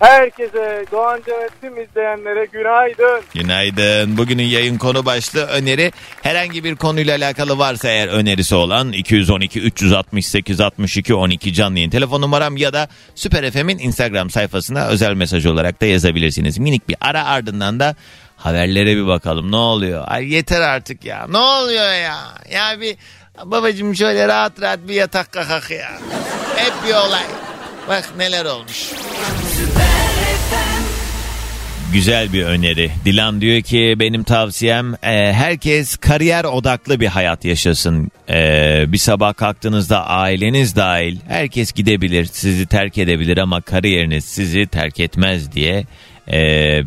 Herkese 0.04 0.86
Doğanca 0.92 1.34
ve 1.34 1.50
tüm 1.62 1.82
izleyenlere 1.82 2.46
günaydın. 2.46 3.22
Günaydın. 3.34 4.18
Bugünün 4.18 4.44
yayın 4.44 4.78
konu 4.78 5.06
başlığı 5.06 5.46
öneri. 5.46 5.92
Herhangi 6.22 6.64
bir 6.64 6.76
konuyla 6.76 7.18
alakalı 7.18 7.58
varsa 7.58 7.90
eğer 7.90 8.08
önerisi 8.08 8.56
olan 8.56 8.92
212 8.92 9.62
368 9.62 10.62
62 10.62 11.14
12 11.14 11.54
canlı 11.54 11.78
yayın 11.78 11.90
telefon 11.90 12.22
numaram 12.22 12.58
ya 12.58 12.74
da 12.74 12.88
Süper 13.16 13.52
FM'in 13.52 13.80
Instagram 13.80 14.30
sayfasına 14.30 14.88
özel 14.88 15.14
mesaj 15.14 15.46
olarak 15.46 15.82
da 15.82 15.86
yazabilirsiniz. 15.86 16.58
Minik 16.58 16.90
bir 16.90 16.96
ara 17.02 17.26
ardından 17.26 17.80
da 17.80 17.96
haberlere 18.38 18.96
bir 18.96 19.08
bakalım 19.08 19.52
ne 19.52 19.58
oluyor. 19.58 20.04
Ay 20.08 20.34
yeter 20.34 20.62
artık 20.62 21.06
ya. 21.06 21.28
Ne 21.30 21.38
oluyor 21.38 21.94
ya? 21.94 22.18
Ya 22.52 22.82
bir 22.82 22.96
babacığım 23.46 23.96
şöyle 23.96 24.28
rahat 24.28 24.62
rahat 24.62 24.80
bir 24.88 24.94
yatak 24.94 25.32
kakak 25.32 25.72
ya. 25.72 25.92
Hep 26.56 26.74
bir 26.88 26.94
olay. 26.94 27.24
Bak 27.88 28.10
neler 28.18 28.46
olmuş. 28.46 28.90
Güzel 31.94 32.34
bir 32.34 32.44
öneri. 32.44 32.92
Dilan 33.06 33.42
diyor 33.42 33.62
ki 33.62 33.96
benim 34.00 34.24
tavsiyem 34.24 34.94
e, 34.94 35.34
herkes 35.34 35.98
kariyer 35.98 36.44
odaklı 36.44 37.00
bir 37.00 37.08
hayat 37.08 37.46
yaşasın. 37.46 38.12
E, 38.30 38.86
bir 38.88 38.98
sabah 38.98 39.34
kalktığınızda 39.34 40.06
aileniz 40.08 40.76
dahil 40.76 41.18
herkes 41.28 41.72
gidebilir, 41.72 42.26
sizi 42.26 42.66
terk 42.66 42.98
edebilir 42.98 43.38
ama 43.38 43.62
kariyeriniz 43.62 44.26
sizi 44.26 44.68
terk 44.68 45.00
etmez 45.00 45.52
diye 45.52 45.86
e, 46.28 46.38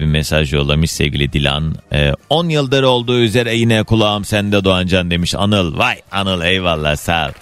bir 0.00 0.06
mesaj 0.06 0.52
yollamış 0.52 0.90
sevgili 0.90 1.32
Dilan. 1.32 1.74
E, 1.92 2.12
10 2.30 2.48
yıldır 2.48 2.82
olduğu 2.82 3.18
üzere 3.18 3.56
yine 3.56 3.82
kulağım 3.82 4.24
sende 4.24 4.64
Doğancan 4.64 5.10
demiş 5.10 5.34
Anıl. 5.34 5.78
Vay 5.78 5.96
Anıl 6.12 6.42
eyvallah 6.42 6.96
sağ 6.96 7.26
ol. 7.26 7.32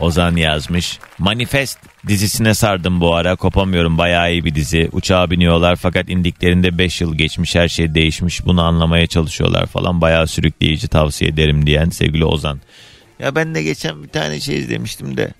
Ozan 0.00 0.36
yazmış. 0.36 0.98
Manifest 1.18 1.78
dizisine 2.08 2.54
sardım 2.54 3.00
bu 3.00 3.14
ara. 3.14 3.36
Kopamıyorum 3.36 3.98
bayağı 3.98 4.32
iyi 4.32 4.44
bir 4.44 4.54
dizi. 4.54 4.88
Uçağa 4.92 5.30
biniyorlar 5.30 5.76
fakat 5.76 6.08
indiklerinde 6.08 6.78
5 6.78 7.00
yıl 7.00 7.14
geçmiş 7.14 7.54
her 7.54 7.68
şey 7.68 7.94
değişmiş. 7.94 8.46
Bunu 8.46 8.62
anlamaya 8.62 9.06
çalışıyorlar 9.06 9.66
falan. 9.66 10.00
Bayağı 10.00 10.26
sürükleyici 10.26 10.88
tavsiye 10.88 11.30
ederim 11.30 11.66
diyen 11.66 11.90
sevgili 11.90 12.24
Ozan. 12.24 12.60
Ya 13.18 13.34
ben 13.34 13.54
de 13.54 13.62
geçen 13.62 14.02
bir 14.02 14.08
tane 14.08 14.40
şey 14.40 14.58
izlemiştim 14.58 15.16
de. 15.16 15.32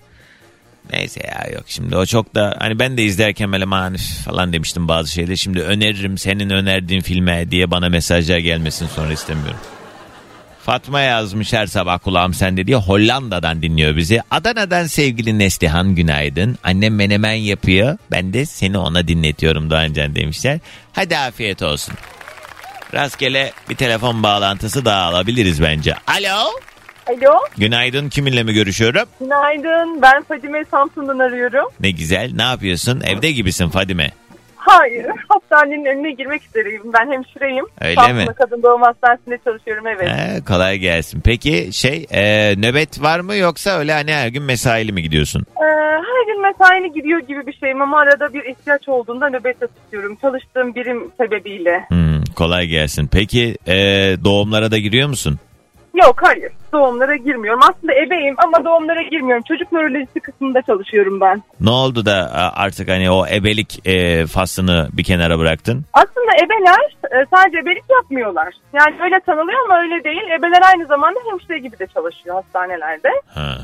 Neyse 0.91 1.21
ya 1.27 1.51
yok 1.53 1.63
şimdi 1.67 1.97
o 1.97 2.05
çok 2.05 2.35
da 2.35 2.55
hani 2.59 2.79
ben 2.79 2.97
de 2.97 3.03
izlerken 3.03 3.51
böyle 3.51 3.65
manif 3.65 4.01
falan 4.25 4.53
demiştim 4.53 4.87
bazı 4.87 5.11
şeyleri. 5.11 5.37
Şimdi 5.37 5.61
öneririm 5.61 6.17
senin 6.17 6.49
önerdiğin 6.49 7.01
filme 7.01 7.51
diye 7.51 7.71
bana 7.71 7.89
mesajlar 7.89 8.37
gelmesin 8.37 8.87
sonra 8.87 9.13
istemiyorum. 9.13 9.59
Fatma 10.65 10.99
yazmış 11.01 11.53
her 11.53 11.67
sabah 11.67 11.99
kulağım 11.99 12.33
sende 12.33 12.67
diye 12.67 12.77
Hollanda'dan 12.77 13.61
dinliyor 13.61 13.95
bizi. 13.95 14.21
Adana'dan 14.31 14.85
sevgili 14.87 15.39
Neslihan 15.39 15.95
günaydın. 15.95 16.57
Annem 16.63 16.95
menemen 16.95 17.33
yapıyor. 17.33 17.97
Ben 18.11 18.33
de 18.33 18.45
seni 18.45 18.77
ona 18.77 19.07
dinletiyorum 19.07 19.69
Doğancan 19.69 20.15
demişler. 20.15 20.59
Hadi 20.93 21.17
afiyet 21.17 21.61
olsun. 21.63 21.95
Rastgele 22.93 23.51
bir 23.69 23.75
telefon 23.75 24.23
bağlantısı 24.23 24.85
daha 24.85 25.01
alabiliriz 25.01 25.61
bence. 25.61 25.93
Alo. 26.07 26.49
Alo, 27.07 27.39
Günaydın 27.57 28.09
kiminle 28.09 28.43
mi 28.43 28.53
görüşüyorum? 28.53 29.03
günaydın. 29.19 30.01
Ben 30.01 30.23
Fadime 30.23 30.63
Samsun'dan 30.71 31.19
arıyorum. 31.19 31.65
Ne 31.79 31.91
güzel 31.91 32.31
ne 32.35 32.43
yapıyorsun? 32.43 33.01
Evde 33.01 33.31
gibisin 33.31 33.69
Fadime. 33.69 34.11
Hayır, 34.65 35.05
hastanenin 35.29 35.85
önüne 35.85 36.11
girmek 36.11 36.41
üzereyim. 36.49 36.81
Ben 36.93 37.11
hemşireyim. 37.11 37.65
Öyle 37.81 37.95
Samsun'da 37.95 38.25
mi? 38.25 38.33
Kadın 38.37 38.63
Doğum 38.63 38.81
Hastanesi'nde 38.81 39.37
çalışıyorum, 39.43 39.87
evet. 39.87 40.09
He, 40.09 40.41
kolay 40.47 40.77
gelsin. 40.77 41.21
Peki 41.25 41.69
şey 41.73 42.05
e, 42.11 42.53
nöbet 42.57 43.01
var 43.01 43.19
mı 43.19 43.35
yoksa 43.35 43.79
öyle 43.79 43.93
hani 43.93 44.13
her 44.13 44.27
gün 44.27 44.43
mesaili 44.43 44.91
mi 44.91 45.01
gidiyorsun? 45.03 45.45
Ee, 45.57 45.65
her 45.95 46.25
gün 46.27 46.41
mesaini 46.41 46.93
gidiyor 46.93 47.19
gibi 47.19 47.47
bir 47.47 47.53
şeyim 47.53 47.81
ama 47.81 47.99
arada 47.99 48.33
bir 48.33 48.43
ihtiyaç 48.45 48.89
olduğunda 48.89 49.29
nöbette 49.29 49.67
tutuyorum. 49.67 50.17
Çalıştığım 50.21 50.75
birim 50.75 51.11
sebebiyle. 51.17 51.85
Hmm, 51.87 52.23
kolay 52.35 52.67
gelsin. 52.67 53.09
Peki 53.11 53.57
e, 53.67 53.75
doğumlara 54.23 54.71
da 54.71 54.77
giriyor 54.77 55.09
musun? 55.09 55.39
Yok, 55.93 56.15
hayır. 56.21 56.51
Doğumlara 56.73 57.15
girmiyorum. 57.15 57.59
Aslında 57.63 57.93
ebeyim 57.93 58.35
ama 58.37 58.65
doğumlara 58.65 59.01
girmiyorum. 59.01 59.43
Çocuk 59.47 59.71
nörolojisi 59.71 60.19
kısmında 60.19 60.61
çalışıyorum 60.61 61.21
ben. 61.21 61.43
Ne 61.59 61.69
oldu 61.69 62.05
da 62.05 62.13
a, 62.33 62.63
artık 62.63 62.89
hani 62.89 63.11
o 63.11 63.27
ebelik 63.27 63.87
e, 63.87 64.25
faslını 64.27 64.89
bir 64.93 65.03
kenara 65.03 65.39
bıraktın? 65.39 65.85
Aslında 65.93 66.31
ebeler 66.43 66.95
e, 67.21 67.25
sadece 67.35 67.57
ebelik 67.57 67.83
yapmıyorlar. 67.91 68.53
Yani 68.73 68.95
öyle 69.03 69.19
tanılıyor 69.25 69.59
ama 69.65 69.79
öyle 69.81 70.03
değil. 70.03 70.23
Ebeler 70.39 70.61
aynı 70.73 70.85
zamanda 70.85 71.19
hemşire 71.31 71.59
gibi 71.59 71.79
de 71.79 71.87
çalışıyor 71.93 72.35
hastanelerde. 72.35 73.09
Ha. 73.27 73.57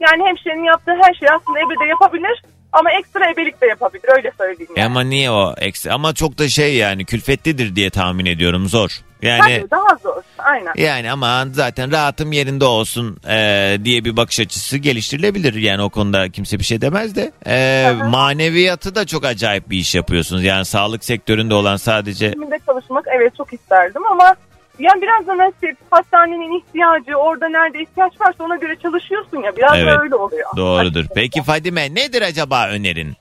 Yani 0.00 0.22
hemşirenin 0.28 0.64
yaptığı 0.64 0.94
her 1.02 1.14
şeyi 1.14 1.30
aslında 1.30 1.58
ebe 1.58 1.84
de 1.84 1.88
yapabilir 1.88 2.42
ama 2.72 2.90
ekstra 2.92 3.30
ebelik 3.30 3.60
de 3.62 3.66
yapabilir 3.66 4.08
öyle 4.16 4.32
söyleyeyim. 4.38 4.72
E 4.76 4.80
Yani. 4.80 4.86
ama 4.90 5.00
niye 5.02 5.30
o 5.30 5.54
eksi? 5.58 5.92
Ama 5.92 6.14
çok 6.14 6.38
da 6.38 6.48
şey 6.48 6.76
yani 6.76 7.04
külfetlidir 7.04 7.76
diye 7.76 7.90
tahmin 7.90 8.26
ediyorum 8.26 8.68
zor. 8.68 8.90
Yani 9.22 9.40
Tabii 9.58 9.70
daha 9.70 9.96
zor 10.02 10.22
aynen. 10.38 10.72
yani 10.76 11.10
ama 11.12 11.44
zaten 11.52 11.92
rahatım 11.92 12.32
yerinde 12.32 12.64
olsun 12.64 13.16
e, 13.28 13.78
diye 13.84 14.04
bir 14.04 14.16
bakış 14.16 14.40
açısı 14.40 14.78
geliştirilebilir. 14.78 15.54
Yani 15.54 15.82
o 15.82 15.90
konuda 15.90 16.28
kimse 16.30 16.58
bir 16.58 16.64
şey 16.64 16.80
demez 16.80 17.16
de. 17.16 17.32
E, 17.46 17.92
maneviyatı 18.04 18.94
da 18.94 19.06
çok 19.06 19.24
acayip 19.24 19.70
bir 19.70 19.78
iş 19.78 19.94
yapıyorsunuz. 19.94 20.44
Yani 20.44 20.64
sağlık 20.64 21.04
sektöründe 21.04 21.54
olan 21.54 21.76
sadece 21.76 22.32
Şimdi 22.32 22.58
çalışmak 22.66 23.04
evet 23.16 23.36
çok 23.36 23.52
isterdim 23.52 24.06
ama 24.06 24.34
yani 24.78 25.02
biraz 25.02 25.26
da 25.26 25.38
nasip 25.38 25.76
hastanenin 25.90 26.58
ihtiyacı 26.58 27.14
orada 27.16 27.48
nerede 27.48 27.82
ihtiyaç 27.82 28.20
varsa 28.20 28.44
ona 28.44 28.56
göre 28.56 28.76
çalışıyorsun 28.82 29.42
ya 29.42 29.56
biraz 29.56 29.76
Evet, 29.78 29.86
da 29.86 30.02
öyle 30.02 30.14
oluyor. 30.14 30.56
doğrudur. 30.56 31.04
Peki 31.14 31.42
Fadime 31.42 31.94
nedir 31.94 32.22
acaba 32.22 32.68
önerin? 32.68 33.16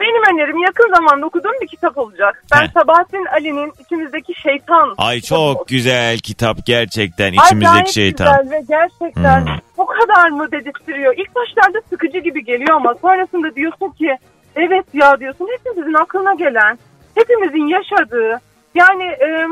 Benim 0.00 0.22
önerim 0.34 0.58
yakın 0.58 0.94
zamanda 0.94 1.26
okuduğum 1.26 1.52
bir 1.62 1.66
kitap 1.66 1.98
olacak. 1.98 2.42
Ben 2.52 2.62
Heh. 2.62 2.72
Sabahattin 2.74 3.24
Ali'nin 3.32 3.72
içimizdeki 3.80 4.40
şeytan. 4.40 4.94
Ay 4.98 5.20
kitabı 5.20 5.40
çok 5.54 5.68
güzel 5.68 6.18
kitap 6.18 6.56
gerçekten 6.66 7.32
içimizdeki 7.32 7.92
şeytan. 7.92 8.42
güzel 8.42 8.56
ve 8.58 8.64
gerçekten 8.68 9.40
Hmm. 9.40 9.54
bu 9.78 9.86
kadar 9.86 10.28
mı 10.30 10.52
dedirtiyor. 10.52 11.14
İlk 11.16 11.34
başlarda 11.34 11.78
sıkıcı 11.90 12.18
gibi 12.18 12.44
geliyor 12.44 12.76
ama 12.76 12.94
sonrasında 13.02 13.54
diyorsun 13.54 13.90
ki 13.90 14.16
evet 14.56 14.84
ya 14.94 15.20
diyorsun 15.20 15.48
hepimizin 15.58 15.94
aklına 15.94 16.34
gelen, 16.34 16.78
hepimizin 17.14 17.66
yaşadığı 17.66 18.40
yani 18.74 19.04
e, 19.04 19.46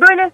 böyle 0.00 0.30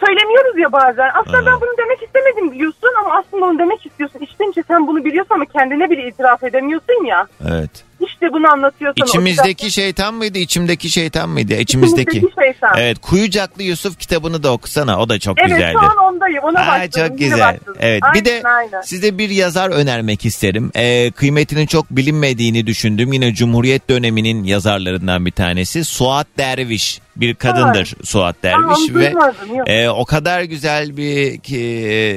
söylemiyoruz 0.00 0.58
ya 0.58 0.72
bazen. 0.72 1.10
Aslında 1.14 1.36
Evet. 1.38 1.46
ben 1.46 1.60
bunu 1.60 1.70
demek 1.78 2.02
istemedim 2.02 2.58
diyorsun 2.58 2.88
ama 3.04 3.18
aslında 3.18 3.44
onu 3.44 3.58
demek 3.58 3.86
istiyorsun. 3.86 4.18
İçten 4.20 4.62
sen 4.68 4.86
bunu 4.86 5.04
biliyorsun 5.04 5.34
ama 5.34 5.44
kendine 5.44 5.90
bile 5.90 6.08
itiraf 6.08 6.42
edemiyorsun 6.42 7.04
ya. 7.04 7.26
Evet. 7.50 7.70
İşte 8.00 8.32
bunu 8.32 8.48
anlatıyorsun. 8.52 9.02
o 9.02 9.06
İçimizdeki 9.06 9.70
şeytan 9.70 10.14
mıydı? 10.14 10.38
İçimdeki 10.38 10.90
şeytan 10.90 11.28
mıydı? 11.28 11.54
İçimizdeki. 11.54 12.16
İçimizdeki 12.18 12.44
şeytan. 12.44 12.74
Evet, 12.78 12.98
Kuyucaklı 12.98 13.62
Yusuf 13.62 13.98
kitabını 13.98 14.42
da 14.42 14.52
okusana. 14.52 15.00
O 15.00 15.08
da 15.08 15.18
çok 15.18 15.38
Evet 15.38 15.50
güzeldi. 15.50 15.72
şu 15.72 15.80
an 15.80 15.96
ondayım. 16.14 16.44
Ona 16.44 16.60
Aa, 16.60 16.66
başladım. 16.68 17.08
çok 17.08 17.18
güzel. 17.18 17.40
başladım. 17.40 17.76
Evet. 17.80 18.02
Aynen, 18.02 18.14
bir 18.20 18.24
de 18.24 18.42
aynen. 18.44 18.80
size 18.80 19.18
bir 19.18 19.30
yazar 19.30 19.70
önermek 19.70 20.24
isterim. 20.24 20.70
Ee, 20.76 21.10
kıymetinin 21.10 21.66
çok 21.66 21.90
bilinmediğini 21.90 22.66
düşündüm. 22.66 23.12
Yine 23.12 23.34
Cumhuriyet 23.34 23.90
döneminin 23.90 24.44
yazarlarından 24.44 25.26
bir 25.26 25.32
tanesi. 25.32 25.84
Suat 25.84 26.26
Derviş. 26.38 27.00
Bir 27.16 27.34
kadındır 27.34 27.94
Suat 28.04 28.36
Derviş 28.42 28.90
onu 28.90 28.98
ve 28.98 29.04
duymadım. 29.04 29.43
E, 29.66 29.88
o 29.88 30.04
kadar 30.04 30.42
güzel 30.42 30.96
bir 30.96 31.40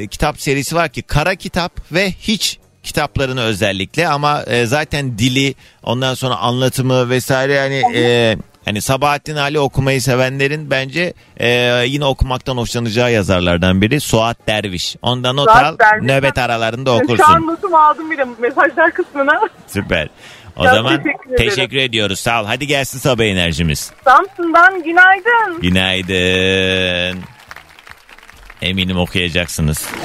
e, 0.02 0.08
kitap 0.08 0.42
serisi 0.42 0.76
var 0.76 0.90
ki 0.90 1.02
Kara 1.02 1.36
Kitap 1.36 1.72
ve 1.92 2.12
Hiç 2.12 2.60
kitaplarını 2.84 3.42
özellikle 3.42 4.08
ama 4.08 4.44
e, 4.44 4.66
zaten 4.66 5.18
dili 5.18 5.56
ondan 5.84 6.14
sonra 6.14 6.36
anlatımı 6.36 7.10
vesaire 7.10 7.54
yani 7.54 7.82
e, 7.96 8.38
Hani 8.68 8.82
Sabahattin 8.82 9.36
Ali 9.36 9.60
okumayı 9.60 10.02
sevenlerin 10.02 10.72
bence 10.72 11.14
e, 11.38 11.50
yine 11.86 12.06
okumaktan 12.06 12.58
hoşlanacağı 12.58 13.12
yazarlardan 13.12 13.82
biri 13.82 14.00
Suat 14.00 14.38
Derviş. 14.48 14.96
Ondan 15.02 15.36
not 15.36 15.46
Suat 15.50 15.64
al 15.64 15.78
Derviş. 15.80 16.08
nöbet 16.08 16.38
aralarında 16.38 16.90
Şu 16.90 16.96
an 16.98 17.04
okursun. 17.04 17.48
notumu 17.48 17.78
aldım 17.78 18.12
bile 18.12 18.26
mesajlar 18.40 18.92
kısmına. 18.92 19.40
Süper. 19.68 20.10
O 20.58 20.64
Çok 20.64 20.74
zaman 20.74 21.04
teşekkür 21.04 21.30
ederim. 21.34 21.50
teşekkür 21.50 21.78
ediyoruz. 21.78 22.20
Sağ 22.20 22.42
ol. 22.42 22.46
Hadi 22.46 22.68
gelsin 22.68 23.00
sabah 23.00 23.24
enerjimiz. 23.24 23.92
Samsun'dan 24.04 24.84
günaydın. 24.84 25.62
Günaydın. 25.62 27.20
Eminim 28.62 28.98
okuyacaksınız. 28.98 29.86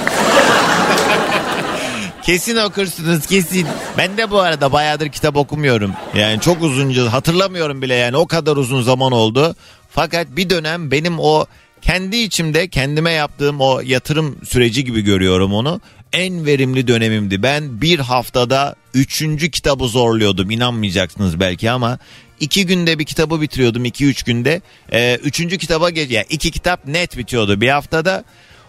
kesin 2.23 2.57
okursunuz 2.57 3.25
kesin. 3.27 3.67
Ben 3.97 4.17
de 4.17 4.31
bu 4.31 4.39
arada 4.39 4.71
bayağıdır 4.71 5.09
kitap 5.09 5.35
okumuyorum. 5.35 5.93
Yani 6.15 6.41
çok 6.41 6.61
uzunca 6.61 7.13
hatırlamıyorum 7.13 7.81
bile 7.81 7.95
yani 7.95 8.17
o 8.17 8.27
kadar 8.27 8.55
uzun 8.55 8.81
zaman 8.81 9.11
oldu. 9.11 9.55
Fakat 9.89 10.27
bir 10.29 10.49
dönem 10.49 10.91
benim 10.91 11.19
o 11.19 11.45
kendi 11.81 12.17
içimde 12.17 12.67
kendime 12.67 13.11
yaptığım 13.11 13.61
o 13.61 13.81
yatırım 13.83 14.37
süreci 14.45 14.83
gibi 14.83 15.01
görüyorum 15.01 15.53
onu. 15.53 15.81
En 16.13 16.45
verimli 16.45 16.87
dönemimdi. 16.87 17.43
Ben 17.43 17.81
bir 17.81 17.99
haftada 17.99 18.75
üçüncü 18.93 19.51
kitabı 19.51 19.87
zorluyordum. 19.87 20.51
İnanmayacaksınız 20.51 21.39
belki 21.39 21.71
ama 21.71 21.99
iki 22.39 22.65
günde 22.65 22.99
bir 22.99 23.05
kitabı 23.05 23.41
bitiriyordum. 23.41 23.85
iki 23.85 24.05
üç 24.05 24.23
günde. 24.23 24.61
Ee, 24.91 25.19
üçüncü 25.23 25.57
kitaba 25.57 25.89
geç, 25.89 26.11
yani 26.11 26.25
iki 26.29 26.51
kitap 26.51 26.87
net 26.87 27.17
bitiyordu 27.17 27.61
bir 27.61 27.69
haftada. 27.69 28.23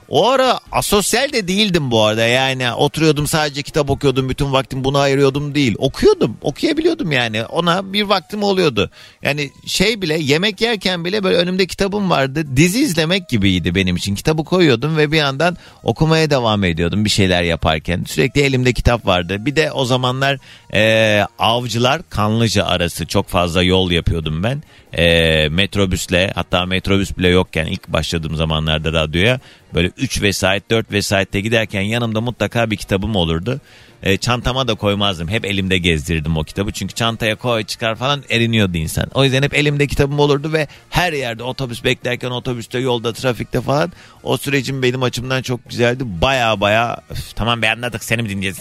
O 0.09 0.29
ara 0.29 0.61
asosyal 0.73 1.33
de 1.33 1.49
değildim 1.49 1.90
bu 1.90 2.03
arada. 2.03 2.27
Yani 2.27 2.73
oturuyordum 2.73 3.27
sadece 3.27 3.62
kitap 3.62 3.90
okuyordum 3.90 4.29
bütün 4.29 4.53
vaktim 4.53 4.85
buna 4.85 5.01
ayırıyordum 5.01 5.55
değil. 5.55 5.75
Okuyordum 5.79 6.37
okuyabiliyordum 6.43 7.12
yani. 7.12 7.45
Ona 7.45 7.93
bir 7.93 8.03
vaktim 8.03 8.43
oluyordu. 8.43 8.90
Yani 9.23 9.51
şey 9.67 10.03
bile 10.03 10.19
yemek 10.19 10.61
yerken 10.61 11.05
bile 11.05 11.25
böyle 11.25 11.37
önümde 11.37 11.67
kitabım 11.67 12.11
vardı. 12.11 12.57
Dizi 12.57 12.81
izlemek 12.81 13.29
gibiydi 13.29 13.75
benim 13.75 13.97
için. 13.97 14.14
Kitabı 14.14 14.45
koyuyordum 14.45 14.97
ve 14.97 15.12
bir 15.12 15.17
yandan 15.17 15.57
okumaya 15.83 16.31
devam 16.31 16.64
ediyordum 16.64 17.05
bir 17.05 17.11
şeyler 17.11 17.43
yaparken. 17.43 18.05
Sürekli 18.09 18.40
elimde 18.40 18.73
kitap 18.73 19.07
vardı. 19.07 19.47
Bir 19.47 19.57
de 19.57 19.73
o 19.73 19.85
zamanlar 19.85 20.38
e, 20.75 21.25
avcılar 21.38 22.03
kanlıca 22.11 22.64
arası 22.64 23.07
çok 23.07 23.29
fazla 23.29 23.62
yol 23.62 23.90
yapıyordum 23.90 24.43
ben 24.43 24.62
e, 24.98 25.48
metrobüsle 25.50 26.33
hatta 26.35 26.66
metrobüs 26.66 27.18
bile 27.18 27.28
yokken 27.28 27.66
ilk 27.66 27.88
başladığım 27.88 28.37
zamanlarda 28.37 28.92
radyoya 28.92 29.40
böyle 29.74 29.90
3 29.98 30.22
vesait 30.22 30.70
4 30.70 30.92
vesaitte 30.92 31.40
giderken 31.40 31.80
yanımda 31.80 32.20
mutlaka 32.20 32.70
bir 32.70 32.76
kitabım 32.76 33.16
olurdu. 33.16 33.61
E, 34.02 34.16
çantama 34.16 34.68
da 34.68 34.74
koymazdım. 34.74 35.28
Hep 35.28 35.44
elimde 35.44 35.78
gezdirirdim 35.78 36.37
o 36.37 36.44
kitabı. 36.44 36.72
Çünkü 36.72 36.94
çantaya 36.94 37.37
koy 37.37 37.64
çıkar 37.64 37.94
falan 37.94 38.22
eriniyordu 38.30 38.76
insan. 38.76 39.07
O 39.14 39.24
yüzden 39.24 39.42
hep 39.42 39.54
elimde 39.54 39.87
kitabım 39.87 40.18
olurdu 40.18 40.52
ve 40.52 40.66
her 40.90 41.12
yerde 41.12 41.42
otobüs 41.42 41.85
beklerken 41.85 42.30
otobüste 42.30 42.78
yolda 42.78 43.12
trafikte 43.12 43.61
falan 43.61 43.92
o 44.22 44.37
sürecim 44.37 44.83
benim 44.83 45.02
açımdan 45.02 45.42
çok 45.42 45.68
güzeldi. 45.70 46.04
Baya 46.07 46.61
baya 46.61 47.00
"Üf, 47.11 47.37
tamam 47.37 47.62
be 47.62 47.70
anladık 47.70 48.04
seni 48.04 48.22
mi 48.22 48.28
dinleyeceğiz? 48.28 48.59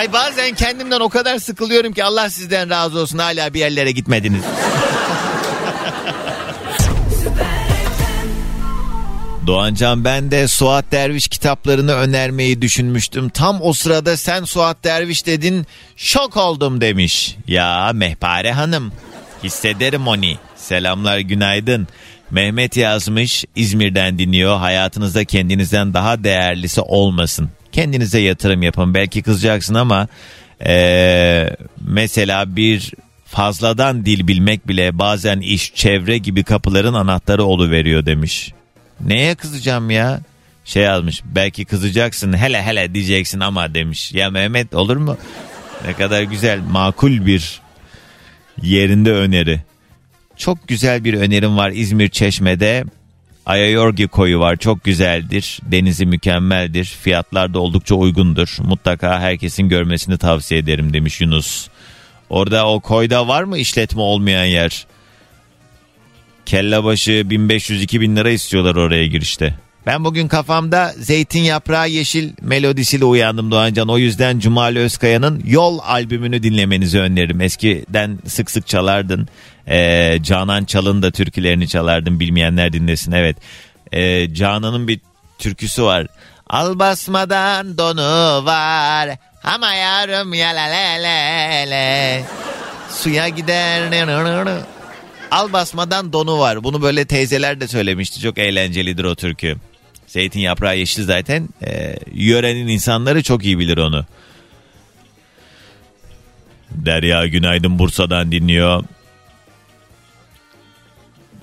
Ay 0.00 0.12
bazen 0.12 0.54
kendimden 0.54 1.00
o 1.00 1.08
kadar 1.08 1.38
sıkılıyorum 1.38 1.92
ki 1.92 2.04
Allah 2.04 2.30
sizden 2.30 2.70
razı 2.70 2.98
olsun 2.98 3.18
hala 3.18 3.54
bir 3.54 3.60
yerlere 3.60 3.90
gitmediniz. 3.90 4.42
Doğancan 9.46 10.04
ben 10.04 10.30
de 10.30 10.48
Suat 10.48 10.84
Derviş 10.92 11.28
kitaplarını 11.28 11.92
önermeyi 11.92 12.62
düşünmüştüm. 12.62 13.28
Tam 13.28 13.62
o 13.62 13.72
sırada 13.72 14.16
sen 14.16 14.44
Suat 14.44 14.84
Derviş 14.84 15.26
dedin 15.26 15.66
şok 15.96 16.36
oldum 16.36 16.80
demiş. 16.80 17.36
Ya 17.46 17.90
Mehpare 17.94 18.52
Hanım 18.52 18.92
hissederim 19.44 20.08
onu. 20.08 20.34
Selamlar 20.56 21.18
günaydın. 21.18 21.88
Mehmet 22.30 22.76
yazmış 22.76 23.44
İzmir'den 23.56 24.18
dinliyor. 24.18 24.58
Hayatınızda 24.58 25.24
kendinizden 25.24 25.94
daha 25.94 26.24
değerlisi 26.24 26.80
olmasın. 26.80 27.50
Kendinize 27.72 28.18
yatırım 28.20 28.62
yapın. 28.62 28.94
Belki 28.94 29.22
kızacaksın 29.22 29.74
ama 29.74 30.08
eee, 30.66 31.56
mesela 31.88 32.56
bir 32.56 32.92
fazladan 33.26 34.06
dil 34.06 34.26
bilmek 34.28 34.68
bile 34.68 34.98
bazen 34.98 35.40
iş 35.40 35.74
çevre 35.74 36.18
gibi 36.18 36.44
kapıların 36.44 36.94
anahtarı 36.94 37.44
oluveriyor 37.44 38.06
demiş. 38.06 38.52
Neye 39.00 39.34
kızacağım 39.34 39.90
ya? 39.90 40.20
Şey 40.64 40.82
yazmış 40.82 41.22
belki 41.24 41.64
kızacaksın 41.64 42.32
hele 42.36 42.62
hele 42.62 42.94
diyeceksin 42.94 43.40
ama 43.40 43.74
demiş. 43.74 44.12
Ya 44.12 44.30
Mehmet 44.30 44.74
olur 44.74 44.96
mu? 44.96 45.16
Ne 45.86 45.92
kadar 45.92 46.22
güzel 46.22 46.60
makul 46.70 47.26
bir 47.26 47.60
yerinde 48.62 49.12
öneri. 49.12 49.60
Çok 50.36 50.68
güzel 50.68 51.04
bir 51.04 51.14
önerim 51.14 51.56
var 51.56 51.70
İzmir 51.70 52.08
Çeşme'de. 52.08 52.84
Ayayorgi 53.46 54.06
koyu 54.06 54.40
var 54.40 54.56
çok 54.56 54.84
güzeldir. 54.84 55.60
Denizi 55.62 56.06
mükemmeldir. 56.06 56.84
Fiyatlar 56.84 57.54
da 57.54 57.58
oldukça 57.58 57.94
uygundur. 57.94 58.56
Mutlaka 58.60 59.20
herkesin 59.20 59.68
görmesini 59.68 60.18
tavsiye 60.18 60.60
ederim 60.60 60.92
demiş 60.92 61.20
Yunus. 61.20 61.68
Orada 62.30 62.68
o 62.68 62.80
koyda 62.80 63.28
var 63.28 63.42
mı 63.42 63.58
işletme 63.58 64.02
olmayan 64.02 64.44
yer? 64.44 64.86
Kelle 66.46 66.84
başı 66.84 67.10
1500-2000 67.10 68.16
lira 68.16 68.30
istiyorlar 68.30 68.76
oraya 68.76 69.06
girişte. 69.06 69.54
Ben 69.86 70.04
bugün 70.04 70.28
kafamda 70.28 70.94
zeytin 70.98 71.40
yaprağı 71.40 71.88
yeşil 71.88 72.32
melodisiyle 72.42 73.04
uyandım 73.04 73.50
Doğancan. 73.50 73.88
O 73.88 73.98
yüzden 73.98 74.38
Cumali 74.38 74.78
Özkaya'nın 74.78 75.42
Yol 75.46 75.78
albümünü 75.82 76.42
dinlemenizi 76.42 77.00
öneririm. 77.00 77.40
Eskiden 77.40 78.18
sık 78.26 78.50
sık 78.50 78.66
çalardın. 78.66 79.28
Ee, 79.68 80.18
Canan 80.22 80.64
Çal'ın 80.64 81.02
da 81.02 81.10
türkülerini 81.10 81.68
çalardın. 81.68 82.20
Bilmeyenler 82.20 82.72
dinlesin 82.72 83.12
evet. 83.12 83.36
Ee, 83.92 84.34
Canan'ın 84.34 84.88
bir 84.88 85.00
türküsü 85.38 85.82
var. 85.82 86.06
Al 86.46 86.78
basmadan 86.78 87.78
donu 87.78 88.44
var. 88.44 89.10
Ama 89.44 89.74
yarım 89.74 90.34
ya 90.34 90.48
la 90.48 90.64
le 90.64 91.02
le 91.02 91.70
le. 91.70 92.24
Suya 92.90 93.28
gider. 93.28 93.90
Al 95.30 95.52
basmadan 95.52 96.12
donu 96.12 96.38
var. 96.38 96.64
Bunu 96.64 96.82
böyle 96.82 97.04
teyzeler 97.04 97.60
de 97.60 97.68
söylemişti. 97.68 98.20
Çok 98.20 98.38
eğlencelidir 98.38 99.04
o 99.04 99.14
türkü. 99.14 99.56
Zeytin 100.10 100.40
yaprağı 100.40 100.78
yeşil 100.78 101.04
zaten. 101.04 101.48
Ee, 101.66 101.96
yörenin 102.12 102.68
insanları 102.68 103.22
çok 103.22 103.44
iyi 103.44 103.58
bilir 103.58 103.78
onu. 103.78 104.06
Derya 106.70 107.26
Günaydın 107.26 107.78
Bursa'dan 107.78 108.32
dinliyor. 108.32 108.84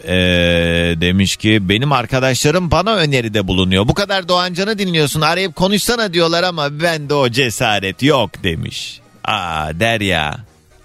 Ee, 0.03 0.95
demiş 1.01 1.37
ki 1.37 1.69
benim 1.69 1.91
arkadaşlarım 1.91 2.71
bana 2.71 2.95
öneride 2.95 3.47
bulunuyor. 3.47 3.87
Bu 3.87 3.93
kadar 3.93 4.27
Doğancan'ı 4.27 4.79
dinliyorsun 4.79 5.21
arayıp 5.21 5.55
konuşsana 5.55 6.13
diyorlar 6.13 6.43
ama 6.43 6.79
ben 6.79 7.09
de 7.09 7.13
o 7.13 7.29
cesaret 7.29 8.03
yok 8.03 8.43
demiş. 8.43 8.99
Aa 9.23 9.79
Derya 9.79 10.37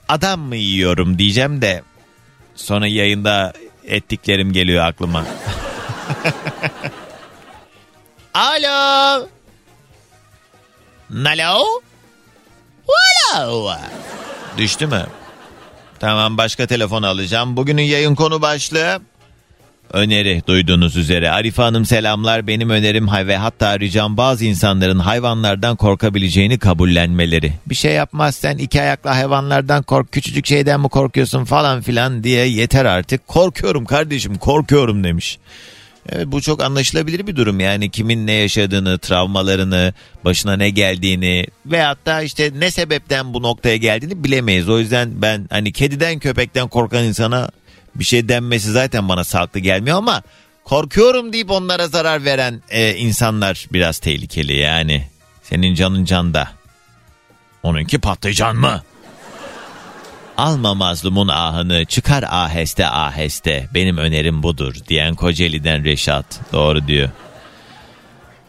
adam 0.09 0.41
mı 0.41 0.57
yiyorum 0.57 1.19
diyeceğim 1.19 1.63
de 1.63 1.83
sonra 2.55 2.87
yayında 2.87 3.53
ettiklerim 3.85 4.53
geliyor 4.53 4.85
aklıma. 4.85 5.25
Alo. 8.35 9.29
Nalo. 11.11 11.65
Hello. 13.33 13.71
Düştü 14.59 14.87
mü? 14.87 15.07
Tamam 16.01 16.39
başka 16.39 16.67
telefon 16.67 17.03
alacağım. 17.03 17.57
Bugünün 17.57 17.83
yayın 17.83 18.15
konu 18.15 18.43
başlığı 18.43 19.01
öneri 19.93 20.43
duyduğunuz 20.47 20.97
üzere. 20.97 21.31
Arife 21.31 21.63
Hanım 21.63 21.85
selamlar. 21.85 22.47
Benim 22.47 22.71
önerim 22.71 23.09
ve 23.09 23.37
hatta 23.37 23.81
ricam 23.81 24.17
bazı 24.17 24.45
insanların 24.45 24.99
hayvanlardan 24.99 25.77
korkabileceğini 25.77 26.59
kabullenmeleri. 26.59 27.53
Bir 27.67 27.75
şey 27.75 27.93
yapmazsan 27.93 28.59
iki 28.59 28.83
ayaklı 28.83 29.11
hayvanlardan 29.11 29.83
kork, 29.83 30.13
küçücük 30.13 30.47
şeyden 30.47 30.81
mi 30.81 30.89
korkuyorsun 30.89 31.45
falan 31.45 31.83
filan 31.83 32.25
diye 32.25 32.47
yeter 32.47 32.85
artık. 32.85 33.29
Korkuyorum 33.29 33.85
kardeşim 33.85 34.39
korkuyorum 34.39 35.05
demiş. 35.05 35.39
Evet 36.09 36.27
bu 36.27 36.41
çok 36.41 36.63
anlaşılabilir 36.63 37.27
bir 37.27 37.37
durum 37.37 37.61
yani 37.61 37.91
kimin 37.91 38.27
ne 38.27 38.33
yaşadığını, 38.33 38.99
travmalarını, 38.99 39.95
başına 40.25 40.57
ne 40.57 40.71
geldiğini 40.71 41.47
ve 41.67 41.83
hatta 41.83 42.23
işte 42.23 42.53
ne 42.59 42.71
sebepten 42.71 43.35
bu 43.35 43.43
noktaya 43.43 43.77
geldiğini 43.77 44.25
bilemeyiz. 44.25 44.69
O 44.69 44.79
yüzden 44.79 45.23
ben 45.23 45.47
hani 45.51 45.73
kediden 45.73 46.19
köpekten 46.19 46.69
korkan 46.69 47.05
insana 47.05 47.51
bir 47.95 48.05
şey 48.05 48.29
denmesi 48.29 48.73
zaten 48.73 49.09
bana 49.09 49.25
sağlıklı 49.25 49.61
gelmiyor 49.61 49.99
ama 49.99 50.23
korkuyorum 50.65 51.33
deyip 51.33 51.51
onlara 51.51 51.89
zarar 51.89 52.25
veren 52.25 52.63
e, 52.71 52.95
insanlar 52.95 53.67
biraz 53.73 53.99
tehlikeli 53.99 54.57
yani. 54.57 55.09
Senin 55.43 55.75
canın 55.75 56.05
canda. 56.05 56.49
Onunki 57.63 57.99
patlıcan 57.99 58.57
mı? 58.57 58.83
Alma 60.43 60.75
mazlumun 60.75 61.29
ahını 61.29 61.85
çıkar 61.85 62.25
aheste 62.29 62.87
aheste 62.87 63.69
benim 63.75 63.97
önerim 63.97 64.43
budur 64.43 64.75
diyen 64.89 65.15
Kocaeli'den 65.15 65.85
Reşat 65.85 66.53
doğru 66.53 66.87
diyor. 66.87 67.09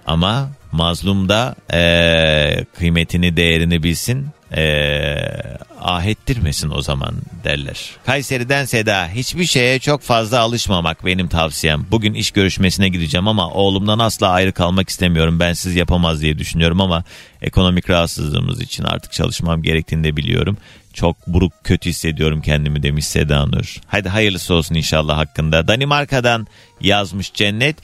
Ama 0.05 0.49
mazlum 0.71 1.29
da 1.29 1.55
eee, 1.73 2.65
kıymetini 2.77 3.37
değerini 3.37 3.83
bilsin 3.83 4.27
Eee, 4.57 5.57
ah 5.81 6.05
ettirmesin 6.05 6.69
o 6.69 6.81
zaman 6.81 7.15
derler. 7.43 7.89
Kayseri'den 8.05 8.65
Seda 8.65 9.09
hiçbir 9.09 9.45
şeye 9.45 9.79
çok 9.79 10.01
fazla 10.01 10.39
alışmamak 10.39 11.05
benim 11.05 11.27
tavsiyem. 11.27 11.85
Bugün 11.91 12.13
iş 12.13 12.31
görüşmesine 12.31 12.89
gideceğim 12.89 13.27
ama 13.27 13.49
oğlumdan 13.49 13.99
asla 13.99 14.29
ayrı 14.29 14.53
kalmak 14.53 14.89
istemiyorum. 14.89 15.39
Ben 15.39 15.53
siz 15.53 15.75
yapamaz 15.75 16.21
diye 16.21 16.37
düşünüyorum 16.37 16.81
ama 16.81 17.03
ekonomik 17.41 17.89
rahatsızlığımız 17.89 18.61
için 18.61 18.83
artık 18.83 19.11
çalışmam 19.11 19.61
gerektiğini 19.61 20.03
de 20.03 20.17
biliyorum. 20.17 20.57
Çok 20.93 21.27
buruk 21.27 21.53
kötü 21.63 21.89
hissediyorum 21.89 22.41
kendimi 22.41 22.83
demiş 22.83 23.07
Seda 23.07 23.45
Nur. 23.45 23.81
Hadi 23.87 24.09
hayırlısı 24.09 24.53
olsun 24.53 24.75
inşallah 24.75 25.17
hakkında. 25.17 25.67
Danimarka'dan 25.67 26.47
yazmış 26.81 27.33
Cennet. 27.33 27.75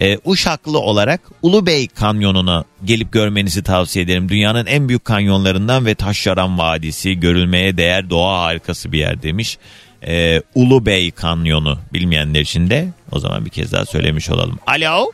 Ee, 0.00 0.18
Uşaklı 0.24 0.78
olarak 0.78 1.20
Ulubey 1.42 1.88
Kanyonu'na 1.88 2.64
gelip 2.84 3.12
görmenizi 3.12 3.62
tavsiye 3.62 4.04
ederim. 4.04 4.28
Dünyanın 4.28 4.66
en 4.66 4.88
büyük 4.88 5.04
kanyonlarından 5.04 5.86
ve 5.86 5.94
Taşyaran 5.94 6.58
Vadisi 6.58 7.20
görülmeye 7.20 7.76
değer 7.76 8.10
doğa 8.10 8.42
harikası 8.42 8.92
bir 8.92 8.98
yer 8.98 9.22
demiş. 9.22 9.58
Ee, 10.06 10.42
Ulubey 10.54 11.10
Kanyonu 11.10 11.78
bilmeyenler 11.92 12.40
için 12.40 12.70
de 12.70 12.88
o 13.12 13.18
zaman 13.18 13.44
bir 13.44 13.50
kez 13.50 13.72
daha 13.72 13.86
söylemiş 13.86 14.30
olalım. 14.30 14.58
Alo 14.66 15.10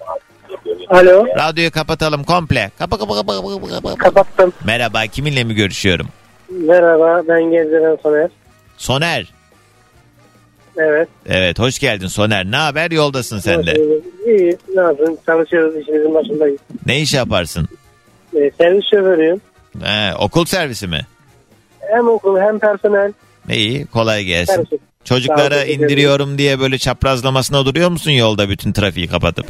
Alo 0.91 1.27
radyoyu 1.39 1.71
kapatalım 1.71 2.25
komple. 2.25 2.71
Kapa 2.79 2.99
kapa 2.99 3.15
kapa 3.15 3.33
kapa. 3.35 3.69
kapa. 3.69 3.95
kapattım. 3.95 4.53
Merhaba 4.65 5.07
kiminle 5.07 5.45
mi 5.45 5.55
görüşüyorum? 5.55 6.09
Merhaba 6.51 7.23
ben 7.29 7.43
Gezdiren 7.43 7.99
Soner. 8.03 8.31
Soner. 8.77 9.33
Evet. 10.77 11.09
Evet 11.27 11.59
hoş 11.59 11.79
geldin 11.79 12.07
Soner. 12.07 12.45
Ne 12.45 12.57
haber 12.57 12.91
yoldasın 12.91 13.39
sen 13.39 13.67
de? 13.67 13.73
İyi 14.27 14.59
ne 14.75 14.81
yapayım 14.81 15.17
çalışıyoruz 15.27 15.77
işimizin 15.83 16.15
başındayız. 16.15 16.59
Ne 16.87 17.01
iş 17.01 17.15
yaparsın? 17.15 17.69
Ee, 18.37 18.51
servis 18.59 18.85
şoförüyüm. 18.91 19.41
He, 19.83 20.15
okul 20.19 20.45
servisi 20.45 20.87
mi? 20.87 21.01
Hem 21.81 22.09
okul 22.09 22.39
hem 22.41 22.59
personel. 22.59 23.13
İyi 23.51 23.87
kolay 23.87 24.25
gelsin. 24.25 24.55
Karışık. 24.55 24.81
Çocuklara 25.05 25.65
indiriyorum 25.65 26.39
diye 26.39 26.61
böyle 26.61 26.79
çaprazlamasına 26.79 27.65
duruyor 27.67 27.89
musun 27.91 28.11
yolda 28.11 28.49
bütün 28.49 28.73
trafiği 28.73 29.09
kapatıp? 29.09 29.47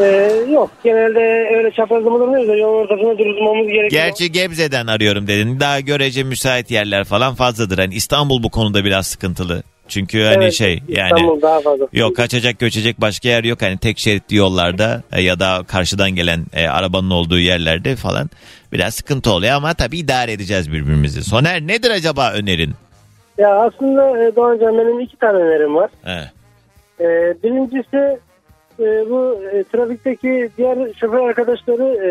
Ee, 0.00 0.32
yok 0.52 0.70
genelde 0.84 1.48
öyle 1.56 1.70
çaprazlama 1.70 2.18
durmuyoruz 2.20 2.48
da 2.48 2.56
yol 2.56 2.68
ortasında 2.74 3.18
durmamız 3.18 3.66
gerekiyor. 3.66 3.90
Gerçi 3.90 4.32
Gebze'den 4.32 4.86
arıyorum 4.86 5.26
dedin. 5.26 5.60
Daha 5.60 5.80
görece 5.80 6.22
müsait 6.22 6.70
yerler 6.70 7.04
falan 7.04 7.34
fazladır. 7.34 7.78
Hani 7.78 7.94
İstanbul 7.94 8.42
bu 8.42 8.50
konuda 8.50 8.84
biraz 8.84 9.06
sıkıntılı. 9.06 9.62
Çünkü 9.88 10.22
hani 10.22 10.42
Evet, 10.44 10.52
şey 10.54 10.80
yani 10.88 11.10
İstanbul 11.14 11.42
daha 11.42 11.60
fazla. 11.60 11.86
yok 11.92 12.16
kaçacak 12.16 12.58
göçecek 12.58 13.00
başka 13.00 13.28
yer 13.28 13.44
yok. 13.44 13.62
Hani 13.62 13.78
tek 13.78 13.98
şeritli 13.98 14.36
yollarda 14.36 15.02
e, 15.12 15.22
ya 15.22 15.40
da 15.40 15.62
karşıdan 15.68 16.10
gelen 16.10 16.40
e, 16.54 16.66
arabanın 16.68 17.10
olduğu 17.10 17.38
yerlerde 17.38 17.96
falan 17.96 18.30
biraz 18.72 18.94
sıkıntı 18.94 19.32
oluyor 19.32 19.52
ama 19.54 19.74
tabii 19.74 19.98
idare 19.98 20.32
edeceğiz 20.32 20.72
birbirimizi. 20.72 21.24
Soner 21.24 21.60
nedir 21.60 21.90
acaba 21.90 22.32
önerin? 22.32 22.74
Ya 23.38 23.54
aslında 23.54 24.24
e, 24.28 24.36
Doğancan 24.36 24.78
benim 24.78 25.00
iki 25.00 25.16
tane 25.16 25.38
önerim 25.38 25.74
var. 25.74 25.90
He. 26.04 26.30
Ee, 27.00 27.34
birincisi 27.44 28.18
e, 28.80 29.10
bu 29.10 29.40
e, 29.52 29.64
trafikteki 29.64 30.50
diğer 30.58 30.78
şoför 31.00 31.28
arkadaşları 31.28 31.84
e, 31.84 32.10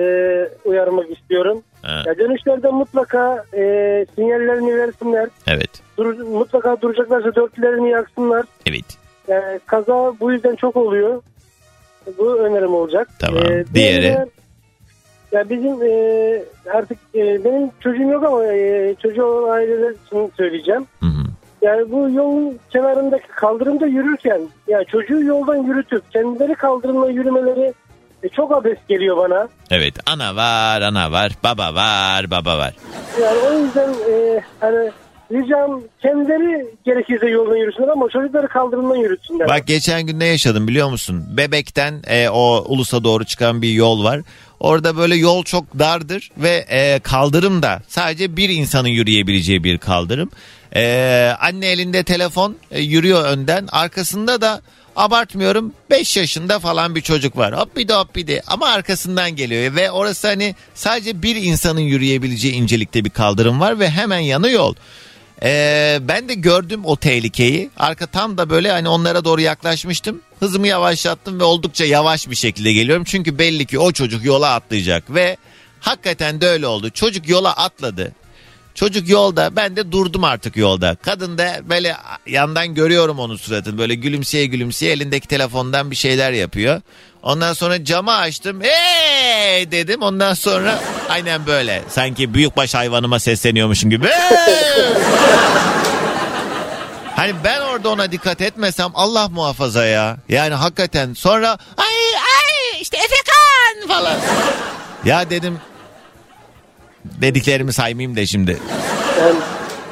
uyarmak 0.69 1.11
istiyorum. 1.11 1.63
he. 1.83 1.91
Ya 2.09 2.17
dönüşlerde 2.17 2.69
mutlaka 2.69 3.43
e, 3.53 3.61
sinyallerini 4.15 4.77
versinler. 4.77 5.29
Evet. 5.47 5.69
Dur, 5.97 6.19
mutlaka 6.19 6.81
duracaklarsa 6.81 7.35
dörtlülerini 7.35 7.89
yaksınlar. 7.89 8.45
Evet. 8.65 8.85
Yani 9.27 9.59
kaza 9.65 10.13
bu 10.19 10.31
yüzden 10.31 10.55
çok 10.55 10.75
oluyor. 10.75 11.21
Bu 12.17 12.35
önerim 12.39 12.73
olacak. 12.73 13.07
Tamam. 13.19 13.43
Ee, 13.45 13.65
Diğeri? 13.73 14.17
Ya 15.31 15.49
bizim 15.49 15.83
e, 15.83 16.41
artık 16.73 16.97
e, 17.15 17.43
benim 17.43 17.69
çocuğum 17.79 18.03
yok 18.11 18.23
ama 18.23 18.45
e, 18.45 18.95
çocuğu 19.01 19.23
olan 19.23 19.49
aileler 19.49 19.91
için 19.91 20.31
söyleyeceğim. 20.37 20.85
Hı 20.99 21.05
hı. 21.05 21.16
Yani 21.61 21.91
bu 21.91 22.09
yolun 22.09 22.59
kenarındaki 22.69 23.27
kaldırımda 23.27 23.87
yürürken 23.87 24.41
ya 24.67 24.83
çocuğu 24.83 25.23
yoldan 25.23 25.63
yürütüp 25.63 26.11
kendileri 26.11 26.55
kaldırımla 26.55 27.09
yürümeleri 27.09 27.73
e, 28.23 28.29
çok 28.29 28.51
abes 28.51 28.77
geliyor 28.89 29.17
bana. 29.17 29.47
Evet 29.71 29.93
ana 30.05 30.35
var 30.35 30.81
ana 30.81 31.11
var 31.11 31.31
baba 31.43 31.75
var 31.75 32.31
baba 32.31 32.57
var. 32.57 32.73
Yani 33.21 33.37
o 33.49 33.59
yüzden 33.59 33.89
e, 33.89 34.41
hani 34.59 34.91
ricam 35.31 35.81
kendileri 36.01 36.67
gerekirse 36.85 37.29
yoldan 37.29 37.55
yürüsünler 37.55 37.87
ama 37.87 38.09
çocukları 38.09 38.47
kaldırımdan 38.47 38.95
yürütsünler. 38.95 39.47
Bak 39.47 39.67
geçen 39.67 40.05
gün 40.05 40.19
ne 40.19 40.25
yaşadım 40.25 40.67
biliyor 40.67 40.89
musun? 40.89 41.25
Bebekten 41.37 42.01
e, 42.07 42.29
o 42.29 42.63
ulusa 42.67 43.03
doğru 43.03 43.25
çıkan 43.25 43.61
bir 43.61 43.69
yol 43.69 44.03
var. 44.03 44.21
Orada 44.59 44.97
böyle 44.97 45.15
yol 45.15 45.43
çok 45.43 45.79
dardır 45.79 46.31
ve 46.37 46.65
e, 46.69 46.99
kaldırım 46.99 47.61
da 47.61 47.81
sadece 47.87 48.37
bir 48.37 48.49
insanın 48.49 48.87
yürüyebileceği 48.87 49.63
bir 49.63 49.77
kaldırım. 49.77 50.29
E, 50.75 51.33
anne 51.39 51.67
elinde 51.67 52.03
telefon 52.03 52.55
e, 52.71 52.81
yürüyor 52.81 53.25
önden 53.25 53.67
arkasında 53.71 54.41
da 54.41 54.61
abartmıyorum 54.95 55.73
5 55.89 56.17
yaşında 56.17 56.59
falan 56.59 56.95
bir 56.95 57.01
çocuk 57.01 57.37
var. 57.37 57.59
Hop 57.59 57.75
bir 57.77 57.87
de 57.87 57.93
hop 57.93 58.15
bir 58.15 58.27
de 58.27 58.41
ama 58.47 58.67
arkasından 58.67 59.35
geliyor 59.35 59.75
ve 59.75 59.91
orası 59.91 60.27
hani 60.27 60.55
sadece 60.75 61.21
bir 61.21 61.35
insanın 61.35 61.79
yürüyebileceği 61.79 62.53
incelikte 62.53 63.05
bir 63.05 63.09
kaldırım 63.09 63.59
var 63.59 63.79
ve 63.79 63.89
hemen 63.89 64.19
yanı 64.19 64.49
yol. 64.49 64.75
Ee, 65.43 65.99
ben 66.01 66.29
de 66.29 66.33
gördüm 66.33 66.81
o 66.85 66.95
tehlikeyi. 66.95 67.69
Arka 67.77 68.05
tam 68.05 68.37
da 68.37 68.49
böyle 68.49 68.71
hani 68.71 68.89
onlara 68.89 69.25
doğru 69.25 69.41
yaklaşmıştım. 69.41 70.21
Hızımı 70.39 70.67
yavaşlattım 70.67 71.39
ve 71.39 71.43
oldukça 71.43 71.85
yavaş 71.85 72.29
bir 72.29 72.35
şekilde 72.35 72.73
geliyorum. 72.73 73.03
Çünkü 73.03 73.39
belli 73.39 73.65
ki 73.65 73.79
o 73.79 73.91
çocuk 73.91 74.25
yola 74.25 74.53
atlayacak 74.53 75.13
ve 75.13 75.37
hakikaten 75.79 76.41
de 76.41 76.47
öyle 76.47 76.67
oldu. 76.67 76.89
Çocuk 76.89 77.29
yola 77.29 77.53
atladı. 77.53 78.11
Çocuk 78.77 79.09
yolda 79.09 79.55
ben 79.55 79.75
de 79.75 79.91
durdum 79.91 80.23
artık 80.23 80.57
yolda. 80.57 80.95
Kadın 80.95 81.37
da 81.37 81.59
böyle 81.63 81.95
yandan 82.27 82.75
görüyorum 82.75 83.19
onun 83.19 83.35
suratını 83.35 83.77
böyle 83.77 83.95
gülümseye 83.95 84.45
gülümseye 84.45 84.91
elindeki 84.91 85.27
telefondan 85.27 85.91
bir 85.91 85.95
şeyler 85.95 86.31
yapıyor. 86.31 86.81
Ondan 87.23 87.53
sonra 87.53 87.85
camı 87.85 88.15
açtım. 88.15 88.61
Hey 88.61 89.71
dedim. 89.71 90.01
Ondan 90.01 90.33
sonra 90.33 90.79
aynen 91.09 91.45
böyle. 91.45 91.83
Sanki 91.89 92.33
büyükbaş 92.33 92.73
hayvanıma 92.73 93.19
sesleniyormuşum 93.19 93.89
gibi. 93.89 94.09
Hani 97.15 97.33
ben 97.43 97.61
orada 97.61 97.89
ona 97.89 98.11
dikkat 98.11 98.41
etmesem 98.41 98.91
Allah 98.93 99.29
muhafaza 99.29 99.85
ya. 99.85 100.17
Yani 100.29 100.53
hakikaten 100.53 101.13
sonra 101.13 101.49
ay 101.77 102.15
ay 102.15 102.81
işte 102.81 102.97
Efekan 102.97 103.87
falan. 103.87 104.17
Ya 105.05 105.29
dedim 105.29 105.59
dediklerimi 107.17 107.73
saymayayım 107.73 108.17
da 108.17 108.25
şimdi. 108.25 108.57
Yani, 109.19 109.35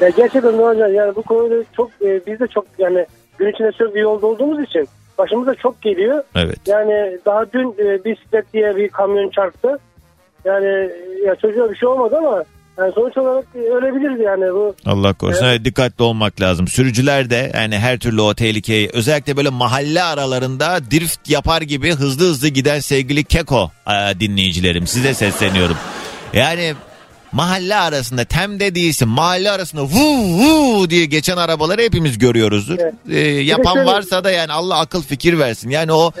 ya 0.00 0.08
gerçekten 0.08 0.58
ne 0.58 0.62
olacak 0.62 0.90
yani 0.94 1.16
bu 1.16 1.22
konuda 1.22 1.64
çok 1.76 1.90
e, 2.02 2.20
biz 2.26 2.40
de 2.40 2.46
çok 2.46 2.66
yani 2.78 3.06
gün 3.38 3.48
içinde 3.48 3.72
sürekli 3.72 4.00
yolda 4.00 4.26
olduğumuz 4.26 4.68
için 4.68 4.88
başımıza 5.18 5.54
çok 5.54 5.82
geliyor. 5.82 6.22
Evet. 6.34 6.58
Yani 6.66 7.18
daha 7.26 7.52
dün 7.52 7.74
e, 7.78 8.04
bisiklet 8.04 8.52
diye 8.52 8.76
bir 8.76 8.88
kamyon 8.88 9.30
çarptı. 9.30 9.78
Yani 10.44 10.90
ya 11.26 11.34
çocuğa 11.34 11.70
bir 11.70 11.76
şey 11.76 11.88
olmadı 11.88 12.16
ama 12.18 12.44
yani 12.78 12.92
sonuç 12.92 13.16
olarak 13.16 13.44
e, 13.54 13.58
ölebilirdi 13.58 14.22
yani 14.22 14.54
bu. 14.54 14.74
Allah 14.86 15.12
korusun. 15.12 15.44
Evet, 15.44 15.64
dikkatli 15.64 16.02
olmak 16.02 16.40
lazım. 16.40 16.68
Sürücüler 16.68 17.30
de 17.30 17.52
yani 17.54 17.78
her 17.78 17.98
türlü 17.98 18.20
o 18.20 18.34
tehlikeyi 18.34 18.90
özellikle 18.92 19.36
böyle 19.36 19.48
mahalle 19.48 20.02
aralarında 20.02 20.78
drift 20.90 21.30
yapar 21.30 21.62
gibi 21.62 21.90
hızlı 21.90 22.24
hızlı 22.24 22.48
giden 22.48 22.80
sevgili 22.80 23.24
Keko 23.24 23.70
e, 23.86 24.20
dinleyicilerim 24.20 24.86
size 24.86 25.14
sesleniyorum. 25.14 25.76
Yani 26.32 26.74
mahalle 27.36 27.76
arasında 27.76 28.24
temde 28.24 28.74
değilsin 28.74 29.08
mahalle 29.08 29.50
arasında 29.50 29.82
vu 29.82 30.38
vu 30.38 30.90
diye 30.90 31.04
geçen 31.04 31.36
arabaları 31.36 31.82
hepimiz 31.82 32.18
görüyoruzdur. 32.18 32.78
Evet. 32.78 32.94
E, 33.10 33.18
yapan 33.28 33.74
şöyle- 33.74 33.86
varsa 33.90 34.24
da 34.24 34.30
yani 34.30 34.52
Allah 34.52 34.78
akıl 34.78 35.02
fikir 35.02 35.38
versin. 35.38 35.70
Yani 35.70 35.92
o 35.92 36.12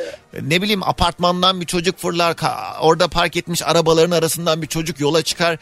ne 0.42 0.62
bileyim 0.62 0.82
apartmandan 0.82 1.60
bir 1.60 1.66
çocuk 1.66 1.98
fırlar 1.98 2.36
orada 2.80 3.08
park 3.08 3.36
etmiş 3.36 3.62
arabaların 3.62 4.10
arasından 4.10 4.62
bir 4.62 4.66
çocuk 4.66 5.00
yola 5.00 5.22
çıkar. 5.22 5.58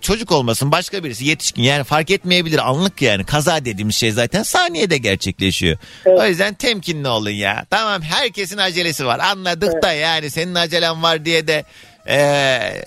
Çocuk 0.00 0.32
olmasın 0.32 0.72
başka 0.72 1.04
birisi 1.04 1.24
yetişkin 1.24 1.62
yani 1.62 1.84
fark 1.84 2.10
etmeyebilir 2.10 2.68
anlık 2.68 3.02
yani 3.02 3.24
kaza 3.24 3.64
dediğimiz 3.64 3.94
şey 3.96 4.12
zaten 4.12 4.42
saniyede 4.42 4.98
gerçekleşiyor. 4.98 5.78
Evet. 6.06 6.18
O 6.20 6.26
yüzden 6.26 6.54
temkinli 6.54 7.08
olun 7.08 7.30
ya. 7.30 7.66
Tamam 7.70 8.02
herkesin 8.02 8.58
acelesi 8.58 9.06
var 9.06 9.18
anladık 9.18 9.82
da 9.82 9.92
yani 9.92 10.30
senin 10.30 10.54
acelen 10.54 11.02
var 11.02 11.24
diye 11.24 11.46
de 11.46 11.64
eee, 12.08 12.84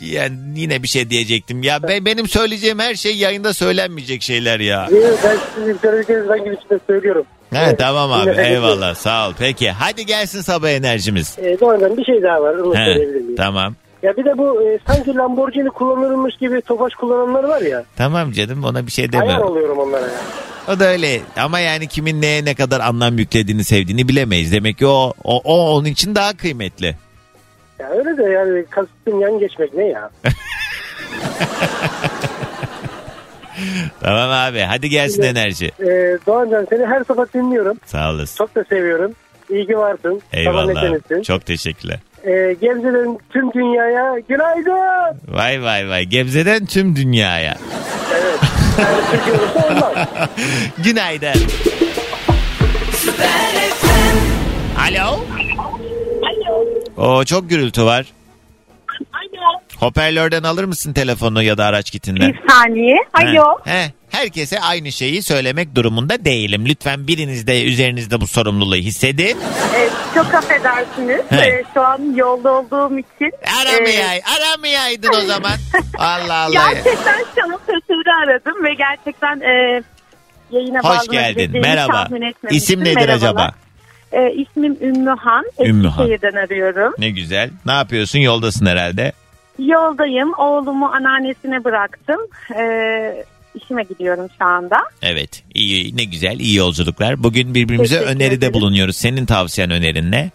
yani 0.00 0.36
yine 0.56 0.82
bir 0.82 0.88
şey 0.88 1.10
diyecektim 1.10 1.62
ya 1.62 1.82
be- 1.82 2.04
benim 2.04 2.28
söyleyeceğim 2.28 2.78
her 2.78 2.94
şey 2.94 3.16
yayında 3.16 3.54
söylenmeyecek 3.54 4.22
şeyler 4.22 4.60
ya. 4.60 4.88
Ben 5.24 5.36
sizin 5.54 5.78
söylediklerinizden 5.78 6.44
gibi 6.44 6.54
içinde 6.54 6.78
söylüyorum. 6.86 7.24
Evet, 7.54 7.78
tamam 7.78 8.12
abi 8.12 8.30
yine- 8.30 8.48
eyvallah 8.48 8.94
sağ 8.94 9.28
ol 9.28 9.32
peki 9.38 9.70
hadi 9.70 10.06
gelsin 10.06 10.40
sabah 10.40 10.68
enerjimiz. 10.70 11.38
E, 11.38 11.60
doğrudan 11.60 11.96
bir 11.96 12.04
şey 12.04 12.22
daha 12.22 12.42
var 12.42 12.54
onu 12.54 12.74
He, 12.74 12.84
söyleyebilir 12.84 13.20
miyim? 13.20 13.36
tamam. 13.36 13.74
Ya 14.02 14.16
bir 14.16 14.24
de 14.24 14.38
bu 14.38 14.62
e, 14.62 14.78
sanki 14.86 15.14
Lamborghini 15.14 15.68
kullanılmış 15.70 16.36
gibi 16.36 16.60
Tofaş 16.60 16.92
kullananlar 16.94 17.44
var 17.44 17.60
ya. 17.62 17.84
Tamam 17.96 18.32
canım 18.32 18.64
ona 18.64 18.86
bir 18.86 18.92
şey 18.92 19.08
Hayal 19.10 19.22
deme. 19.28 19.44
oluyorum 19.44 19.78
onlara 19.78 20.06
ya. 20.06 20.20
O 20.68 20.80
da 20.80 20.84
öyle 20.88 21.20
ama 21.36 21.60
yani 21.60 21.86
kimin 21.88 22.22
neye 22.22 22.44
ne 22.44 22.54
kadar 22.54 22.80
anlam 22.80 23.18
yüklediğini 23.18 23.64
sevdiğini 23.64 24.08
bilemeyiz. 24.08 24.52
Demek 24.52 24.78
ki 24.78 24.86
o, 24.86 25.12
o, 25.24 25.36
o 25.44 25.70
onun 25.74 25.84
için 25.84 26.14
daha 26.14 26.36
kıymetli. 26.36 26.96
Ya 27.78 27.90
öyle 27.90 28.16
de 28.16 28.22
yani 28.22 28.64
kasıtın 28.70 29.18
yan 29.20 29.38
geçmek 29.38 29.74
ne 29.74 29.84
ya? 29.86 30.10
Tamam 34.00 34.30
abi 34.30 34.60
hadi 34.60 34.88
gelsin 34.88 35.22
enerji. 35.22 35.66
Ee, 35.80 36.18
Doğancan 36.26 36.66
seni 36.70 36.86
her 36.86 37.04
sabah 37.04 37.34
dinliyorum. 37.34 37.76
Sağ 37.86 38.10
olasın. 38.10 38.36
Çok 38.36 38.54
da 38.54 38.64
seviyorum. 38.64 39.12
İyi 39.50 39.66
ki 39.66 39.78
varsın. 39.78 40.22
Eyvallah. 40.32 41.22
Çok 41.24 41.46
teşekkürler. 41.46 41.98
Ee, 42.24 42.56
Gebze'den 42.60 43.18
tüm 43.30 43.52
dünyaya 43.52 44.18
günaydın. 44.28 45.18
Vay 45.28 45.62
vay 45.62 45.88
vay. 45.88 46.04
Gebze'den 46.04 46.66
tüm 46.66 46.96
dünyaya. 46.96 47.56
Evet. 48.14 48.38
Yani 48.78 48.96
Türkiye 49.10 49.36
olursa 49.36 49.66
olmaz. 49.68 50.08
Günaydın. 50.84 51.40
Alo. 54.78 55.20
Oo 56.98 57.24
çok 57.24 57.50
gürültü 57.50 57.84
var. 57.84 58.06
Hoparlörden 59.76 60.42
alır 60.42 60.64
mısın 60.64 60.92
telefonu 60.92 61.42
ya 61.42 61.58
da 61.58 61.64
araç 61.64 61.90
kitinden? 61.90 62.32
Bir 62.32 62.40
saniye. 62.48 62.96
Alo. 63.14 63.58
He, 63.64 63.70
he. 63.70 63.92
Herkese 64.10 64.60
aynı 64.60 64.92
şeyi 64.92 65.22
söylemek 65.22 65.74
durumunda 65.74 66.24
değilim. 66.24 66.64
Lütfen 66.66 67.06
biriniz 67.06 67.46
de 67.46 67.64
üzerinizde 67.64 68.20
bu 68.20 68.26
sorumluluğu 68.26 68.74
hissedin. 68.76 69.38
Ee, 69.74 69.88
çok 70.14 70.34
affedersiniz. 70.34 71.20
He. 71.30 71.36
Ee, 71.36 71.64
şu 71.74 71.80
an 71.80 72.14
yolda 72.16 72.52
olduğum 72.52 72.98
için. 72.98 73.32
Aramayay, 73.62 74.20
aramayaydın 74.36 75.08
o 75.08 75.20
zaman. 75.20 75.52
Allah 75.98 76.34
Allah. 76.34 76.72
Gerçekten 76.72 77.18
eseri 77.68 78.12
aradım 78.24 78.64
ve 78.64 78.74
gerçekten 78.74 79.40
e, 79.40 79.82
yayına 80.50 80.78
Hoş 80.78 80.84
bağlanabileceğimi 80.84 81.34
geldin. 81.36 81.60
Merhaba. 81.60 81.92
tahmin 81.92 82.22
etmemiştim. 82.22 82.48
İsim 82.56 82.80
nedir 82.80 82.94
Merhabalar. 82.94 83.16
acaba? 83.16 83.52
E, 84.12 84.32
ismim 84.32 84.76
Ümmühan. 84.80 85.44
Ümmühan. 85.64 86.08
Eskişehir'den 86.10 86.44
arıyorum. 86.44 86.92
Ne 86.98 87.10
güzel. 87.10 87.50
Ne 87.66 87.72
yapıyorsun? 87.72 88.18
Yoldasın 88.18 88.66
herhalde. 88.66 89.12
Yoldayım. 89.58 90.32
Oğlumu 90.38 90.86
anneannesine 90.86 91.64
bıraktım. 91.64 92.20
E, 92.58 93.24
işime 93.54 93.82
gidiyorum 93.82 94.26
şu 94.38 94.44
anda. 94.44 94.76
Evet. 95.02 95.42
İyi, 95.54 95.96
ne 95.96 96.04
güzel. 96.04 96.38
iyi 96.40 96.56
yolculuklar. 96.56 97.22
Bugün 97.22 97.54
birbirimize 97.54 97.94
Teşekkür 97.98 98.16
öneride 98.16 98.34
ederim. 98.34 98.52
bulunuyoruz. 98.54 98.96
Senin 98.96 99.26
tavsiyen 99.26 99.70
önerin 99.70 100.12
ne? 100.12 100.30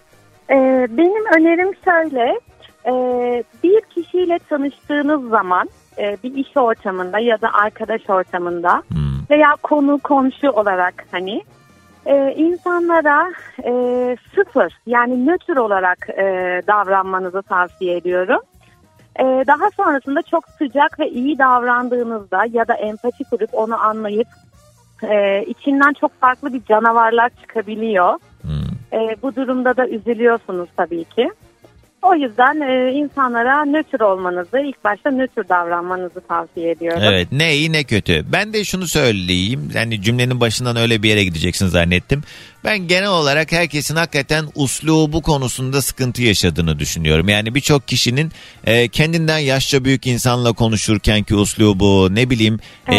E, 0.49 0.55
benim 0.89 1.25
önerim 1.37 1.71
şöyle. 1.85 2.39
E, 2.85 2.93
bir 3.63 3.81
kişiyle 3.95 4.39
tanıştığınız 4.49 5.29
zaman 5.29 5.69
e, 5.97 6.17
bir 6.23 6.33
iş 6.35 6.57
ortamında 6.57 7.19
ya 7.19 7.41
da 7.41 7.53
arkadaş 7.53 8.01
ortamında 8.09 8.83
Hmm. 8.87 9.03
veya 9.29 9.55
konu 9.63 9.99
komşu 10.03 10.49
olarak 10.49 11.05
hani 11.11 11.43
e, 12.05 12.33
insanlara 12.37 13.31
e, 13.63 13.71
sıfır 14.35 14.73
yani 14.85 15.27
nötr 15.27 15.57
olarak 15.57 16.09
e, 16.09 16.23
davranmanızı 16.67 17.41
tavsiye 17.41 17.97
ediyorum. 17.97 18.39
E, 19.19 19.23
daha 19.23 19.69
sonrasında 19.77 20.21
çok 20.21 20.47
sıcak 20.47 20.99
ve 20.99 21.09
iyi 21.09 21.37
davrandığınızda 21.37 22.45
ya 22.51 22.67
da 22.67 22.73
empati 22.73 23.23
kurup 23.23 23.49
onu 23.53 23.83
anlayıp 23.83 24.27
e, 25.03 25.43
içinden 25.43 25.93
çok 25.93 26.19
farklı 26.19 26.53
bir 26.53 26.63
canavarlar 26.63 27.29
çıkabiliyor. 27.41 28.13
Hmm. 28.41 28.99
E, 28.99 29.15
bu 29.21 29.35
durumda 29.35 29.77
da 29.77 29.87
üzülüyorsunuz 29.87 30.69
tabii 30.77 31.03
ki. 31.03 31.31
O 32.03 32.15
yüzden 32.15 32.61
e, 32.61 32.91
insanlara 32.91 33.65
nötr 33.65 34.01
olmanızı, 34.01 34.59
ilk 34.59 34.83
başta 34.83 35.11
nötr 35.11 35.49
davranmanızı 35.49 36.21
tavsiye 36.27 36.71
ediyorum. 36.71 37.01
Evet 37.03 37.27
ne 37.31 37.55
iyi 37.55 37.71
ne 37.71 37.83
kötü. 37.83 38.25
Ben 38.31 38.53
de 38.53 38.63
şunu 38.63 38.87
söyleyeyim. 38.87 39.69
Yani 39.73 40.01
cümlenin 40.01 40.39
başından 40.39 40.75
öyle 40.75 41.03
bir 41.03 41.09
yere 41.09 41.23
gideceksin 41.23 41.67
zannettim. 41.67 42.23
Ben 42.63 42.87
genel 42.87 43.09
olarak 43.09 43.51
herkesin 43.51 43.95
hakikaten 43.95 44.45
uslubu 44.55 45.21
konusunda 45.21 45.81
sıkıntı 45.81 46.21
yaşadığını 46.21 46.79
düşünüyorum. 46.79 47.29
Yani 47.29 47.55
birçok 47.55 47.87
kişinin 47.87 48.31
e, 48.65 48.87
kendinden 48.87 49.37
yaşça 49.37 49.85
büyük 49.85 50.07
insanla 50.07 50.53
konuşurken 50.53 51.23
ki 51.23 51.35
uslubu 51.35 52.15
ne 52.15 52.29
bileyim 52.29 52.59
e, 52.91 52.97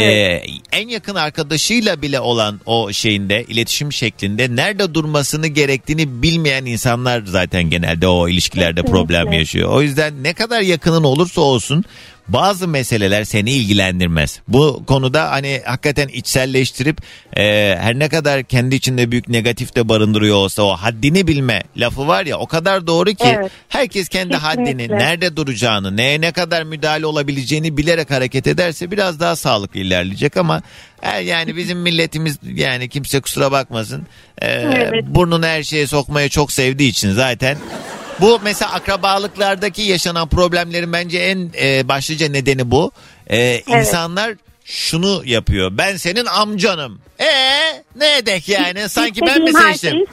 en 0.73 0.89
yakın 0.89 1.15
arkadaşıyla 1.15 2.03
bile 2.03 2.21
olan 2.21 2.61
o 2.67 2.93
şeyinde 2.93 3.45
iletişim 3.45 3.93
şeklinde 3.93 4.57
nerede 4.57 4.95
durmasını 4.95 5.47
gerektiğini 5.47 6.23
bilmeyen 6.23 6.65
insanlar 6.65 7.23
zaten 7.27 7.71
genelde 7.71 8.09
o 8.09 8.29
ilişkilerde 8.29 8.83
Kesinlikle. 8.83 8.93
problem 8.93 9.33
yaşıyor. 9.33 9.71
O 9.71 9.83
yüzden 9.83 10.23
ne 10.23 10.33
kadar 10.35 10.61
yakının 10.61 11.05
olursa 11.05 11.41
olsun 11.41 11.85
bazı 12.29 12.69
meseleler 12.69 13.25
seni 13.25 13.51
ilgilendirmez. 13.51 14.41
Bu 14.49 14.83
konuda 14.87 15.31
hani 15.31 15.61
hakikaten 15.65 16.09
içselleştirip 16.09 16.99
e, 17.37 17.43
her 17.81 17.99
ne 17.99 18.09
kadar 18.09 18.43
kendi 18.43 18.75
içinde 18.75 19.11
büyük 19.11 19.29
negatif 19.29 19.77
de 19.77 19.89
barındırıyor 19.89 20.37
olsa 20.37 20.63
o 20.63 20.71
haddini 20.77 21.27
bilme 21.27 21.63
lafı 21.77 22.07
var 22.09 22.27
ya 22.27 22.39
o 22.39 22.47
kadar 22.47 22.87
doğru 22.87 23.11
ki 23.11 23.35
Evet. 23.39 23.51
herkes 23.69 24.09
kendi 24.09 24.33
Kesinlikle. 24.33 24.63
haddini 24.63 24.89
nerede 24.89 25.37
duracağını 25.37 25.97
neye 25.97 26.21
ne 26.21 26.33
kadar 26.33 26.63
müdahale 26.63 27.07
olabileceğini 27.07 27.77
bilerek 27.77 28.11
hareket 28.11 28.47
ederse 28.47 28.91
biraz 28.91 29.21
daha 29.21 29.37
sağlıklı 29.37 29.81
ilerleyecek 29.81 30.37
ama 30.37 30.63
e, 31.03 31.19
yani 31.21 31.57
bizim 31.57 31.79
milletimiz 31.79 32.39
yani 32.55 32.89
kimse 32.89 33.21
kusura 33.21 33.53
bakmasın 33.53 34.07
e, 34.43 34.47
Evet. 34.51 35.05
burnunu 35.07 35.47
her 35.47 35.63
şeye 35.63 35.87
sokmaya 35.87 36.29
çok 36.29 36.53
sevdiği 36.53 36.91
için 36.91 37.13
zaten 37.13 37.57
bu 38.21 38.41
mesela 38.45 38.73
akrabalıklardaki 38.73 39.83
yaşanan 39.83 40.29
problemlerin 40.29 40.93
bence 40.93 41.19
en 41.19 41.51
e, 41.61 41.89
başlıca 41.89 42.29
nedeni 42.29 42.71
bu. 42.71 42.93
E, 43.31 43.61
İnsanlar 43.67 44.35
şunu 44.65 45.23
yapıyor. 45.25 45.71
Ben 45.79 45.97
senin 45.97 46.27
amcanım. 46.27 47.01
E 47.19 47.27
ne 47.97 48.17
edek 48.17 48.49
yani? 48.49 48.89
Sanki 48.89 49.21
ben 49.27 49.43
mi 49.43 49.53
seçtim? 49.53 50.05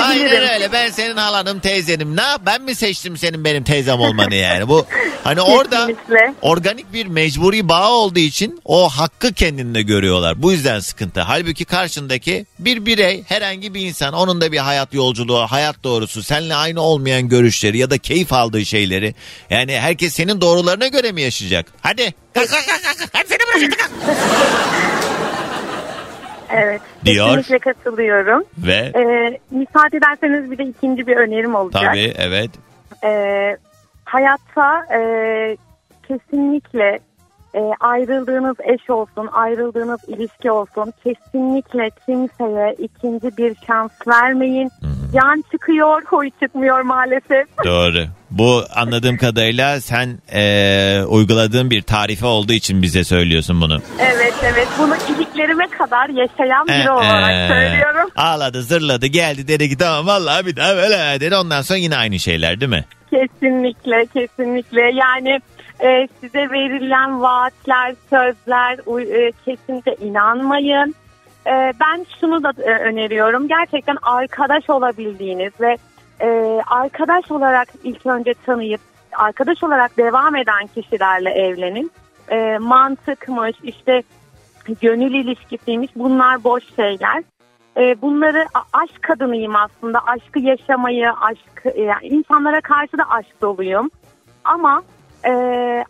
Aynen 0.00 0.54
öyle. 0.54 0.72
Ben 0.72 0.90
senin 0.90 1.16
halanım, 1.16 1.60
teyzenim. 1.60 2.16
Ne 2.16 2.22
yap? 2.22 2.42
Ben 2.46 2.62
mi 2.62 2.74
seçtim 2.74 3.16
senin 3.16 3.44
benim 3.44 3.64
teyzem 3.64 4.00
olmanı 4.00 4.34
yani? 4.34 4.68
Bu 4.68 4.86
hani 5.24 5.40
orada 5.40 5.86
Kesinlikle. 5.86 6.34
organik 6.42 6.92
bir 6.92 7.06
mecburi 7.06 7.68
bağ 7.68 7.90
olduğu 7.90 8.18
için 8.18 8.60
o 8.64 8.88
hakkı 8.88 9.32
kendinde 9.32 9.82
görüyorlar. 9.82 10.42
Bu 10.42 10.52
yüzden 10.52 10.80
sıkıntı. 10.80 11.20
Halbuki 11.20 11.64
karşındaki 11.64 12.46
bir 12.58 12.86
birey, 12.86 13.24
herhangi 13.28 13.74
bir 13.74 13.80
insan, 13.80 14.12
onun 14.14 14.40
da 14.40 14.52
bir 14.52 14.58
hayat 14.58 14.94
yolculuğu, 14.94 15.38
hayat 15.46 15.84
doğrusu, 15.84 16.22
seninle 16.22 16.54
aynı 16.54 16.80
olmayan 16.80 17.28
görüşleri 17.28 17.78
ya 17.78 17.90
da 17.90 17.98
keyif 17.98 18.32
aldığı 18.32 18.64
şeyleri. 18.66 19.14
Yani 19.50 19.78
herkes 19.80 20.14
senin 20.14 20.40
doğrularına 20.40 20.86
göre 20.86 21.12
mi 21.12 21.22
yaşayacak? 21.22 21.66
Hadi. 21.80 22.14
Kalk 22.34 22.48
kalk 22.50 22.66
kalk. 22.66 22.82
kalk. 22.98 23.08
Hadi 23.12 23.28
seni 23.28 23.38
bırakacak. 23.38 23.90
Evet. 26.50 26.80
Diyor. 27.04 27.26
Kesinlikle 27.36 27.58
katılıyorum. 27.58 28.44
Ve 28.58 28.72
Ee, 28.96 29.38
müsaade 29.50 29.96
ederseniz 29.96 30.50
bir 30.50 30.58
de 30.58 30.64
ikinci 30.64 31.06
bir 31.06 31.16
önerim 31.16 31.54
olacak. 31.54 31.82
tabii 31.84 32.12
evet. 32.18 32.50
Ee, 33.04 33.56
hayatta 34.04 34.94
e, 34.98 35.00
kesinlikle 36.08 36.98
e, 37.54 37.60
ayrıldığınız 37.80 38.56
eş 38.64 38.90
olsun, 38.90 39.28
ayrıldığınız 39.32 40.00
ilişki 40.08 40.50
olsun 40.50 40.92
kesinlikle 41.04 41.90
kimseye 42.06 42.74
ikinci 42.78 43.36
bir 43.36 43.56
şans 43.66 43.90
vermeyin. 44.06 44.70
Can 45.14 45.44
çıkıyor, 45.52 46.02
huy 46.06 46.30
çıkmıyor 46.42 46.80
maalesef. 46.80 47.46
Doğru. 47.64 48.04
Bu 48.30 48.62
anladığım 48.74 49.16
kadarıyla 49.16 49.80
sen 49.80 50.18
eee, 50.34 51.02
uyguladığın 51.08 51.70
bir 51.70 51.82
tarife 51.82 52.26
olduğu 52.26 52.52
için 52.52 52.82
bize 52.82 53.04
söylüyorsun 53.04 53.60
bunu. 53.60 53.80
evet 53.98 54.34
evet 54.42 54.68
bunu 54.78 54.94
iliklerime 55.16 55.66
kadar 55.68 56.08
yaşayan 56.08 56.66
biri 56.68 56.86
Ee, 56.86 56.90
olarak 56.90 57.48
söylüyorum. 57.48 58.10
Ağladı 58.16 58.62
zırladı 58.62 59.06
geldi 59.06 59.48
dedi 59.48 59.68
ki 59.68 59.76
tamam 59.76 60.06
vallahi 60.06 60.46
bir 60.46 60.56
daha 60.56 60.76
böyle 60.76 61.20
dedi. 61.20 61.36
Ondan 61.36 61.62
sonra 61.62 61.78
yine 61.78 61.96
aynı 61.96 62.18
şeyler 62.18 62.60
değil 62.60 62.70
mi? 62.70 62.84
Kesinlikle 63.10 64.06
kesinlikle 64.14 64.80
yani 64.94 65.40
e, 65.84 66.08
size 66.20 66.50
verilen 66.50 67.22
vaatler, 67.22 67.94
sözler 68.10 68.72
e, 69.28 69.32
kesinlikle 69.44 69.96
inanmayın. 70.06 70.94
E, 71.46 71.72
ben 71.80 72.06
şunu 72.20 72.42
da 72.42 72.52
e, 72.62 72.70
öneriyorum 72.70 73.48
gerçekten 73.48 73.96
arkadaş 74.02 74.70
olabildiğiniz 74.70 75.52
ve 75.60 75.76
e, 76.20 76.60
arkadaş 76.66 77.30
olarak 77.30 77.68
ilk 77.84 78.06
önce 78.06 78.34
tanıyıp 78.46 78.80
arkadaş 79.12 79.62
olarak 79.62 79.96
devam 79.96 80.36
eden 80.36 80.66
kişilerle 80.74 81.30
evlenin. 81.30 81.90
E, 82.28 82.58
mantıkmış 82.58 83.56
işte 83.62 84.02
gönül 84.82 85.14
ilişkisiymiş 85.14 85.90
bunlar 85.96 86.44
boş 86.44 86.64
şeyler. 86.76 87.22
Bunları 88.02 88.46
aşk 88.72 89.02
kadınıyım 89.02 89.56
aslında. 89.56 89.98
Aşkı 90.06 90.38
yaşamayı, 90.38 91.12
aşk 91.12 91.76
yani 91.76 92.06
insanlara 92.06 92.60
karşı 92.60 92.98
da 92.98 93.04
aşk 93.10 93.42
doluyum. 93.42 93.90
Ama 94.44 94.82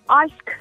aşk 0.08 0.60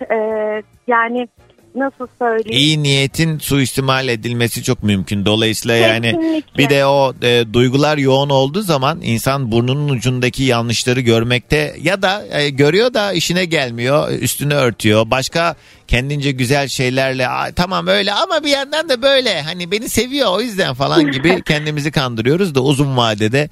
yani 0.87 1.27
nasıl 1.75 2.07
söyleyeyim? 2.19 2.51
İyi 2.51 2.83
niyetin 2.83 3.39
suistimal 3.39 4.07
edilmesi 4.07 4.63
çok 4.63 4.83
mümkün. 4.83 5.25
Dolayısıyla 5.25 5.75
yani 5.75 6.11
Kesinlikle. 6.11 6.57
bir 6.57 6.69
de 6.69 6.85
o 6.85 7.13
e, 7.23 7.45
duygular 7.53 7.97
yoğun 7.97 8.29
olduğu 8.29 8.61
zaman 8.61 9.01
insan 9.01 9.51
burnunun 9.51 9.89
ucundaki 9.89 10.43
yanlışları 10.43 11.01
görmekte 11.01 11.75
ya 11.81 12.01
da 12.01 12.25
e, 12.31 12.49
görüyor 12.49 12.93
da 12.93 13.13
işine 13.13 13.45
gelmiyor, 13.45 14.11
üstünü 14.11 14.53
örtüyor. 14.53 15.11
Başka 15.11 15.55
kendince 15.87 16.31
güzel 16.31 16.67
şeylerle 16.67 17.27
"Aa, 17.29 17.51
tamam 17.51 17.87
öyle 17.87 18.13
ama 18.13 18.43
bir 18.43 18.49
yandan 18.49 18.89
da 18.89 19.01
böyle 19.01 19.41
hani 19.41 19.71
beni 19.71 19.89
seviyor 19.89 20.27
o 20.31 20.41
yüzden 20.41 20.73
falan 20.73 21.11
gibi 21.11 21.41
kendimizi 21.47 21.91
kandırıyoruz 21.91 22.55
da 22.55 22.61
uzun 22.61 22.97
vadede 22.97 23.49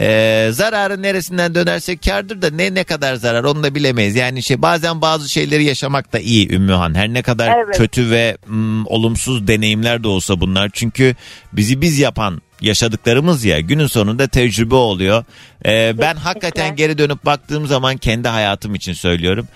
e, 0.00 0.48
zararın 0.52 1.02
neresinden 1.02 1.54
dönersek 1.54 2.02
kardır 2.02 2.42
da 2.42 2.50
ne 2.50 2.74
ne 2.74 2.84
kadar 2.84 3.14
zarar 3.14 3.44
onu 3.44 3.62
da 3.62 3.74
bilemeyiz. 3.74 4.16
Yani 4.16 4.42
şey 4.42 4.62
bazen 4.62 5.00
bazı 5.00 5.28
şeyleri 5.28 5.64
yaşamak 5.64 6.12
da 6.12 6.18
iyi 6.18 6.52
Ümmühan. 6.52 6.94
Her 6.94 7.08
ne 7.08 7.22
kadar 7.22 7.58
Evet. 7.64 7.76
kötü 7.78 8.10
ve 8.10 8.36
mm, 8.46 8.86
olumsuz 8.86 9.46
deneyimler 9.48 10.02
de 10.02 10.08
olsa 10.08 10.40
bunlar. 10.40 10.70
Çünkü 10.72 11.14
bizi 11.52 11.80
biz 11.80 11.98
yapan 11.98 12.42
yaşadıklarımız 12.60 13.44
ya 13.44 13.60
günün 13.60 13.86
sonunda 13.86 14.26
tecrübe 14.28 14.74
oluyor. 14.74 15.24
Ee, 15.66 15.94
ben 15.98 16.14
hakikaten 16.16 16.76
geri 16.76 16.98
dönüp 16.98 17.24
baktığım 17.24 17.66
zaman 17.66 17.96
kendi 17.96 18.28
hayatım 18.28 18.74
için 18.74 18.92
söylüyorum. 18.92 19.48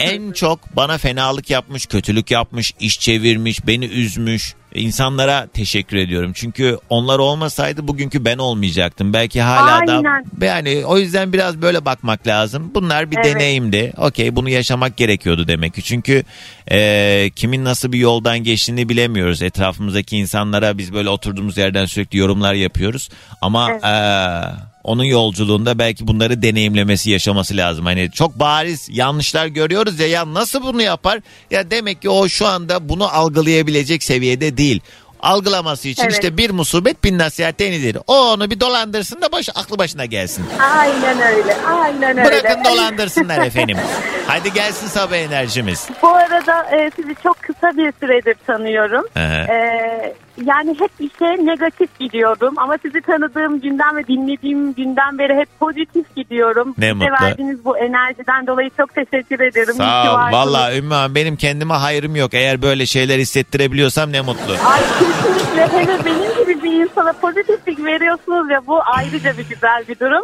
En 0.00 0.32
çok 0.32 0.76
bana 0.76 0.98
fenalık 0.98 1.50
yapmış, 1.50 1.86
kötülük 1.86 2.30
yapmış, 2.30 2.72
iş 2.80 3.00
çevirmiş, 3.00 3.66
beni 3.66 3.84
üzmüş 3.86 4.54
insanlara 4.74 5.46
teşekkür 5.46 5.96
ediyorum. 5.96 6.32
Çünkü 6.34 6.78
onlar 6.88 7.18
olmasaydı 7.18 7.88
bugünkü 7.88 8.24
ben 8.24 8.38
olmayacaktım. 8.38 9.12
Belki 9.12 9.40
hala 9.40 9.86
da 9.86 10.02
yani 10.46 10.82
o 10.86 10.98
yüzden 10.98 11.32
biraz 11.32 11.62
böyle 11.62 11.84
bakmak 11.84 12.26
lazım. 12.26 12.70
Bunlar 12.74 13.10
bir 13.10 13.16
Evet. 13.16 13.34
deneyimdi. 13.34 13.92
Okey 13.96 14.36
bunu 14.36 14.48
yaşamak 14.48 14.96
gerekiyordu 14.96 15.48
demek 15.48 15.74
ki. 15.74 15.82
Çünkü 15.82 16.24
e, 16.70 17.30
kimin 17.36 17.64
nasıl 17.64 17.92
bir 17.92 17.98
yoldan 17.98 18.38
geçtiğini 18.38 18.88
bilemiyoruz. 18.88 19.42
Etrafımızdaki 19.42 20.16
insanlara 20.16 20.78
biz 20.78 20.92
böyle 20.92 21.08
oturduğumuz 21.08 21.58
yerden 21.58 21.84
sürekli 21.86 22.18
yorumlar 22.18 22.54
yapıyoruz. 22.54 23.08
Ama 23.40 23.70
Evet. 23.70 23.84
e, 23.84 24.69
onun 24.84 25.04
yolculuğunda 25.04 25.78
belki 25.78 26.06
bunları 26.06 26.42
deneyimlemesi, 26.42 27.10
yaşaması 27.10 27.56
lazım. 27.56 27.84
Hani 27.84 28.10
çok 28.10 28.38
bariz 28.38 28.88
yanlışlar 28.90 29.46
görüyoruz 29.46 30.00
ya 30.00 30.06
ya 30.06 30.34
nasıl 30.34 30.62
bunu 30.62 30.82
yapar? 30.82 31.20
Ya 31.50 31.70
demek 31.70 32.02
ki 32.02 32.10
o 32.10 32.28
şu 32.28 32.46
anda 32.46 32.88
bunu 32.88 33.14
algılayabilecek 33.14 34.02
seviyede 34.02 34.56
değil. 34.56 34.80
Algılaması 35.22 35.88
için 35.88 36.02
Evet. 36.02 36.12
işte 36.12 36.36
bir 36.36 36.50
musibet 36.50 37.04
bin 37.04 37.18
nasihat 37.18 37.60
yenidir. 37.60 37.98
O 38.06 38.32
onu 38.32 38.50
bir 38.50 38.60
dolandırsın 38.60 39.20
da 39.20 39.32
baş, 39.32 39.48
aklı 39.54 39.78
başına 39.78 40.04
gelsin. 40.04 40.44
Aynen 40.78 41.20
öyle. 41.20 41.56
Aynen 41.56 42.18
öyle. 42.18 42.24
Bırakın 42.24 42.64
dolandırsınlar 42.64 43.38
efendim. 43.46 43.76
Hadi 44.26 44.52
gelsin 44.52 44.86
sabah 44.86 45.16
enerjimiz. 45.16 45.88
Bu 46.02 46.08
arada 46.08 46.76
e, 46.76 46.90
sizi 46.96 47.14
çok 47.22 47.38
kısa 47.42 47.76
bir 47.76 47.92
süredir 48.00 48.36
tanıyorum. 48.46 49.04
Hı 49.14 49.24
hı. 49.26 49.52
E, 49.52 50.14
yani 50.44 50.76
hep 50.80 50.90
işe 51.00 51.46
negatif 51.46 51.98
gidiyordum 51.98 52.54
ama 52.58 52.78
sizi 52.82 53.00
tanıdığım 53.00 53.60
günden 53.60 53.96
ve 53.96 54.06
dinlediğim 54.06 54.74
günden 54.74 55.18
beri 55.18 55.34
hep 55.34 55.48
pozitif 55.60 56.16
gidiyorum. 56.16 56.74
Ne 56.78 56.94
Bize 56.94 57.10
mutlu. 57.10 57.26
verdiğiniz 57.26 57.64
bu 57.64 57.78
enerjiden 57.78 58.46
dolayı 58.46 58.70
çok 58.76 58.94
teşekkür 58.94 59.40
ederim. 59.40 59.74
Sağ 59.74 60.14
ol. 60.14 60.32
Valla 60.32 60.76
Ümmü 60.76 60.94
Hanım, 60.94 61.14
benim 61.14 61.36
kendime 61.36 61.74
hayrım 61.74 62.16
yok. 62.16 62.34
Eğer 62.34 62.62
böyle 62.62 62.86
şeyler 62.86 63.18
hissettirebiliyorsam 63.18 64.12
ne 64.12 64.20
mutlu. 64.20 64.52
Ay 64.52 64.80
kesinlikle 64.98 65.78
hele 65.78 66.04
benim 66.04 66.39
bir 66.80 66.90
insana 66.90 67.12
pozitiflik 67.12 67.84
veriyorsunuz 67.84 68.50
ya 68.50 68.66
bu 68.66 68.80
ayrıca 68.84 69.38
bir 69.38 69.48
güzel 69.48 69.84
bir 69.88 69.98
durum. 70.00 70.22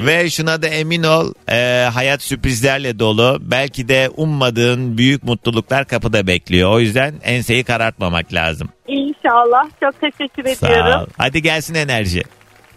Ve 0.06 0.30
şuna 0.30 0.62
da 0.62 0.66
emin 0.66 1.02
ol 1.02 1.32
e, 1.48 1.88
hayat 1.94 2.22
sürprizlerle 2.22 2.98
dolu. 2.98 3.38
Belki 3.40 3.88
de 3.88 4.10
ummadığın 4.16 4.98
büyük 4.98 5.24
mutluluklar 5.24 5.84
kapıda 5.84 6.26
bekliyor. 6.26 6.72
O 6.72 6.80
yüzden 6.80 7.14
enseyi 7.22 7.64
karartmamak 7.64 8.32
lazım. 8.34 8.68
İnşallah. 8.88 9.64
Çok 9.80 10.00
teşekkür 10.00 10.54
Sağ 10.54 10.66
ediyorum. 10.68 11.00
ol. 11.00 11.06
Hadi 11.18 11.42
gelsin 11.42 11.74
enerji. 11.74 12.22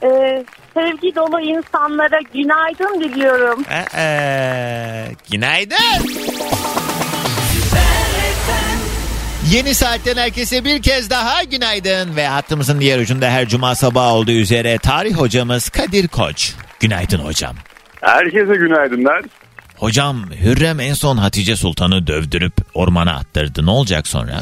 Ee, 0.03 0.45
sevgi 0.74 1.16
dolu 1.16 1.41
insanlara 1.41 2.20
günaydın 2.34 3.01
diliyorum. 3.01 3.64
Ee, 3.97 5.05
günaydın. 5.32 5.78
Yeni 9.51 9.73
saatten 9.73 10.15
herkese 10.17 10.65
bir 10.65 10.81
kez 10.81 11.09
daha 11.09 11.43
günaydın 11.43 12.15
ve 12.15 12.27
hattımızın 12.27 12.79
diğer 12.79 12.99
ucunda 12.99 13.29
her 13.29 13.47
cuma 13.47 13.75
sabahı 13.75 14.13
olduğu 14.13 14.31
üzere 14.31 14.77
tarih 14.77 15.15
hocamız 15.15 15.69
Kadir 15.69 16.07
Koç. 16.07 16.53
Günaydın 16.79 17.19
hocam. 17.19 17.55
Herkese 18.01 18.55
günaydınlar. 18.55 19.21
Hocam 19.77 20.25
Hürrem 20.41 20.79
en 20.79 20.93
son 20.93 21.17
Hatice 21.17 21.55
Sultan'ı 21.55 22.07
dövdürüp 22.07 22.53
ormana 22.73 23.15
attırdı. 23.15 23.65
Ne 23.65 23.69
olacak 23.71 24.07
sonra? 24.07 24.41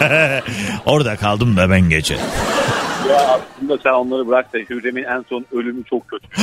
Orada 0.86 1.16
kaldım 1.16 1.56
da 1.56 1.70
ben 1.70 1.80
gece. 1.90 2.14
Ya 3.08 3.16
aslında 3.16 3.78
sen 3.82 3.90
onları 3.90 4.28
bırak 4.28 4.52
da 4.52 4.58
Hürrem'in 4.58 5.04
en 5.04 5.24
son 5.28 5.46
ölümü 5.52 5.84
çok 5.90 6.08
kötü. 6.08 6.26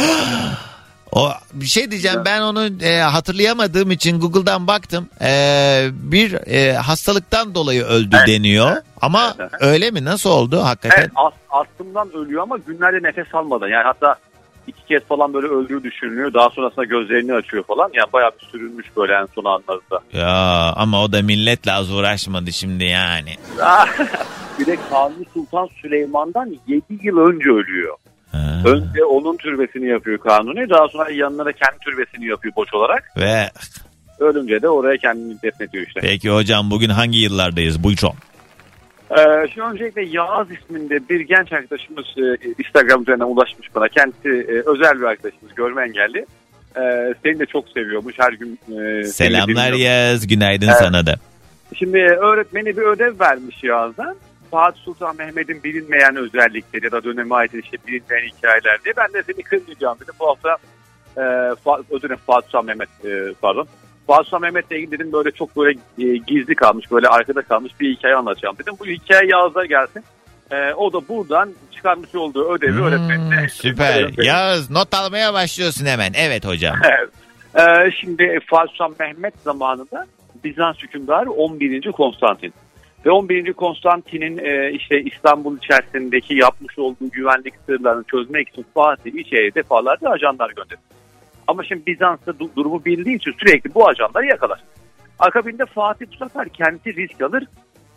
O 1.12 1.30
bir 1.54 1.66
şey 1.66 1.92
diyeceğim 1.92 2.22
ben 2.26 2.42
onu 2.42 2.70
e, 2.84 3.00
hatırlayamadığım 3.00 3.92
için 3.92 4.20
Google'dan 4.20 4.68
baktım. 4.68 5.10
E, 5.22 5.30
bir 5.94 6.34
e, 6.48 6.74
hastalıktan 6.74 7.56
dolayı 7.56 7.84
öldü 7.84 8.16
deniyor. 8.28 8.76
Ama 9.02 9.36
Evet. 9.40 9.52
öyle 9.60 9.92
mi? 9.92 10.06
Nasıl 10.06 10.30
oldu 10.30 10.62
hakikaten? 10.64 11.02
Evet, 11.02 11.12
as, 11.16 11.34
astımdan 11.50 12.10
ölüyor 12.14 12.44
ama 12.44 12.58
günlerde 12.58 13.08
nefes 13.08 13.36
almadan. 13.36 13.68
Yani 13.68 13.84
hatta 13.84 14.16
iki 14.68 14.86
kez 14.86 15.04
falan 15.04 15.34
böyle 15.34 15.48
öldüğü 15.48 15.84
düşünülüyor. 15.84 16.34
Daha 16.34 16.50
sonrasında 16.50 16.86
gözlerini 16.86 17.34
açıyor 17.34 17.64
falan. 17.64 17.90
Yani 17.94 18.14
bayağı 18.14 18.32
bir 18.42 18.46
sürülmüş 18.46 18.86
böyle 18.98 19.14
en 19.14 19.28
son 19.36 19.46
anlarında. 19.46 20.00
Ya 20.14 20.74
ama 20.76 21.04
o 21.04 21.12
da 21.14 21.22
milletle 21.22 21.72
az 21.72 21.92
uğraşmadı 21.92 22.54
şimdi 22.54 22.84
yani. 22.84 23.36
bir 24.60 24.66
de 24.66 24.78
Kanuni 24.90 25.26
Sultan 25.34 25.70
Süleyman'dan 25.82 26.56
7 26.68 26.84
yıl 27.02 27.18
önce 27.18 27.50
ölüyor. 27.50 27.96
Ha. 28.32 28.62
Önce 28.66 29.06
onun 29.06 29.38
türbesini 29.38 29.88
yapıyor 29.88 30.18
Kanuni. 30.18 30.70
Daha 30.70 30.88
sonra 30.88 31.12
yanına 31.12 31.46
da 31.46 31.52
kendi 31.54 31.78
türbesini 31.80 32.26
yapıyor 32.28 32.56
boş 32.56 32.74
olarak. 32.74 33.04
Ve 33.18 33.50
Ölünce 34.20 34.62
de 34.62 34.70
oraya 34.70 34.98
kendini 34.98 35.42
defnediyor 35.42 35.88
işte. 35.88 36.00
peki 36.04 36.30
hocam 36.30 36.72
bugün 36.72 36.90
hangi 36.90 37.20
yıllardayız? 37.20 37.84
Buyurun. 37.84 38.14
Ee, 39.12 39.48
şimdi 39.54 39.68
öncelikle 39.68 40.06
Yağız 40.06 40.48
isminde 40.52 41.10
bir 41.10 41.20
genç 41.20 41.54
arkadaşımız 41.54 42.06
e, 42.18 42.38
Instagram 42.60 43.02
üzerinden 43.02 43.26
ulaşmış 43.26 43.76
bana. 43.76 43.88
Kendisi 43.88 44.30
e, 44.30 44.54
özel 44.70 45.00
bir 45.00 45.06
arkadaşımız 45.06 45.56
görme 45.56 45.84
engelli. 45.84 46.26
Ee, 46.78 47.14
seni 47.24 47.40
de 47.40 47.46
çok 47.46 47.70
seviyormuş 47.70 48.16
her 48.18 48.34
gün. 48.34 48.60
e, 48.82 49.04
Selamlar. 49.04 49.74
Yaz. 49.74 50.28
Günaydın 50.28 50.68
Evet. 50.68 50.78
sana 50.80 51.06
da. 51.06 51.16
Şimdi 51.76 51.98
öğretmeni 51.98 52.66
bir 52.78 52.82
ödev 52.82 53.20
vermiş 53.20 53.64
Yağız'dan. 53.64 54.16
Fatih 54.52 54.82
Sultan 54.82 55.16
Mehmet'in 55.18 55.64
bilinmeyen 55.64 56.16
özellikleri 56.16 56.86
ya 56.86 56.92
da 56.92 57.04
döneme 57.04 57.36
ait 57.36 57.54
işte 57.54 57.78
bilinmeyen 57.88 58.28
hikayeler 58.38 58.84
diye. 58.86 58.94
Ben 58.98 59.14
de 59.14 59.24
seni 59.24 59.44
kırmayacağım 59.44 59.98
dedim. 60.00 60.14
Bu 60.20 60.28
hafta 60.30 60.58
e, 61.18 61.20
Fa- 61.66 61.84
özür 61.90 62.02
dilerim 62.02 62.20
Fatih 62.28 62.46
Sultan 62.48 62.66
Mehmet 62.66 62.90
e, 63.06 63.34
pardon. 63.42 63.68
Fatih 64.08 64.24
Sultan 64.24 64.42
Mehmet'le 64.42 64.72
ilgili 64.72 64.92
dedim 64.92 65.14
böyle 65.14 65.32
çok 65.32 65.58
böyle 65.58 65.80
e, 66.00 66.18
gizli 66.18 66.56
kalmış 66.56 66.92
böyle 66.92 67.08
arkada 67.08 67.42
kalmış 67.42 67.74
bir 67.80 67.96
hikaye 67.96 68.16
anlatacağım 68.16 68.56
dedim. 68.60 68.74
Bu 68.80 68.86
hikaye 68.86 69.30
Yağız'a 69.30 69.66
gelsin. 69.66 70.04
E, 70.52 70.74
o 70.74 70.94
da 70.94 71.08
buradan 71.08 71.50
çıkarmış 71.76 72.16
olduğu 72.16 72.52
ödevi 72.54 72.72
Hmm, 72.72 72.84
öğretmenine. 72.84 73.50
süper. 73.50 74.10
Yaz 74.24 74.70
not 74.72 74.94
almaya 74.94 75.34
başlıyorsun 75.34 75.86
hemen. 75.86 76.14
Evet 76.16 76.46
hocam. 76.46 76.76
Evet. 76.86 77.10
Ee, 77.56 77.92
şimdi 78.02 78.40
Fatih 78.50 78.72
Sultan 78.72 78.96
Mehmet 79.00 79.34
zamanında 79.44 80.06
Bizans 80.44 80.78
hükümdarı 80.78 81.32
11. 81.32 81.92
Konstantin. 81.92 82.54
Ve 83.06 83.12
11. 83.12 83.54
Konstantin'in 83.54 84.38
e, 84.38 84.72
işte 84.72 85.02
İstanbul 85.02 85.58
içerisindeki 85.58 86.36
yapmış 86.36 86.80
olduğu 86.80 87.10
güvenlik 87.12 87.54
sırlarını 87.66 88.04
çözmek 88.04 88.50
için 88.50 88.66
Fatih 88.74 89.16
içeriye 89.16 89.56
defalarca 89.56 90.10
ajanlar 90.10 90.50
gönderdi. 90.50 90.82
Ama 91.48 91.64
şimdi 91.64 91.86
Bizans'ta 91.86 92.32
du- 92.32 92.56
durumu 92.56 92.86
bildiği 92.86 93.16
için 93.16 93.32
sürekli 93.40 93.74
bu 93.74 93.88
ajanları 93.88 94.26
yakalar. 94.26 94.60
Akabinde 95.20 95.66
Fatih 95.66 96.06
bu 96.14 96.26
sefer 96.26 96.50
kendisi 96.50 96.96
risk 96.96 97.22
alır. 97.22 97.44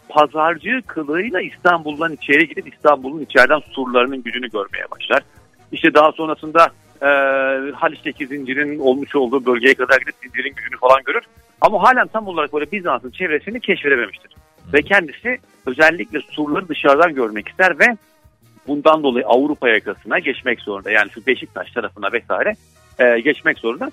Pazarcı 0.08 0.82
kılığıyla 0.86 1.40
İstanbul'dan 1.40 2.12
içeri 2.12 2.48
gidip 2.48 2.74
İstanbul'un 2.74 3.20
içeriden 3.20 3.58
surlarının 3.58 4.22
gücünü 4.22 4.50
görmeye 4.50 4.84
başlar. 4.90 5.22
İşte 5.72 5.94
daha 5.94 6.12
sonrasında 6.12 6.68
e, 7.02 7.08
Haliç'teki 7.72 8.26
zincirin 8.26 8.78
olmuş 8.78 9.16
olduğu 9.16 9.46
bölgeye 9.46 9.74
kadar 9.74 10.00
gidip 10.00 10.14
zincirin 10.22 10.54
gücünü 10.54 10.78
falan 10.80 11.02
görür. 11.04 11.22
Ama 11.60 11.82
halen 11.82 12.06
tam 12.06 12.26
olarak 12.28 12.52
böyle 12.52 12.72
Bizans'ın 12.72 13.10
çevresini 13.10 13.60
keşfedememiştir. 13.60 14.30
Ve 14.72 14.82
kendisi 14.82 15.38
özellikle 15.66 16.20
surları 16.20 16.68
dışarıdan 16.68 17.14
görmek 17.14 17.48
ister 17.48 17.78
ve 17.78 17.96
bundan 18.66 19.02
dolayı 19.02 19.26
Avrupa 19.26 19.68
yakasına 19.68 20.18
geçmek 20.18 20.60
zorunda. 20.60 20.90
Yani 20.90 21.10
şu 21.10 21.26
Beşiktaş 21.26 21.72
tarafına 21.72 22.12
vesaire 22.12 22.56
e, 22.98 23.20
geçmek 23.20 23.58
zorunda. 23.58 23.90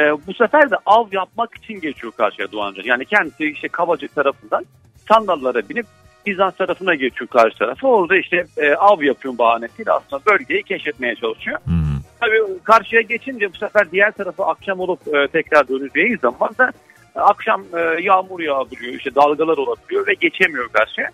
E, 0.00 0.02
bu 0.26 0.34
sefer 0.34 0.70
de 0.70 0.76
av 0.86 1.06
yapmak 1.12 1.54
için 1.54 1.80
geçiyor 1.80 2.12
karşıya 2.16 2.52
Doğanca. 2.52 2.82
Yani 2.84 3.04
kendisi 3.04 3.44
işte 3.44 3.68
Kavacık 3.68 4.14
tarafından 4.14 4.64
sandallara 5.08 5.68
binip 5.68 5.86
Bizans 6.26 6.56
tarafına 6.56 6.94
geçiyor 6.94 7.28
karşı 7.28 7.58
tarafa. 7.58 7.88
Orada 7.88 8.16
işte 8.16 8.46
e, 8.56 8.74
av 8.74 9.02
yapıyor 9.02 9.38
bahanesiyle 9.38 9.92
aslında 9.92 10.22
bölgeyi 10.26 10.62
keşfetmeye 10.62 11.14
çalışıyor. 11.14 11.58
Hmm. 11.64 11.84
Tabii 12.20 12.58
karşıya 12.64 13.02
geçince 13.02 13.52
bu 13.52 13.56
sefer 13.56 13.90
diğer 13.90 14.12
tarafa 14.12 14.46
akşam 14.46 14.80
olup 14.80 15.14
e, 15.14 15.28
tekrar 15.28 15.68
döneceği 15.68 16.16
zaman 16.16 16.50
da 16.58 16.72
akşam 17.14 17.64
e, 17.76 18.02
yağmur 18.02 18.40
yağdırıyor, 18.40 18.94
işte 18.94 19.14
dalgalar 19.14 19.56
olabiliyor 19.56 20.06
ve 20.06 20.14
geçemiyor 20.14 20.68
karşıya. 20.68 21.10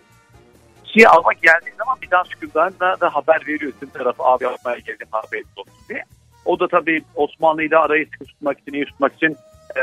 Ki 0.84 1.09
almak 1.09 1.42
geldiği 1.42 1.74
zaman 1.78 1.98
Bizans 2.03 2.26
hükümdarına 2.30 3.01
da 3.01 3.14
haber 3.14 3.46
veriyor. 3.46 3.72
Sizin 3.80 3.92
tarafı 3.92 4.22
av 4.22 4.38
yapmaya 4.40 4.78
geldim 4.78 5.09
haberiniz 5.11 5.59
olsun 5.59 5.74
diye. 5.88 6.05
O 6.44 6.61
da 6.61 6.68
tabii 6.68 7.03
Osmanlı'yı 7.14 7.70
da 7.70 7.80
arayı 7.80 8.07
sıkı 8.07 8.24
tutmak 8.24 8.59
için, 8.59 8.72
iyi 8.72 8.84
tutmak 8.84 9.14
için 9.14 9.36
e, 9.76 9.82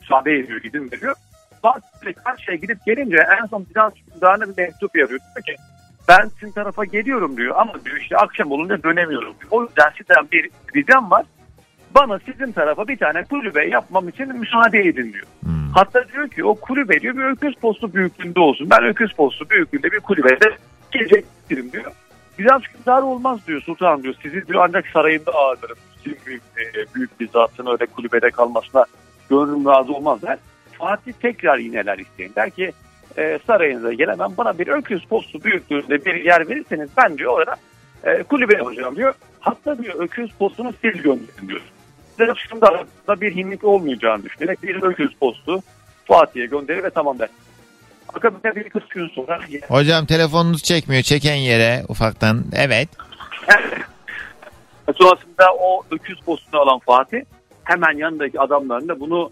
müsaade 0.00 0.32
ediyor, 0.32 0.60
izin 0.64 0.90
veriyor. 0.92 1.14
Fatih 1.62 2.14
karşıya 2.24 2.56
gidip 2.56 2.84
gelince 2.86 3.16
en 3.42 3.46
son 3.46 3.66
Bizans 3.68 3.94
hükümdarına 3.94 4.48
bir 4.48 4.62
mektup 4.62 4.96
yazıyor. 4.96 5.20
Diyor 5.34 5.44
ki 5.44 5.62
ben 6.08 6.30
sizin 6.40 6.52
tarafa 6.52 6.84
geliyorum 6.84 7.36
diyor 7.36 7.54
ama 7.58 7.84
diyor 7.84 7.96
işte 7.96 8.16
akşam 8.16 8.52
olunca 8.52 8.82
dönemiyorum 8.82 9.34
diyor. 9.40 9.50
O 9.50 9.62
yüzden 9.62 9.90
sizden 9.98 10.30
bir 10.32 10.50
ricam 10.76 11.10
var. 11.10 11.26
Bana 11.94 12.18
sizin 12.18 12.52
tarafa 12.52 12.88
bir 12.88 12.96
tane 12.96 13.24
kulübe 13.24 13.66
yapmam 13.66 14.08
için 14.08 14.38
müsaade 14.38 14.80
edin 14.80 15.12
diyor. 15.12 15.26
Hatta 15.74 16.08
diyor 16.08 16.28
ki 16.28 16.44
o 16.44 16.54
kulübe 16.54 17.00
diyor 17.00 17.16
bir 17.16 17.24
öküz 17.24 17.54
postu 17.54 17.94
büyüklüğünde 17.94 18.40
olsun. 18.40 18.70
Ben 18.70 18.84
öküz 18.84 19.12
postu 19.12 19.50
büyüklüğünde 19.50 19.92
bir 19.92 20.00
kulübede 20.00 20.56
gelecektirim 20.90 21.72
diyor. 21.72 21.92
Bizans 22.38 22.62
hükümdarı 22.62 23.04
olmaz 23.04 23.46
diyor 23.46 23.62
sultanım 23.62 24.02
diyor. 24.02 24.14
Sizi 24.22 24.46
diyor 24.46 24.64
ancak 24.68 24.86
sarayında 24.86 25.32
ağırlarım. 25.32 25.76
Sizin 26.04 26.18
büyük, 26.26 26.42
e, 26.42 26.94
büyük 26.94 27.20
bir 27.20 27.28
zatın 27.28 27.66
öyle 27.66 27.86
kulübede 27.86 28.30
kalmasına 28.30 28.84
gönlüm 29.30 29.66
razı 29.66 29.92
olmaz 29.92 30.22
der. 30.22 30.38
Fatih 30.78 31.12
tekrar 31.12 31.58
yineler 31.58 31.98
isteyin. 31.98 32.32
Der 32.36 32.50
ki 32.50 32.72
e, 33.18 33.38
sarayınıza 33.46 33.92
gelemem 33.92 34.30
bana 34.38 34.58
bir 34.58 34.68
öküz 34.68 35.04
postu 35.04 35.44
büyüklüğünde 35.44 36.04
bir 36.04 36.14
yer 36.14 36.48
verirseniz 36.48 36.90
ben 36.96 37.18
diyor 37.18 37.32
orada 37.32 37.56
e, 38.04 38.22
kulübe 38.22 38.56
yapacağım 38.56 38.96
diyor. 38.96 39.14
Hatta 39.40 39.78
diyor 39.78 39.94
öküz 39.98 40.32
postunu 40.32 40.72
siz 40.82 41.02
gönderin 41.02 41.48
diyor. 41.48 41.60
Bizans 42.22 42.38
hükümdarı 42.38 42.86
da 43.08 43.20
bir 43.20 43.36
hinlik 43.36 43.64
olmayacağını 43.64 44.24
düşünerek 44.24 44.62
bir 44.62 44.82
öküz 44.82 45.14
postu 45.14 45.62
Fatih'e 46.04 46.46
gönderir 46.46 46.82
ve 46.82 46.90
tamam 46.90 47.18
der. 47.18 47.28
Akabinde 48.14 48.56
bir 48.56 48.70
40 48.70 48.90
gün 48.90 49.08
sonra 49.08 49.40
Hocam 49.68 50.06
telefonunuz 50.06 50.62
çekmiyor. 50.62 51.02
Çeken 51.02 51.34
yere 51.34 51.82
ufaktan. 51.88 52.44
Evet. 52.56 52.88
Sonrasında 54.96 55.54
o 55.60 55.82
öküz 55.90 56.20
postunu 56.20 56.60
alan 56.60 56.78
Fatih 56.78 57.20
hemen 57.64 57.98
yanındaki 57.98 58.40
adamlarına 58.40 59.00
bunu 59.00 59.30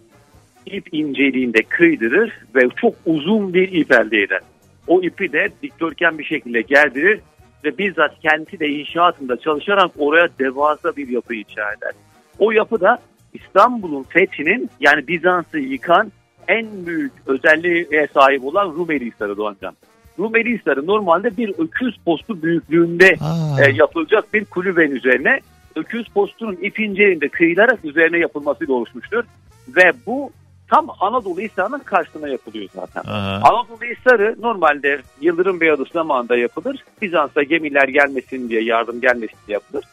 ip 0.66 0.94
inceliğinde 0.94 1.62
kıydırır 1.62 2.32
ve 2.54 2.60
çok 2.80 2.94
uzun 3.06 3.54
bir 3.54 3.72
ip 3.72 3.92
elde 3.92 4.22
eder. 4.22 4.40
O 4.86 5.02
ipi 5.02 5.32
de 5.32 5.48
dikdörtgen 5.62 6.18
bir 6.18 6.24
şekilde 6.24 6.60
gerdirir 6.60 7.20
ve 7.64 7.78
bizzat 7.78 8.20
kendisi 8.22 8.60
de 8.60 8.68
inşaatında 8.68 9.36
çalışarak 9.36 9.90
oraya 9.98 10.28
devasa 10.38 10.96
bir 10.96 11.08
yapı 11.08 11.34
inşa 11.34 11.72
eder. 11.72 11.92
O 12.40 12.50
yapı 12.50 12.80
da 12.80 12.98
İstanbul'un 13.34 14.02
fethinin 14.02 14.70
yani 14.80 15.08
Bizans'ı 15.08 15.58
yıkan 15.58 16.12
en 16.48 16.86
büyük 16.86 17.12
özelliğe 17.26 18.08
sahip 18.14 18.44
olan 18.44 18.66
Rumeli 18.66 19.06
Hisarı 19.10 19.36
Doğancan. 19.36 19.76
Rumeli 20.18 20.58
Hisarı 20.58 20.86
normalde 20.86 21.36
bir 21.36 21.54
öküz 21.58 21.98
postu 22.04 22.42
büyüklüğünde 22.42 23.16
Aa. 23.20 23.64
e, 23.64 23.72
yapılacak 23.72 24.34
bir 24.34 24.44
kulübenin 24.44 24.94
üzerine 24.94 25.40
öküz 25.76 26.08
postunun 26.08 26.58
ip 26.62 26.80
inceğinde 26.80 27.28
kıyılarak 27.28 27.84
üzerine 27.84 28.18
yapılmasıyla 28.18 28.74
oluşmuştur. 28.74 29.24
Ve 29.68 29.92
bu 30.06 30.30
tam 30.70 30.86
Anadolu 31.00 31.40
Hisarı'nın 31.40 31.78
karşısına 31.78 32.28
yapılıyor 32.28 32.68
zaten. 32.74 33.02
Aha. 33.10 33.40
Anadolu 33.42 33.90
Hisarı 33.90 34.36
normalde 34.40 35.00
Yıldırım 35.20 35.60
Beyazıt 35.60 35.92
zamanında 35.92 36.36
yapılır. 36.36 36.84
Bizans'a 37.02 37.42
gemiler 37.42 37.88
gelmesin 37.88 38.48
diye 38.48 38.62
yardım 38.62 39.00
gelmesin 39.00 39.38
diye 39.46 39.54
yapılır. 39.54 39.84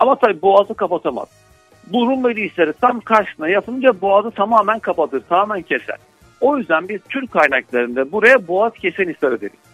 Ama 0.00 0.18
tabii 0.18 0.42
boğazı 0.42 0.74
kapatamaz. 0.74 1.28
Bu 1.92 2.06
Rumeli 2.06 2.50
Hisarı 2.50 2.72
tam 2.72 3.00
karşısına 3.00 3.48
yapılınca 3.48 4.00
boğazı 4.00 4.30
tamamen 4.30 4.78
kapatır, 4.78 5.22
tamamen 5.28 5.62
keser. 5.62 5.96
O 6.40 6.58
yüzden 6.58 6.88
biz 6.88 7.00
Türk 7.08 7.32
kaynaklarında 7.32 8.12
buraya 8.12 8.48
boğaz 8.48 8.72
kesen 8.72 9.08
Hisarı 9.08 9.40
deriz. 9.40 9.70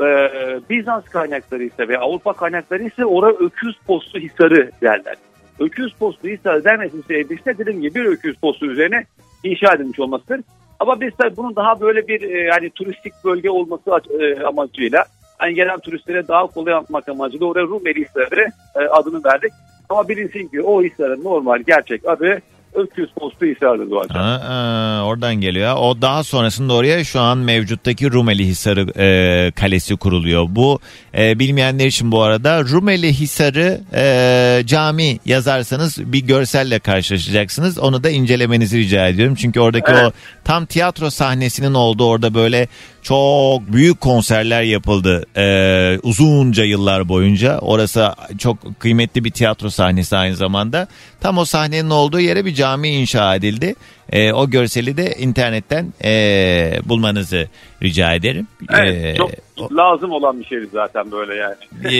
Ee, 0.00 0.60
Bizans 0.70 1.04
kaynakları 1.04 1.62
ise 1.62 1.88
ve 1.88 1.98
Avrupa 1.98 2.32
kaynakları 2.32 2.82
ise 2.82 3.04
oraya 3.04 3.32
öküz 3.32 3.78
postu 3.86 4.18
Hisarı 4.18 4.70
derler. 4.82 5.16
Öküz 5.58 5.94
postu 5.94 6.28
Hisarı 6.28 6.64
denmesinin 6.64 7.02
sebebi 7.02 7.34
işte 7.34 7.58
dediğim 7.58 7.80
gibi 7.80 7.94
bir 7.94 8.04
öküz 8.04 8.36
postu 8.36 8.66
üzerine 8.66 9.04
inşa 9.44 9.74
edilmiş 9.74 10.00
olmasıdır. 10.00 10.40
Ama 10.80 11.00
biz 11.00 11.12
tabii 11.18 11.36
bunun 11.36 11.56
daha 11.56 11.80
böyle 11.80 12.08
bir 12.08 12.22
e, 12.22 12.38
yani 12.38 12.70
turistik 12.70 13.12
bölge 13.24 13.50
olması 13.50 13.90
e, 14.20 14.42
amacıyla 14.42 15.04
hani 15.38 15.54
gelen 15.54 15.78
turistlere 15.78 16.28
daha 16.28 16.46
kolay 16.46 16.74
anlatmak 16.74 17.08
amacıyla 17.08 17.46
oraya 17.46 17.62
Rumeli 17.66 18.04
Hisarı 18.04 18.46
e, 18.74 18.78
adını 18.78 19.24
verdik. 19.24 19.52
Ama 19.90 20.08
bilinsin 20.08 20.48
ki 20.48 20.62
o 20.62 20.82
Hisar'ın 20.82 21.24
normal 21.24 21.62
gerçek 21.66 22.08
adı 22.08 22.42
Öküz 22.74 23.10
Postu 23.10 23.46
Hisar'dır 23.46 23.90
Doğan. 23.90 24.08
Aa, 24.08 25.04
oradan 25.06 25.34
geliyor. 25.34 25.74
O 25.78 26.02
daha 26.02 26.24
sonrasında 26.24 26.74
oraya 26.74 27.04
şu 27.04 27.20
an 27.20 27.38
mevcuttaki 27.38 28.12
Rumeli 28.12 28.46
Hisarı 28.46 29.00
e, 29.00 29.50
kalesi 29.50 29.96
kuruluyor. 29.96 30.46
Bu 30.48 30.80
e, 31.18 31.38
bilmeyenler 31.38 31.86
için 31.86 32.12
bu 32.12 32.22
arada 32.22 32.64
Rumeli 32.64 33.12
Hisarı 33.12 33.80
e, 33.94 34.62
cami 34.66 35.18
yazarsanız 35.24 36.12
bir 36.12 36.20
görselle 36.20 36.78
karşılaşacaksınız. 36.78 37.78
Onu 37.78 38.04
da 38.04 38.10
incelemenizi 38.10 38.78
rica 38.78 39.08
ediyorum. 39.08 39.34
Çünkü 39.34 39.60
oradaki 39.60 39.92
o 39.92 40.12
tam 40.44 40.66
tiyatro 40.66 41.10
sahnesinin 41.10 41.74
olduğu 41.74 42.08
orada 42.08 42.34
böyle 42.34 42.68
çok 43.02 43.72
büyük 43.72 44.00
konserler 44.00 44.62
yapıldı 44.62 45.26
e, 45.36 45.98
uzunca 46.02 46.64
yıllar 46.64 47.08
boyunca. 47.08 47.58
Orası 47.58 48.14
çok 48.38 48.80
kıymetli 48.80 49.24
bir 49.24 49.30
tiyatro 49.30 49.70
sahnesi 49.70 50.16
aynı 50.16 50.36
zamanda. 50.36 50.88
Tam 51.20 51.38
o 51.38 51.44
sahnenin 51.44 51.90
olduğu 51.90 52.20
yere 52.20 52.44
bir 52.44 52.54
cami 52.54 52.88
inşa 52.88 53.34
edildi. 53.34 53.74
E, 54.12 54.32
o 54.32 54.50
görseli 54.50 54.96
de 54.96 55.14
internetten 55.18 55.86
e, 56.04 56.72
bulmanızı 56.84 57.48
rica 57.82 58.14
ederim. 58.14 58.46
Evet, 58.74 59.04
E, 59.04 59.16
çok 59.16 59.30
lazım 59.76 60.10
olan 60.12 60.40
bir 60.40 60.44
şey 60.44 60.58
zaten 60.72 61.12
böyle 61.12 61.34
yani. 61.34 61.54
e, 61.84 61.96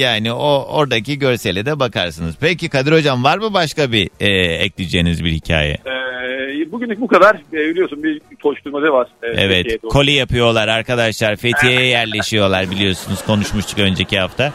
yani 0.00 0.32
o 0.32 0.66
oradaki 0.70 1.18
görsele 1.18 1.66
de 1.66 1.78
bakarsınız. 1.80 2.34
Peki 2.40 2.68
Kadir 2.68 2.92
Hocam 2.92 3.24
var 3.24 3.38
mı 3.38 3.54
başka 3.54 3.92
bir 3.92 4.10
e, 4.20 4.28
ekleyeceğiniz 4.54 5.24
bir 5.24 5.32
hikaye? 5.32 5.78
Ee, 5.86 6.72
bugünlük 6.72 7.00
bu 7.00 7.06
kadar. 7.08 7.36
Ee, 7.36 7.56
biliyorsun 7.56 8.02
bir 8.02 8.20
koşturmaca 8.42 8.92
var. 8.92 9.08
Ee, 9.22 9.26
Evet 9.26 9.66
koli 9.90 10.12
yapıyorlar 10.12 10.68
arkadaşlar 10.68 11.36
Fethiye'ye 11.36 11.86
yerleşiyorlar 11.86 12.70
biliyorsunuz 12.70 13.24
konuşmuştuk 13.24 13.78
önceki 13.78 14.18
hafta. 14.18 14.52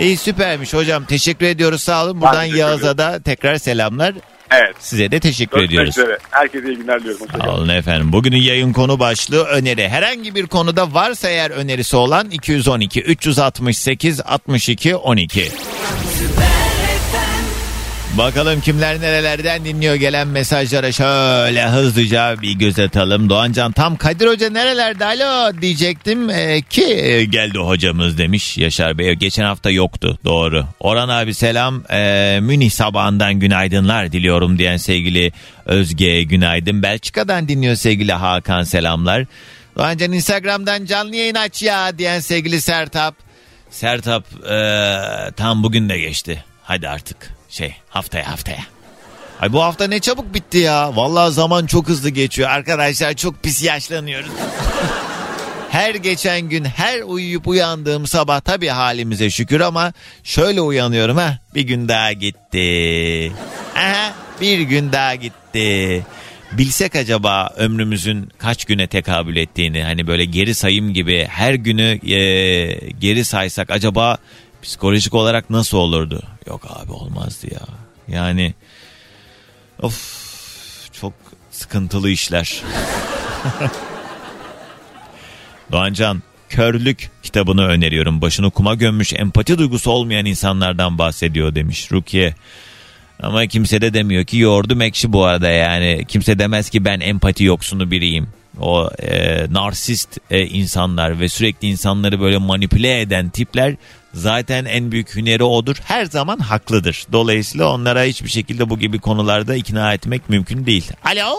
İyi 0.00 0.16
süpermiş 0.16 0.74
hocam 0.74 1.04
teşekkür 1.04 1.46
ediyoruz 1.46 1.82
sağ 1.82 2.04
olun. 2.04 2.20
Buradan 2.20 2.44
Yağız'a 2.44 2.98
da 2.98 3.22
tekrar 3.22 3.56
selamlar. 3.56 4.14
Evet. 4.50 4.76
Size 4.78 5.10
de 5.10 5.20
teşekkür 5.20 5.56
Görüşmek 5.56 5.70
ediyoruz. 5.70 5.98
üzere. 5.98 6.18
Herkese 6.30 6.68
iyi 6.68 6.76
günler 6.76 7.00
diliyorum. 7.00 7.26
Sağ 7.40 7.54
olun 7.54 7.68
efendim. 7.68 8.12
Bugünün 8.12 8.42
yayın 8.42 8.72
konu 8.72 8.98
başlığı 8.98 9.44
öneri. 9.44 9.88
Herhangi 9.88 10.34
bir 10.34 10.46
konuda 10.46 10.94
varsa 10.94 11.28
eğer 11.28 11.50
önerisi 11.50 11.96
olan 11.96 12.30
212 12.30 13.02
368 13.02 14.20
62 14.20 14.96
12. 14.96 15.48
Bakalım 18.18 18.60
kimler 18.60 19.00
nerelerden 19.00 19.64
dinliyor 19.64 19.94
gelen 19.94 20.28
mesajlara 20.28 20.92
şöyle 20.92 21.68
hızlıca 21.68 22.42
bir 22.42 22.52
göz 22.52 22.78
atalım. 22.78 23.30
Doğancan 23.30 23.72
tam 23.72 23.96
Kadir 23.96 24.26
Hoca 24.26 24.50
nerelerde 24.50 25.04
alo 25.04 25.60
diyecektim 25.60 26.30
Ee, 26.30 26.62
ki 26.70 26.84
e, 26.84 27.24
geldi 27.24 27.58
hocamız 27.58 28.18
demiş 28.18 28.58
Yaşar 28.58 28.98
Bey. 28.98 29.12
Geçen 29.12 29.44
hafta 29.44 29.70
yoktu 29.70 30.18
doğru. 30.24 30.66
Orhan 30.80 31.08
abi 31.08 31.34
selam 31.34 31.82
Ee, 31.90 32.38
Münih 32.42 32.70
sabahından 32.70 33.34
günaydınlar 33.34 34.12
diliyorum 34.12 34.58
diyen 34.58 34.76
sevgili 34.76 35.32
Özge 35.66 36.22
günaydın. 36.22 36.82
Belçika'dan 36.82 37.48
dinliyor 37.48 37.74
sevgili 37.74 38.12
Hakan 38.12 38.62
selamlar. 38.62 39.24
Doğancan 39.78 40.12
Instagram'dan 40.12 40.84
canlı 40.84 41.16
yayın 41.16 41.34
aç 41.34 41.62
ya 41.62 41.98
diyen 41.98 42.20
sevgili 42.20 42.60
Sertap. 42.60 43.14
Sertap 43.70 44.24
ee, 44.50 44.98
tam 45.36 45.62
bugün 45.62 45.88
de 45.88 45.98
geçti. 45.98 46.44
Hadi 46.62 46.88
artık 46.88 47.35
şey 47.48 47.74
haftaya 47.88 48.30
haftaya. 48.30 48.64
Ay 49.40 49.52
bu 49.52 49.62
hafta 49.62 49.86
ne 49.86 50.00
çabuk 50.00 50.34
bitti 50.34 50.58
ya. 50.58 50.96
Vallahi 50.96 51.32
zaman 51.32 51.66
çok 51.66 51.88
hızlı 51.88 52.10
geçiyor. 52.10 52.50
Arkadaşlar 52.50 53.14
çok 53.14 53.42
pis 53.42 53.62
yaşlanıyoruz. 53.62 54.30
her 55.70 55.94
geçen 55.94 56.40
gün 56.40 56.64
her 56.64 57.02
uyuyup 57.02 57.48
uyandığım 57.48 58.06
sabah 58.06 58.40
tabii 58.40 58.68
halimize 58.68 59.30
şükür 59.30 59.60
ama 59.60 59.92
şöyle 60.24 60.60
uyanıyorum 60.60 61.16
ha 61.16 61.38
bir 61.54 61.62
gün 61.62 61.88
daha 61.88 62.12
gitti. 62.12 63.32
Aha, 63.76 64.12
bir 64.40 64.60
gün 64.60 64.92
daha 64.92 65.14
gitti. 65.14 66.02
Bilsek 66.52 66.96
acaba 66.96 67.50
ömrümüzün 67.56 68.30
kaç 68.38 68.64
güne 68.64 68.86
tekabül 68.86 69.36
ettiğini 69.36 69.82
hani 69.82 70.06
böyle 70.06 70.24
geri 70.24 70.54
sayım 70.54 70.94
gibi 70.94 71.26
her 71.30 71.54
günü 71.54 72.12
e, 72.12 72.90
geri 73.00 73.24
saysak 73.24 73.70
acaba 73.70 74.18
psikolojik 74.62 75.14
olarak 75.14 75.50
nasıl 75.50 75.78
olurdu? 75.78 76.22
Yok 76.46 76.66
abi 76.70 76.92
olmazdı 76.92 77.46
ya. 77.54 77.60
Yani 78.08 78.54
of 79.82 80.26
çok 80.92 81.12
sıkıntılı 81.50 82.10
işler. 82.10 82.62
Doğancan 85.72 86.22
Körlük 86.48 87.10
kitabını 87.22 87.66
öneriyorum. 87.66 88.22
Başını 88.22 88.50
kuma 88.50 88.74
gömmüş 88.74 89.12
empati 89.12 89.58
duygusu 89.58 89.90
olmayan 89.90 90.26
insanlardan 90.26 90.98
bahsediyor 90.98 91.54
demiş 91.54 91.92
Rukiye. 91.92 92.34
Ama 93.22 93.46
kimse 93.46 93.80
de 93.80 93.94
demiyor 93.94 94.24
ki 94.24 94.38
yoğurdum 94.38 94.80
ekşi 94.80 95.12
bu 95.12 95.24
arada 95.24 95.48
yani. 95.48 96.04
Kimse 96.08 96.38
demez 96.38 96.70
ki 96.70 96.84
ben 96.84 97.00
empati 97.00 97.44
yoksunu 97.44 97.90
biriyim. 97.90 98.28
O 98.60 98.90
e, 99.02 99.46
narsist 99.50 100.18
e, 100.30 100.46
insanlar 100.46 101.20
ve 101.20 101.28
sürekli 101.28 101.68
insanları 101.68 102.20
böyle 102.20 102.38
manipüle 102.38 103.00
eden 103.00 103.28
tipler 103.28 103.74
zaten 104.16 104.64
en 104.64 104.92
büyük 104.92 105.16
hüneri 105.16 105.42
odur. 105.44 105.76
Her 105.84 106.04
zaman 106.04 106.38
haklıdır. 106.38 107.06
Dolayısıyla 107.12 107.68
onlara 107.74 108.02
hiçbir 108.02 108.28
şekilde 108.28 108.70
bu 108.70 108.78
gibi 108.78 108.98
konularda 108.98 109.54
ikna 109.54 109.92
etmek 109.94 110.28
mümkün 110.30 110.66
değil. 110.66 110.92
Alo? 111.04 111.36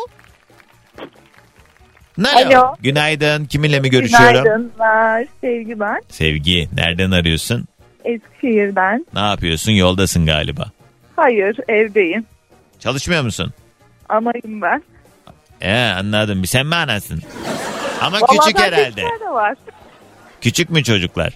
Alo. 2.25 2.57
Alo. 2.59 2.75
Günaydın. 2.79 3.45
Kiminle 3.45 3.79
mi 3.79 3.89
görüşüyorum? 3.89 4.43
Günaydınlar. 4.43 5.25
Sevgi 5.41 5.79
ben. 5.79 6.01
Sevgi. 6.09 6.69
Nereden 6.75 7.11
arıyorsun? 7.11 7.65
Eskişehir'den. 8.05 9.05
Ne 9.13 9.19
yapıyorsun? 9.19 9.71
Yoldasın 9.71 10.25
galiba. 10.25 10.71
Hayır 11.15 11.57
evdeyim. 11.67 12.25
Çalışmıyor 12.79 13.23
musun? 13.23 13.53
Anayım 14.09 14.61
ben. 14.61 14.83
Ee 15.61 15.73
anladım. 15.77 16.45
Sen 16.45 16.65
mi 16.65 16.75
anasın? 16.75 17.21
Ama 18.01 18.17
Vallahi 18.21 18.37
küçük 18.39 18.59
herhalde. 18.59 19.03
var. 19.33 19.55
Küçük 20.41 20.69
mü 20.69 20.83
çocuklar? 20.83 21.33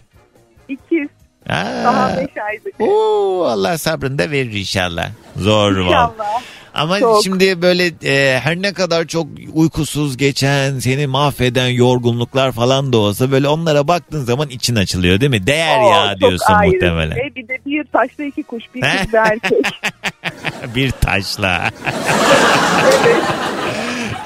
İkiz. 0.69 1.07
Aa. 1.49 1.83
Daha 1.83 2.17
beş 2.17 2.37
aylık. 2.37 2.81
Oo, 2.81 3.43
Allah 3.45 3.77
sabrını 3.77 4.19
da 4.19 4.31
verir 4.31 4.53
inşallah. 4.53 5.09
Zor 5.37 5.77
val. 5.77 5.85
İnşallah. 5.85 6.41
Ama 6.73 6.99
Çok. 6.99 7.23
şimdi 7.23 7.61
böyle 7.61 7.85
e, 8.03 8.39
her 8.39 8.55
ne 8.61 8.73
kadar 8.73 9.07
çok 9.07 9.27
uykusuz 9.53 10.17
geçen, 10.17 10.79
seni 10.79 11.07
mahveden 11.07 11.67
yorgunluklar 11.67 12.51
falan 12.51 12.93
da 12.93 12.97
olsa 12.97 13.31
böyle 13.31 13.47
onlara 13.47 13.87
baktığın 13.87 14.23
zaman 14.23 14.49
için 14.49 14.75
açılıyor 14.75 15.19
değil 15.19 15.29
mi? 15.31 15.47
Değer 15.47 15.79
Oo, 15.81 15.91
ya 15.91 16.19
diyorsun 16.19 16.53
ayrı. 16.53 16.71
muhtemelen. 16.71 17.17
Ve 17.17 17.35
bir 17.35 17.47
de 17.47 17.57
bir 17.65 17.83
taşla 17.83 18.23
iki 18.23 18.43
kuş. 18.43 18.63
Bir 18.75 18.81
kız 19.01 19.13
bir 19.13 19.17
erkek. 19.17 19.51
Bir 20.75 20.91
taşla. 20.91 21.69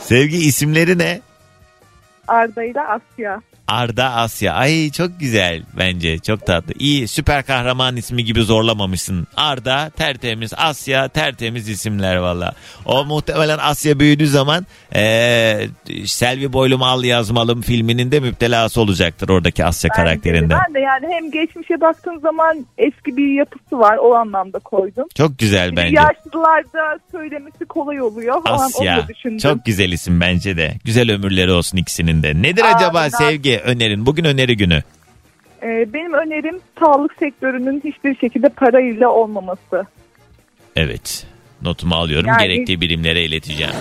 Sevgi 0.02 0.38
isimleri 0.38 0.98
ne? 0.98 1.22
Arda 2.28 2.64
ile 2.64 2.82
Asya. 2.82 3.42
Arda 3.68 4.12
Asya. 4.14 4.54
Ay 4.54 4.92
çok 4.92 5.20
güzel 5.20 5.64
bence. 5.78 6.20
Çok 6.20 6.46
tatlı. 6.46 6.74
İyi 6.80 7.08
süper 7.08 7.44
kahraman 7.46 7.96
ismi 7.96 8.26
gibi 8.26 8.42
zorlamamışsın. 8.44 9.28
Arda 9.38 9.90
tertemiz. 9.90 10.54
Asya 10.58 11.08
tertemiz 11.08 11.70
isimler 11.70 12.16
valla. 12.16 12.54
O 12.86 13.06
muhtemelen 13.06 13.58
Asya 13.62 14.00
büyüdüğü 14.00 14.28
zaman 14.28 14.66
eee 14.96 15.68
Selvi 16.06 16.54
Boylum 16.54 16.84
Al 16.84 17.04
Yazmalım 17.04 17.62
filminin 17.62 18.12
de 18.12 18.20
müptelası 18.20 18.82
olacaktır 18.82 19.30
oradaki 19.30 19.66
Asya 19.66 19.90
Bence 19.90 20.02
de. 20.02 20.06
karakterinden. 20.06 20.60
Ben 20.68 20.74
de 20.74 20.80
yani 20.80 21.06
hem 21.10 21.32
geçmişe 21.32 21.82
baktığım 21.82 22.20
zaman 22.20 22.66
eski 22.78 23.18
bir 23.18 23.34
yapısı 23.34 23.80
var. 23.80 23.98
O 23.98 24.16
anlamda 24.16 24.60
koydum. 24.60 25.06
Çok 25.16 25.40
güzel 25.40 25.72
de 25.72 25.76
bence. 25.76 25.96
Yaşlılarda 25.96 27.00
söylemesi 27.12 27.66
kolay 27.66 28.02
oluyor 28.02 28.42
Asya. 28.46 29.08
Çok 29.42 29.66
güzel 29.66 29.92
isim 29.92 30.22
bence 30.22 30.58
de. 30.58 30.74
Güzel 30.84 31.12
ömürleri 31.12 31.52
olsun 31.52 31.78
ikisinin 31.78 32.24
de. 32.24 32.42
Nedir 32.42 32.64
Aa, 32.64 32.76
acaba 32.76 33.02
ben- 33.04 33.10
sevgi 33.10 33.55
önerin? 33.60 34.06
Bugün 34.06 34.24
öneri 34.26 34.58
günü. 34.58 34.84
Ee, 35.64 35.94
benim 35.94 36.14
önerim 36.14 36.60
sağlık 36.80 37.14
sektörünün 37.20 37.82
hiçbir 37.86 38.16
şekilde 38.16 38.50
parayla 38.50 39.10
olmaması. 39.10 39.86
Evet. 40.76 41.28
Notumu 41.62 41.96
alıyorum. 41.96 42.28
Yani- 42.28 42.44
Gerektiği 42.44 42.82
birimlere 42.82 43.24
ileteceğim. 43.24 43.74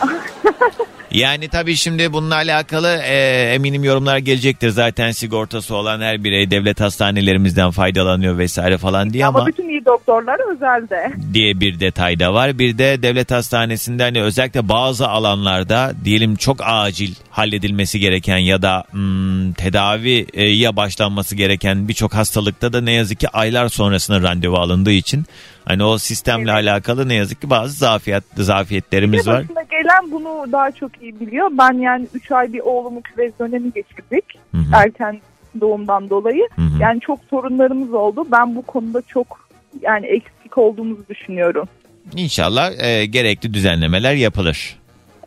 yani 1.12 1.48
tabii 1.48 1.76
şimdi 1.76 2.12
bununla 2.12 2.34
alakalı 2.34 3.00
e, 3.04 3.14
eminim 3.54 3.84
yorumlar 3.84 4.18
gelecektir. 4.18 4.68
Zaten 4.68 5.10
sigortası 5.10 5.74
olan 5.74 6.00
her 6.00 6.24
birey 6.24 6.50
devlet 6.50 6.80
hastanelerimizden 6.80 7.70
faydalanıyor 7.70 8.38
vesaire 8.38 8.78
falan 8.78 9.12
diye 9.12 9.26
Ama, 9.26 9.38
ama, 9.38 9.48
bütün 9.48 9.68
iyi 9.68 9.84
doktorlar 9.84 10.54
özelde. 10.54 11.12
diye 11.32 11.60
bir 11.60 11.80
detay 11.80 12.20
da 12.20 12.34
var. 12.34 12.58
Bir 12.58 12.78
de 12.78 13.02
devlet 13.02 13.30
hastanesinde 13.30 14.02
hani 14.02 14.22
özellikle 14.22 14.68
bazı 14.68 15.08
alanlarda 15.08 15.92
diyelim 16.04 16.36
çok 16.36 16.60
acil 16.62 17.14
halledilmesi 17.30 18.00
gereken 18.00 18.38
ya 18.38 18.62
da 18.62 18.84
hmm, 18.90 19.52
tedaviye 19.52 20.76
başlanması 20.76 21.36
gereken 21.36 21.88
birçok 21.88 22.14
hastalıkta 22.14 22.72
da 22.72 22.80
ne 22.80 22.92
yazık 22.92 23.20
ki 23.20 23.28
aylar 23.28 23.68
sonrasına 23.68 24.22
randevu 24.22 24.56
alındığı 24.56 24.92
için 24.92 25.24
hani 25.70 25.84
o 25.84 25.98
sistemle 25.98 26.52
alakalı 26.52 27.08
ne 27.08 27.14
yazık 27.14 27.40
ki 27.40 27.50
bazı 27.50 27.78
zafiyet 27.78 28.24
zafiyetlerimiz 28.36 29.28
var. 29.28 29.42
başına 29.42 29.62
gelen 29.62 30.10
bunu 30.10 30.52
daha 30.52 30.70
çok 30.70 31.02
iyi 31.02 31.20
biliyor. 31.20 31.50
Ben 31.58 31.72
yani 31.72 32.06
3 32.14 32.32
ay 32.32 32.52
bir 32.52 32.60
oğlumu 32.60 33.02
küvez 33.02 33.32
dönemi 33.40 33.72
geçirdik. 33.72 34.24
Hı 34.54 34.58
hı. 34.58 34.64
Erken 34.74 35.20
doğumdan 35.60 36.10
dolayı. 36.10 36.48
Hı 36.56 36.62
hı. 36.62 36.82
Yani 36.82 37.00
çok 37.00 37.18
sorunlarımız 37.30 37.94
oldu. 37.94 38.26
Ben 38.32 38.56
bu 38.56 38.62
konuda 38.62 39.02
çok 39.02 39.48
yani 39.82 40.06
eksik 40.06 40.58
olduğumuzu 40.58 41.02
düşünüyorum. 41.08 41.68
İnşallah 42.16 42.72
e, 42.78 43.06
gerekli 43.06 43.54
düzenlemeler 43.54 44.14
yapılır. 44.14 44.76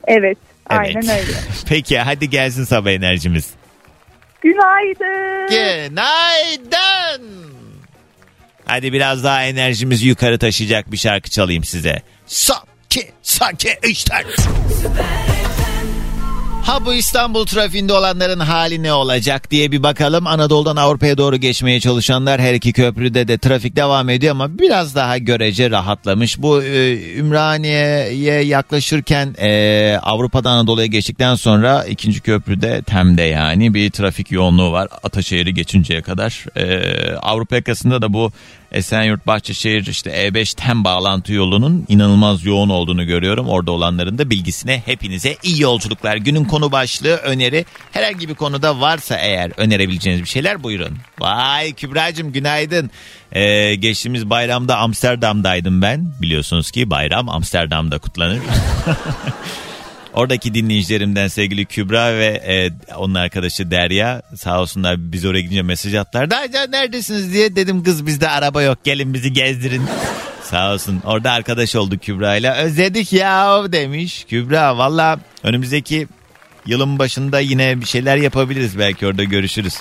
Evet, 0.08 0.38
Evet. 0.70 0.82
aynen 0.82 1.04
öyle. 1.10 1.32
Peki 1.70 2.00
hadi 2.00 2.30
gelsin 2.30 2.64
sabah 2.64 2.92
enerjimiz. 2.92 3.54
Günaydın. 4.42 5.48
Günaydın. 5.50 7.24
Hadi 8.74 8.94
biraz 8.94 9.24
daha 9.24 9.44
enerjimizi 9.44 10.08
yukarı 10.08 10.40
taşıyacak 10.40 10.92
bir 10.92 10.98
şarkı 10.98 11.30
çalayım 11.30 11.64
size. 11.64 12.02
Sanki, 12.26 13.12
sanki 13.22 13.70
işte. 13.84 14.16
Ha 16.64 16.86
bu 16.86 16.94
İstanbul 16.94 17.46
trafiğinde 17.46 17.94
olanların 17.94 18.40
hali 18.40 18.84
ne 18.84 18.94
olacak 18.94 19.52
diye 19.52 19.72
bir 19.72 19.84
bakalım. 19.84 20.28
Anadolu'dan 20.28 20.76
Avrupa'ya 20.76 21.18
doğru 21.18 21.38
geçmeye 21.38 21.80
çalışanlar 21.80 22.42
her 22.42 22.54
iki 22.54 22.74
köprüde 22.74 23.28
de 23.28 23.38
trafik 23.38 23.76
devam 23.76 24.10
ediyor 24.10 24.32
ama 24.32 24.60
biraz 24.60 24.96
daha 24.96 25.18
görece 25.18 25.72
rahatlamış. 25.72 26.42
Bu 26.42 26.64
e, 26.64 27.16
Ümraniye'ye 27.16 28.42
yaklaşırken 28.42 29.36
e, 29.40 30.00
Avrupa'dan 30.02 30.52
Anadolu'ya 30.52 30.86
geçtikten 30.86 31.36
sonra 31.36 31.84
ikinci 31.84 32.22
köprüde 32.22 32.82
Tem'de 32.82 33.24
yani 33.24 33.74
bir 33.74 33.92
trafik 33.92 34.32
yoğunluğu 34.32 34.72
var. 34.72 34.88
Ataşehir'i 35.04 35.54
geçinceye 35.54 36.02
kadar. 36.02 36.46
E, 36.58 37.16
Avrupa 37.16 37.56
yakasında 37.56 38.02
da 38.02 38.14
bu 38.14 38.32
Esenyurt 38.74 39.28
Bahçeşehir 39.28 39.88
işte 39.88 40.10
E5 40.10 40.56
Tem 40.56 40.84
bağlantı 40.84 41.34
yolunun 41.34 41.86
inanılmaz 41.88 42.46
yoğun 42.46 42.70
olduğunu 42.70 43.06
görüyorum. 43.06 43.50
Orada 43.50 43.72
olanların 43.72 44.18
da 44.18 44.30
bilgisine 44.30 44.84
hepinize 44.86 45.38
iyi 45.44 45.62
yolculuklar. 45.62 46.16
Günün 46.16 46.46
konu 46.46 46.72
başlığı 46.72 47.16
öneri. 47.16 47.66
Herhangi 47.92 48.30
bir 48.30 48.36
konuda 48.36 48.82
varsa 48.82 49.16
eğer 49.16 49.52
önerebileceğiniz 49.58 50.24
bir 50.24 50.30
şeyler 50.30 50.64
buyurun. 50.64 50.98
Vay 51.20 51.74
Kübra'cığım 51.74 52.32
günaydın. 52.32 52.92
Ee, 53.32 53.76
geçtiğimiz 53.76 54.30
bayramda 54.30 54.78
Amsterdam'daydım 54.78 55.82
ben. 55.82 56.14
Biliyorsunuz 56.22 56.72
ki 56.72 56.90
bayram 56.90 57.30
Amsterdam'da 57.30 57.98
kutlanır. 57.98 58.40
Oradaki 60.14 60.54
dinleyicilerimden 60.54 61.28
sevgili 61.28 61.66
Kübra 61.66 62.16
ve 62.16 62.26
e, 62.26 62.72
onun 62.96 63.16
arkadaşı 63.16 63.72
Derya 63.72 64.22
sağ 64.36 64.62
olsunlar 64.62 64.96
biz 65.12 65.26
oraya 65.26 65.42
gidince 65.42 65.62
mesaj 65.62 65.96
attılar. 65.96 66.32
Derya 66.32 66.68
neredesiniz 66.68 67.34
diye 67.34 67.56
dedim 67.56 67.84
kız 67.84 68.06
bizde 68.06 68.30
araba 68.30 68.62
yok 68.62 68.84
gelin 68.84 69.14
bizi 69.14 69.34
gezdirin. 69.34 69.84
sağ 70.44 70.74
olsun 70.74 71.02
orada 71.06 71.32
arkadaş 71.32 71.76
olduk 71.76 72.02
Kübra 72.02 72.36
ile 72.36 72.52
özledik 72.52 73.14
ya 73.14 73.64
demiş 73.72 74.26
Kübra 74.30 74.78
valla 74.78 75.20
önümüzdeki 75.44 76.08
yılın 76.66 77.00
başında 77.00 77.40
yine 77.40 77.82
bir 77.82 77.86
şeyler 77.86 78.18
yapabiliriz 78.18 78.80
belki 78.80 79.08
orada 79.08 79.24
görüşürüz. 79.24 79.76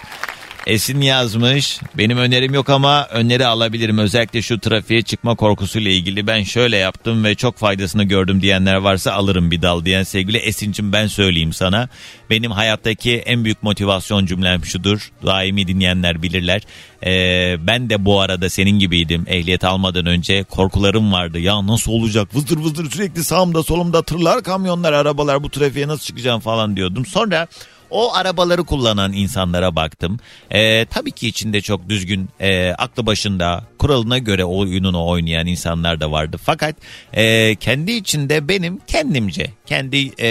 Esin 0.67 1.01
yazmış. 1.01 1.81
Benim 1.99 2.19
önerim 2.19 2.55
yok 2.55 2.71
ama 2.71 3.07
öneri 3.07 3.47
alabilirim. 3.47 3.99
Özellikle 3.99 4.43
şu 4.43 4.61
trafiğe 4.61 5.03
çıkma 5.03 5.35
korkusuyla 5.35 5.91
ilgili 5.91 6.27
ben 6.27 6.43
şöyle 6.43 6.77
yaptım 6.77 7.25
ve 7.25 7.35
çok 7.35 7.57
faydasını 7.57 8.05
gördüm 8.05 8.43
diyenler 8.43 8.75
varsa 8.75 9.13
alırım 9.13 9.51
bir 9.51 9.63
dal 9.63 9.85
diyen 9.85 10.03
sevgili 10.03 10.39
Esin'cim 10.39 10.93
ben 10.93 11.07
söyleyeyim 11.07 11.53
sana. 11.53 11.89
Benim 12.31 12.51
hayattaki 12.51 13.17
en 13.17 13.45
büyük 13.45 13.63
motivasyon 13.63 14.27
cümlem 14.27 14.65
şudur. 14.65 15.13
Daimi 15.27 15.67
dinleyenler 15.67 16.23
bilirler. 16.23 16.63
Ee, 17.07 17.57
ben 17.67 17.91
de 17.91 18.05
bu 18.05 18.21
arada 18.21 18.51
senin 18.51 18.79
gibiydim. 18.79 19.25
Ehliyet 19.27 19.65
almadan 19.65 20.07
önce 20.07 20.43
korkularım 20.43 21.13
vardı. 21.13 21.39
Ya 21.39 21.67
nasıl 21.67 21.93
olacak? 21.93 22.35
Vızır 22.35 22.59
vızır 22.59 22.91
sürekli 22.91 23.25
sağımda 23.25 23.63
solumda 23.63 24.03
tırlar, 24.03 24.43
kamyonlar, 24.43 24.93
arabalar 24.93 25.43
bu 25.43 25.51
trafiğe 25.51 25.89
nasıl 25.89 26.05
çıkacağım 26.05 26.41
falan 26.41 26.77
diyordum. 26.77 27.07
Sonra 27.07 27.49
o 27.93 28.15
arabaları 28.15 28.65
kullanan 28.65 29.13
insanlara 29.13 29.77
baktım. 29.77 30.19
Ee, 30.51 30.85
tabii 30.85 31.11
ki 31.11 31.29
içinde 31.29 31.61
çok 31.61 31.89
düzgün, 31.89 32.29
e, 32.41 32.71
aklı 32.71 33.07
başında, 33.07 33.65
kuralına 33.79 34.19
göre 34.19 34.45
oyununu 34.45 35.07
oynayan 35.07 35.47
insanlar 35.47 36.01
da 36.01 36.11
vardı. 36.13 36.37
Fakat 36.43 36.77
e, 37.13 37.55
kendi 37.55 37.93
içinde 37.93 38.49
benim 38.49 38.79
kendimce, 38.87 39.51
kendi 39.67 40.13
e, 40.21 40.31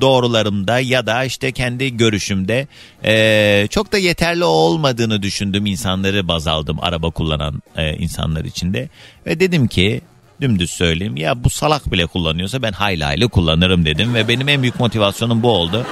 doğrularımda 0.00 0.80
ya 0.80 1.06
da 1.06 1.24
işte 1.24 1.52
kendi 1.52 1.96
görüşümde 1.96 2.66
e, 3.04 3.66
çok 3.70 3.92
da 3.92 3.98
yeterli 3.98 4.44
olmadığını 4.44 5.22
düşündüm 5.22 5.66
insanları 5.66 6.28
baz 6.28 6.46
aldım 6.46 6.78
araba 6.80 7.10
kullanan 7.10 7.62
e, 7.76 7.96
insanlar 7.96 8.44
içinde. 8.44 8.88
Ve 9.26 9.40
dedim 9.40 9.68
ki 9.68 10.00
dümdüz 10.40 10.70
söyleyeyim 10.70 11.16
ya 11.16 11.44
bu 11.44 11.50
salak 11.50 11.92
bile 11.92 12.06
kullanıyorsa 12.06 12.62
ben 12.62 12.72
hayli 12.72 13.04
hayli 13.04 13.28
kullanırım 13.28 13.84
dedim 13.84 14.14
ve 14.14 14.28
benim 14.28 14.48
en 14.48 14.62
büyük 14.62 14.80
motivasyonum 14.80 15.42
bu 15.42 15.50
oldu. 15.50 15.86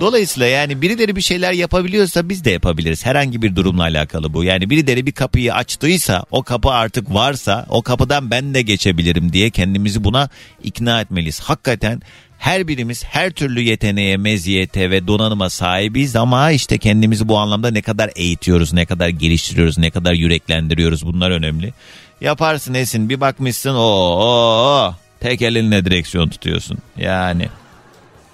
Dolayısıyla 0.00 0.46
yani 0.46 0.82
birileri 0.82 1.16
bir 1.16 1.20
şeyler 1.20 1.52
yapabiliyorsa 1.52 2.28
biz 2.28 2.44
de 2.44 2.50
yapabiliriz. 2.50 3.06
Herhangi 3.06 3.42
bir 3.42 3.56
durumla 3.56 3.82
alakalı 3.82 4.34
bu. 4.34 4.44
Yani 4.44 4.70
birileri 4.70 5.06
bir 5.06 5.12
kapıyı 5.12 5.54
açtıysa 5.54 6.24
o 6.30 6.42
kapı 6.42 6.70
artık 6.70 7.14
varsa 7.14 7.66
o 7.68 7.82
kapıdan 7.82 8.30
ben 8.30 8.54
de 8.54 8.62
geçebilirim 8.62 9.32
diye 9.32 9.50
kendimizi 9.50 10.04
buna 10.04 10.28
ikna 10.64 11.00
etmeliyiz. 11.00 11.40
Hakikaten 11.40 12.02
her 12.38 12.68
birimiz 12.68 13.04
her 13.04 13.30
türlü 13.30 13.60
yeteneğe, 13.60 14.16
meziyete 14.16 14.90
ve 14.90 15.06
donanıma 15.06 15.50
sahibiz 15.50 16.16
ama 16.16 16.50
işte 16.50 16.78
kendimizi 16.78 17.28
bu 17.28 17.38
anlamda 17.38 17.70
ne 17.70 17.82
kadar 17.82 18.10
eğitiyoruz, 18.16 18.72
ne 18.72 18.86
kadar 18.86 19.08
geliştiriyoruz, 19.08 19.78
ne 19.78 19.90
kadar 19.90 20.12
yüreklendiriyoruz 20.12 21.06
bunlar 21.06 21.30
önemli. 21.30 21.72
Yaparsın 22.20 22.74
Esin 22.74 23.08
bir 23.08 23.20
bakmışsın 23.20 23.74
o 23.74 24.94
tek 25.20 25.42
elinle 25.42 25.84
direksiyon 25.84 26.28
tutuyorsun 26.28 26.78
yani. 26.96 27.48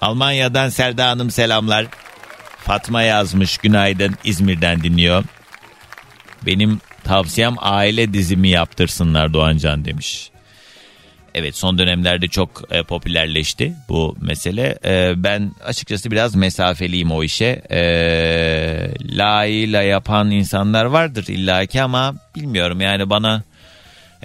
Almanya'dan 0.01 0.69
Selda 0.69 1.09
Hanım 1.09 1.31
selamlar. 1.31 1.85
Fatma 2.57 3.01
yazmış 3.01 3.57
günaydın 3.57 4.15
İzmir'den 4.23 4.83
dinliyor. 4.83 5.23
Benim 6.45 6.81
tavsiyem 7.03 7.55
aile 7.57 8.13
dizimi 8.13 8.49
yaptırsınlar 8.49 9.33
Doğancan 9.33 9.85
demiş. 9.85 10.29
Evet 11.35 11.55
son 11.55 11.77
dönemlerde 11.77 12.27
çok 12.27 12.63
e, 12.71 12.83
popülerleşti 12.83 13.73
bu 13.89 14.17
mesele. 14.21 14.77
E, 14.85 15.13
ben 15.17 15.51
açıkçası 15.65 16.11
biraz 16.11 16.35
mesafeliyim 16.35 17.11
o 17.11 17.23
işe. 17.23 17.61
E, 17.71 17.79
layığıyla 19.17 19.81
yapan 19.81 20.31
insanlar 20.31 20.85
vardır 20.85 21.25
illaki 21.27 21.81
ama 21.81 22.15
bilmiyorum 22.35 22.81
yani 22.81 23.09
bana... 23.09 23.43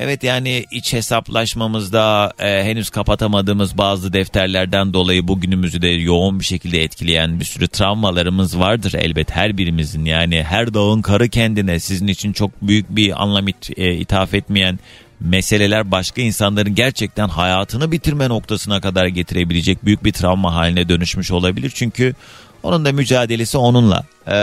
Evet 0.02 0.24
yani 0.24 0.64
iç 0.70 0.92
hesaplaşmamızda 0.92 2.32
e, 2.38 2.64
henüz 2.64 2.90
kapatamadığımız 2.90 3.78
bazı 3.78 4.12
defterlerden 4.12 4.92
dolayı 4.92 5.28
bugünümüzü 5.28 5.82
de 5.82 5.88
yoğun 5.88 6.40
bir 6.40 6.44
şekilde 6.44 6.82
etkileyen 6.82 7.40
bir 7.40 7.44
sürü 7.44 7.68
travmalarımız 7.68 8.58
vardır 8.58 8.94
elbet 8.94 9.30
her 9.30 9.58
birimizin. 9.58 10.04
Yani 10.04 10.42
her 10.42 10.74
dağın 10.74 11.02
karı 11.02 11.28
kendine 11.28 11.80
sizin 11.80 12.06
için 12.06 12.32
çok 12.32 12.50
büyük 12.62 12.90
bir 12.90 13.22
anlam 13.22 13.48
it, 13.48 13.70
e, 13.78 13.94
ithaf 13.94 14.34
etmeyen 14.34 14.78
meseleler 15.20 15.90
başka 15.90 16.22
insanların 16.22 16.74
gerçekten 16.74 17.28
hayatını 17.28 17.92
bitirme 17.92 18.28
noktasına 18.28 18.80
kadar 18.80 19.06
getirebilecek 19.06 19.84
büyük 19.84 20.04
bir 20.04 20.12
travma 20.12 20.54
haline 20.54 20.88
dönüşmüş 20.88 21.30
olabilir. 21.30 21.72
Çünkü 21.74 22.14
onun 22.62 22.84
da 22.84 22.92
mücadelesi 22.92 23.58
onunla. 23.58 24.04
Ee, 24.28 24.36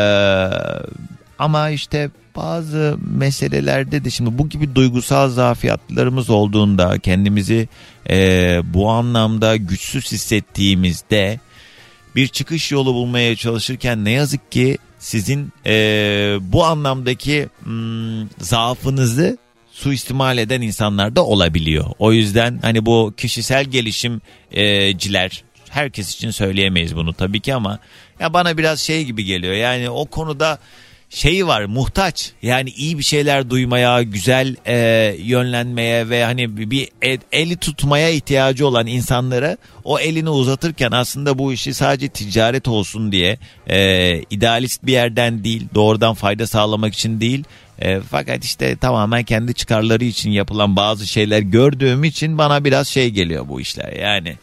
ama 1.40 1.70
işte 1.70 2.10
bazı 2.38 2.98
meselelerde 3.18 4.06
de 4.06 4.10
şimdi 4.10 4.38
bu 4.38 4.50
gibi 4.50 4.76
duygusal 4.76 5.30
zafiyatlarımız 5.30 6.30
olduğunda 6.30 7.00
kendimizi 7.00 7.68
e, 8.10 8.60
bu 8.64 8.90
anlamda 8.90 9.56
güçsüz 9.56 10.12
hissettiğimizde 10.12 11.40
bir 12.16 12.28
çıkış 12.28 12.72
yolu 12.72 12.94
bulmaya 12.94 13.36
çalışırken 13.36 14.06
ne 14.06 14.12
yazık 14.12 14.52
ki 14.52 14.78
sizin 15.00 15.54
e, 15.66 15.74
bu 16.42 16.66
anlamdaki 16.66 17.50
hmm, 17.64 18.30
zaafınızı 18.40 19.38
suistimal 19.72 20.38
eden 20.38 20.62
insanlar 20.62 21.16
da 21.16 21.26
olabiliyor. 21.26 21.86
O 22.00 22.14
yüzden 22.14 22.60
hani 22.62 22.86
bu 22.86 23.14
kişisel 23.18 23.66
gelişimciler 23.66 25.44
herkes 25.70 26.16
için 26.16 26.32
söyleyemeyiz 26.32 26.96
bunu 26.96 27.14
tabii 27.14 27.40
ki 27.40 27.54
ama 27.54 27.80
ya 28.20 28.34
bana 28.34 28.58
biraz 28.58 28.80
şey 28.80 29.06
gibi 29.06 29.24
geliyor. 29.26 29.54
Yani 29.54 29.90
o 29.90 30.06
konuda 30.06 30.60
şeyi 31.10 31.48
var 31.48 31.66
muhtaç 31.66 32.32
yani 32.42 32.70
iyi 32.70 32.98
bir 32.98 33.04
şeyler 33.04 33.50
duymaya 33.50 34.04
güzel 34.04 34.56
e, 34.68 34.76
yönlenmeye 35.20 36.10
ve 36.10 36.24
hani 36.24 36.72
bir 36.72 36.90
el, 37.02 37.20
eli 37.32 37.58
tutmaya 37.58 38.10
ihtiyacı 38.10 38.68
olan 38.68 38.88
insanlara 38.88 39.58
o 39.84 40.00
elini 40.00 40.30
uzatırken 40.30 40.92
aslında 40.92 41.38
bu 41.38 41.54
işi 41.54 41.74
sadece 41.74 42.08
ticaret 42.08 42.68
olsun 42.68 43.12
diye 43.12 43.38
e, 43.68 44.22
idealist 44.30 44.86
bir 44.86 44.92
yerden 44.94 45.44
değil 45.44 45.68
doğrudan 45.76 46.14
fayda 46.14 46.48
sağlamak 46.48 46.94
için 46.94 47.22
değil 47.22 47.44
e, 47.80 48.00
fakat 48.00 48.46
işte 48.46 48.76
tamamen 48.76 49.24
kendi 49.24 49.54
çıkarları 49.54 50.04
için 50.04 50.32
yapılan 50.32 50.76
bazı 50.76 51.08
şeyler 51.08 51.40
gördüğüm 51.40 52.04
için 52.04 52.38
bana 52.38 52.64
biraz 52.64 52.88
şey 52.88 53.10
geliyor 53.10 53.48
bu 53.48 53.62
işler 53.62 53.94
yani. 53.94 54.36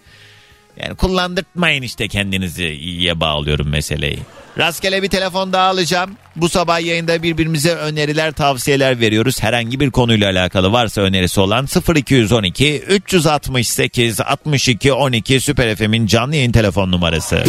Yani 0.77 0.95
kullandırtmayın 0.95 1.83
işte 1.83 2.09
kendinizi 2.09 2.69
iyiye 2.69 3.21
bağlıyorum 3.21 3.69
meseleyi. 3.69 4.19
Rastgele 4.59 5.03
bir 5.03 5.09
telefon 5.09 5.53
daha 5.53 5.69
alacağım. 5.69 6.11
Bu 6.37 6.49
sabah 6.49 6.81
yayında 6.81 7.23
birbirimize 7.23 7.75
öneriler, 7.75 8.33
tavsiyeler 8.33 9.01
veriyoruz. 9.01 9.43
Herhangi 9.43 9.81
bir 9.81 9.91
konuyla 9.91 10.31
alakalı 10.31 10.73
varsa 10.73 11.01
önerisi 11.01 11.41
olan 11.41 11.67
0212 11.97 12.79
368 12.79 14.21
62 14.21 14.93
12 14.93 15.41
Süper 15.41 15.77
FM'in 15.77 16.07
canlı 16.07 16.37
yayın 16.37 16.53
telefon 16.53 16.93
numarası. 16.93 17.45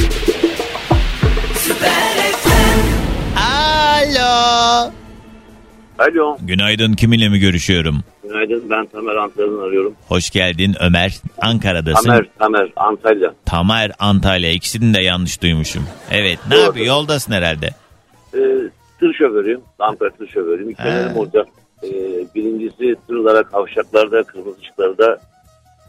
Alo. 3.38 4.92
Alo. 6.00 6.38
Günaydın 6.42 6.94
kiminle 6.94 7.30
mi 7.30 7.40
görüşüyorum? 7.40 8.04
Günaydın 8.28 8.70
ben 8.70 8.86
Tamer 8.86 9.16
Antalya'dan 9.16 9.60
arıyorum. 9.68 9.96
Hoş 10.08 10.30
geldin 10.30 10.76
Ömer. 10.80 11.22
Ankara'dasın. 11.42 12.10
Tamer, 12.10 12.26
Tamer 12.40 12.72
Antalya. 12.76 13.34
Tamer 13.46 13.92
Antalya. 14.00 14.52
İkisini 14.52 14.94
de 14.94 15.02
yanlış 15.02 15.42
duymuşum. 15.42 15.84
Evet 16.12 16.40
ne 16.50 16.56
Doğru. 16.56 16.62
yapıyor? 16.62 16.86
Yoldasın 16.86 17.32
herhalde. 17.32 17.70
Ee, 18.34 18.40
tır 19.00 19.14
şoförüyüm. 19.14 19.62
Ankara 19.80 20.10
tır 20.10 20.28
şoförüyüm. 20.28 20.70
İki 20.70 20.82
önerim 20.82 21.18
olacak. 21.18 21.48
Ee, 21.84 21.90
birincisi 22.36 22.96
tırlara, 23.08 23.44
kavşaklarda, 23.44 24.24
kırmızı 24.24 24.60
ışıklarda 24.62 25.20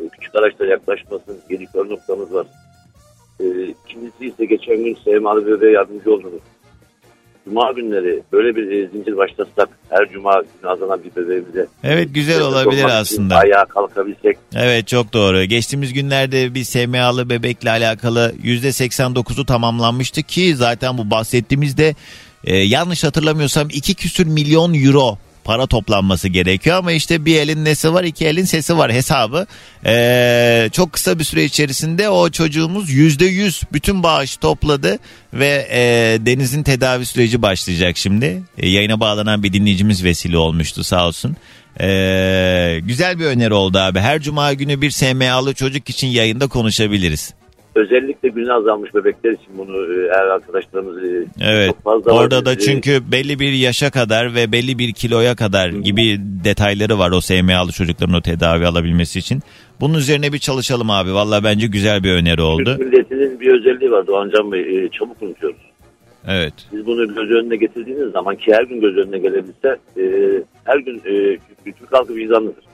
e, 0.01 0.09
küçük 0.09 0.34
araçlar 0.34 0.66
yaklaşmasın. 0.66 1.37
Geri 1.51 1.66
kör 1.66 1.91
noktamız 1.91 2.34
var. 2.34 2.47
Ee, 3.41 3.45
ikincisi 3.62 4.26
ise 4.26 4.45
geçen 4.45 4.84
gün 4.84 4.97
Seymalı 5.05 5.47
bebeğe 5.47 5.72
yardımcı 5.72 6.12
oldunuz. 6.14 6.41
Cuma 7.49 7.72
günleri 7.72 8.22
böyle 8.32 8.57
bir 8.57 8.70
e, 8.70 8.88
zincir 8.88 9.16
başlatsak 9.16 9.68
her 9.90 10.11
cuma 10.12 10.32
günü 10.32 10.70
azanan 10.70 11.01
bir 11.05 11.22
bebeğimize. 11.22 11.66
Evet 11.84 12.09
güzel 12.14 12.40
olabilir 12.40 12.84
aslında. 12.84 13.36
Ayağa 13.36 13.64
kalkabilsek. 13.64 14.38
Evet 14.55 14.88
çok 14.88 15.12
doğru. 15.12 15.44
Geçtiğimiz 15.44 15.92
günlerde 15.92 16.55
bir 16.55 16.64
SMA'lı 16.64 17.30
bebekle 17.30 17.70
alakalı 17.70 18.34
%89'u 18.42 19.47
tamamlanmıştı 19.47 20.22
ki 20.22 20.57
zaten 20.57 20.99
bu 20.99 21.11
bahsettiğimizde 21.11 21.94
e, 22.44 22.57
yanlış 22.57 23.05
hatırlamıyorsam 23.05 23.68
2 23.70 23.94
küsür 23.94 24.26
milyon 24.26 24.74
euro 24.74 25.18
para 25.47 25.66
toplanması 25.66 26.28
gerekiyor 26.28 26.76
ama 26.76 26.92
işte 26.92 27.24
bir 27.24 27.36
elin 27.36 27.64
nesi 27.64 27.94
var 27.94 28.05
iki 28.05 28.26
elin 28.26 28.44
sesi 28.44 28.78
var 28.78 28.92
hesabı. 28.92 29.47
E, 29.86 30.68
çok 30.72 30.92
kısa 30.92 31.18
bir 31.18 31.24
süre 31.24 31.44
içerisinde 31.44 32.09
o 32.09 32.30
çocuğumuz 32.30 32.90
%100 32.90 33.62
bütün 33.72 34.03
bağışı 34.03 34.40
topladı 34.40 34.99
ve 35.32 35.68
e, 35.70 35.80
Deniz'in 36.26 36.62
tedavi 36.62 37.07
süreci 37.07 37.42
başlayacak 37.42 37.99
şimdi. 37.99 38.42
E, 38.59 38.68
yayına 38.68 39.01
bağlanan 39.01 39.42
bir 39.42 39.53
dinleyicimiz 39.53 40.05
vesile 40.05 40.38
olmuştu 40.38 40.84
sağ 40.84 41.07
olsun. 41.07 41.36
Ee, 41.80 42.80
güzel 42.82 43.18
bir 43.18 43.24
öneri 43.24 43.55
oldu 43.55 43.78
abi. 43.78 44.01
Her 44.01 44.20
cuma 44.20 44.53
günü 44.53 44.80
bir 44.80 44.90
SMA'lı 44.90 45.55
çocuk 45.55 45.88
için 45.90 46.07
yayında 46.07 46.47
konuşabiliriz. 46.47 47.34
Özellikle 47.77 48.29
günü 48.29 48.53
azalmış 48.53 48.95
bebekler 48.95 49.31
için 49.31 49.59
bunu 49.59 49.95
e, 49.95 50.07
eğer 50.07 50.27
arkadaşlarımız 50.27 51.05
e, 51.05 51.27
Evet. 51.41 51.68
çok 51.68 51.83
fazla 51.85 52.12
Orada 52.12 52.37
var. 52.37 52.45
da 52.45 52.53
E, 52.53 52.59
çünkü 52.59 53.12
belli 53.12 53.39
bir 53.39 53.53
yaşa 53.53 53.91
kadar 53.91 54.35
ve 54.35 54.53
belli 54.53 54.79
bir 54.79 54.93
kiloya 54.93 55.37
kadar 55.37 55.68
gibi 55.68 56.16
detayları 56.45 56.99
var 56.99 57.11
o 57.11 57.20
SMA'lı 57.20 57.72
çocukların 57.72 58.14
o 58.14 58.20
tedavi 58.20 58.66
alabilmesi 58.66 59.18
için. 59.18 59.41
Bunun 59.81 59.95
üzerine 59.99 60.33
bir 60.33 60.39
çalışalım 60.39 60.91
abi. 60.91 61.14
Valla 61.14 61.45
bence 61.45 61.66
güzel 61.66 62.05
bir 62.05 62.12
öneri 62.12 62.43
oldu. 62.43 62.64
Türk 62.64 62.93
milletinin 62.93 63.41
bir 63.41 63.53
özelliği 63.61 63.91
var 63.91 64.07
Doğancan 64.07 64.53
Bey. 64.53 64.89
çabuk 64.99 65.22
unutuyoruz. 65.22 65.61
Evet. 66.29 66.55
Biz 66.72 66.87
bunu 66.87 67.14
göz 67.14 67.31
önüne 67.31 67.57
getirdiğiniz 67.57 68.12
zaman 68.12 68.37
ki 68.37 68.53
her 68.53 68.62
gün 68.64 68.81
göz 68.81 68.97
önüne 68.97 69.18
gelebilse 69.18 69.77
e, 69.99 70.03
her 70.64 70.79
gün 70.79 70.97
e, 70.99 71.39
Türk 71.64 71.93
halkı 71.93 72.14
vicdanlıdır. 72.14 72.64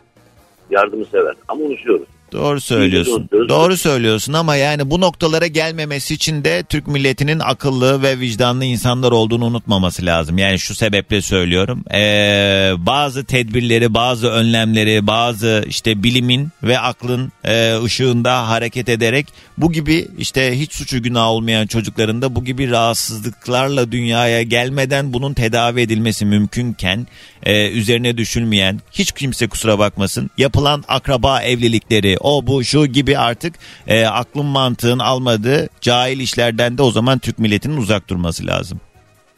Yardımı 0.71 1.05
sever 1.05 1.35
ama 1.49 1.65
unutuyoruz. 1.65 2.07
Doğru 2.33 2.61
söylüyorsun. 2.61 3.29
Doğru 3.49 3.77
söylüyorsun 3.77 4.33
ama 4.33 4.57
yani 4.57 4.91
bu 4.91 5.01
noktalara 5.01 5.47
gelmemesi 5.47 6.15
için 6.15 6.45
de 6.45 6.63
Türk 6.69 6.87
milletinin 6.87 7.39
akıllı 7.39 8.03
ve 8.03 8.21
vicdanlı 8.21 8.65
insanlar 8.65 9.13
olduğunu 9.13 9.45
unutmaması 9.45 10.07
lazım. 10.07 10.39
Yani 10.39 10.59
şu 10.59 10.75
sebeple 10.75 11.23
söylüyorum. 11.23 11.85
Ee, 11.95 12.73
bazı 12.79 13.25
tedbirleri, 13.25 13.95
bazı 13.95 14.29
önlemleri, 14.29 15.07
bazı 15.07 15.65
işte 15.69 16.03
bilimin 16.03 16.49
ve 16.63 16.79
aklın 16.79 17.33
e, 17.45 17.83
ışığında 17.85 18.49
hareket 18.49 18.89
ederek 18.89 19.27
bu 19.59 19.73
gibi 19.73 20.09
işte 20.19 20.59
hiç 20.61 20.73
suçu 20.73 21.03
günah 21.03 21.27
olmayan 21.27 21.67
çocukların 21.67 22.23
da 22.23 22.35
bu 22.35 22.45
gibi 22.45 22.71
rahatsızlıklarla 22.71 23.93
dünyaya 23.93 24.43
gelmeden 24.43 25.13
bunun 25.13 25.35
tedavi 25.35 25.81
edilmesi 25.81 26.25
mümkünken 26.25 27.07
e, 27.43 27.71
üzerine 27.71 28.17
düşünmeyen 28.17 28.79
hiç 28.93 29.13
kimse 29.13 29.49
kusura 29.49 29.79
bakmasın 29.79 30.31
yapılan 30.39 30.85
akraba 30.89 31.43
evlilikleri 31.43 32.17
o 32.21 32.47
bu 32.47 32.65
şu 32.65 32.87
gibi 32.87 33.19
artık 33.19 33.55
e, 33.87 34.07
aklın 34.07 34.47
mantığın 34.47 34.99
almadığı 34.99 35.69
cahil 35.81 36.21
işlerden 36.21 36.79
de 36.79 36.83
o 36.83 36.91
zaman 36.91 37.19
Türk 37.19 37.39
milletinin 37.39 37.77
uzak 37.77 38.09
durması 38.09 38.47
lazım. 38.47 38.81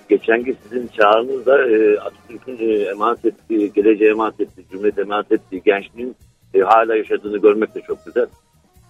Geçenki 0.09 0.55
sizin 0.63 0.91
çağrınızda 1.01 1.69
e, 1.69 1.99
Atatürk'ün 1.99 2.59
e, 2.69 2.83
emanet 2.83 3.25
ettiği, 3.25 3.73
geleceğe 3.73 4.11
emanet 4.11 4.41
ettiği, 4.41 4.65
cumhuriyete 4.71 5.01
emanet 5.01 5.33
ettiği 5.33 5.63
gençliğin 5.65 6.17
e, 6.55 6.61
hala 6.61 6.97
yaşadığını 6.97 7.39
görmek 7.39 7.75
de 7.75 7.81
çok 7.87 8.07
güzel. 8.07 8.27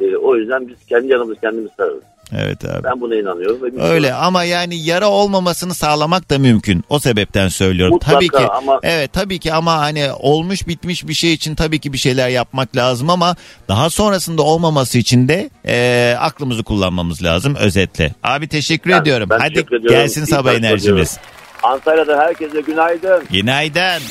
E, 0.01 0.17
o 0.17 0.37
yüzden 0.37 0.69
biz 0.69 0.87
kendi 0.87 1.12
yanımızı 1.12 1.41
kendimiz 1.41 1.71
sararız. 1.77 2.14
Evet 2.33 2.64
abi. 2.64 2.85
Ben 2.85 3.01
buna 3.01 3.14
inanıyorum. 3.14 3.59
Ve 3.62 3.83
Öyle 3.83 4.14
ama 4.14 4.45
yani 4.45 4.77
yara 4.85 5.09
olmamasını 5.09 5.75
sağlamak 5.75 6.31
da 6.31 6.39
mümkün. 6.39 6.85
O 6.89 6.99
sebepten 6.99 7.49
söylüyorum. 7.49 7.95
Mutlaka 7.95 8.14
tabii 8.14 8.29
ki 8.29 8.39
ama- 8.39 8.81
evet 8.83 9.12
tabii 9.12 9.39
ki 9.39 9.53
ama 9.53 9.79
hani 9.79 10.12
olmuş 10.12 10.66
bitmiş 10.68 11.09
bir 11.09 11.14
şey 11.14 11.33
için 11.33 11.55
tabii 11.55 11.79
ki 11.79 11.93
bir 11.93 11.99
şeyler 11.99 12.29
yapmak 12.29 12.77
lazım 12.77 13.11
ama 13.11 13.37
daha 13.68 13.91
sonrasında 13.91 14.43
olmaması 14.43 14.99
için 14.99 15.29
de 15.29 15.51
e, 15.66 16.16
aklımızı 16.20 16.62
kullanmamız 16.64 17.22
lazım 17.22 17.55
özetle. 17.55 18.12
Abi 18.22 18.49
teşekkür 18.49 18.91
Ben- 18.91 19.01
ediyorum. 19.03 19.31
ben 19.31 19.39
Hadi 19.39 19.55
teşekkür 19.55 19.77
ediyorum. 19.77 20.01
gelsin 20.01 20.22
İyi 20.25 20.27
sabah 20.27 20.55
enerjimiz. 20.55 21.18
Antalya'da 21.62 22.18
herkese 22.18 22.61
günaydın. 22.61 23.25
Günaydın. 23.33 24.03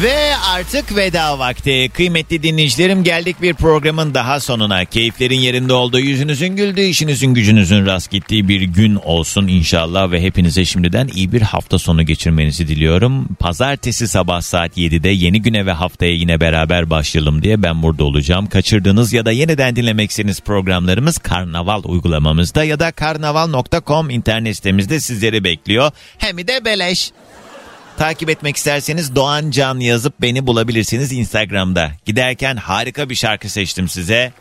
Ve 0.00 0.36
artık 0.36 0.96
veda 0.96 1.38
vakti. 1.38 1.90
Kıymetli 1.94 2.42
dinleyicilerim 2.42 3.04
geldik 3.04 3.42
bir 3.42 3.54
programın 3.54 4.14
daha 4.14 4.40
sonuna. 4.40 4.84
Keyiflerin 4.84 5.40
yerinde 5.40 5.72
olduğu, 5.72 5.98
yüzünüzün 5.98 6.56
güldüğü, 6.56 6.82
işinizin 6.82 7.34
gücünüzün 7.34 7.86
rast 7.86 8.10
gittiği 8.10 8.48
bir 8.48 8.60
gün 8.60 8.94
olsun 8.94 9.48
inşallah. 9.48 10.10
Ve 10.10 10.22
hepinize 10.22 10.64
şimdiden 10.64 11.08
iyi 11.14 11.32
bir 11.32 11.42
hafta 11.42 11.78
sonu 11.78 12.02
geçirmenizi 12.02 12.68
diliyorum. 12.68 13.28
Pazartesi 13.38 14.08
sabah 14.08 14.40
saat 14.40 14.78
7'de 14.78 15.08
yeni 15.08 15.42
güne 15.42 15.66
ve 15.66 15.72
haftaya 15.72 16.12
yine 16.12 16.40
beraber 16.40 16.90
başlayalım 16.90 17.42
diye 17.42 17.62
ben 17.62 17.82
burada 17.82 18.04
olacağım. 18.04 18.46
Kaçırdığınız 18.46 19.12
ya 19.12 19.26
da 19.26 19.32
yeniden 19.32 19.76
dinlemek 19.76 20.10
istediğiniz 20.10 20.40
programlarımız 20.40 21.18
Karnaval 21.18 21.82
uygulamamızda 21.84 22.64
ya 22.64 22.80
da 22.80 22.92
karnaval.com 22.92 24.10
internet 24.10 24.56
sitemizde 24.56 25.00
sizleri 25.00 25.44
bekliyor. 25.44 25.90
Hem 26.18 26.38
de 26.38 26.64
beleş. 26.64 27.12
Takip 27.98 28.30
etmek 28.30 28.56
isterseniz 28.56 29.16
Doğan 29.16 29.50
Can 29.50 29.80
yazıp 29.80 30.14
beni 30.20 30.46
bulabilirsiniz 30.46 31.12
Instagram'da. 31.12 31.90
Giderken 32.04 32.56
harika 32.56 33.10
bir 33.10 33.14
şarkı 33.14 33.48
seçtim 33.48 33.88
size. 33.88 34.32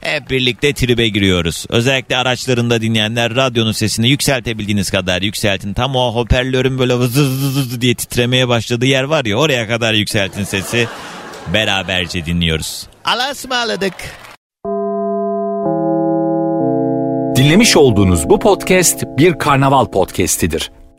Hep 0.00 0.30
birlikte 0.30 0.72
tribe 0.72 1.08
giriyoruz. 1.08 1.66
Özellikle 1.68 2.16
araçlarında 2.16 2.80
dinleyenler 2.80 3.34
radyonun 3.34 3.72
sesini 3.72 4.08
yükseltebildiğiniz 4.08 4.90
kadar 4.90 5.22
yükseltin. 5.22 5.74
Tam 5.74 5.96
o 5.96 6.14
hoparlörün 6.14 6.78
böyle 6.78 6.94
vız 6.94 7.18
vız 7.20 7.56
vız 7.56 7.80
diye 7.80 7.94
titremeye 7.94 8.48
başladığı 8.48 8.86
yer 8.86 9.02
var 9.02 9.24
ya 9.24 9.36
oraya 9.36 9.68
kadar 9.68 9.94
yükseltin 9.94 10.44
sesi. 10.44 10.88
Beraberce 11.54 12.26
dinliyoruz. 12.26 12.86
Allah'a 13.04 13.30
ısmarladık. 13.30 13.94
Dinlemiş 17.36 17.76
olduğunuz 17.76 18.28
bu 18.28 18.38
podcast 18.38 19.04
bir 19.18 19.38
karnaval 19.38 19.86
podcastidir. 19.86 20.70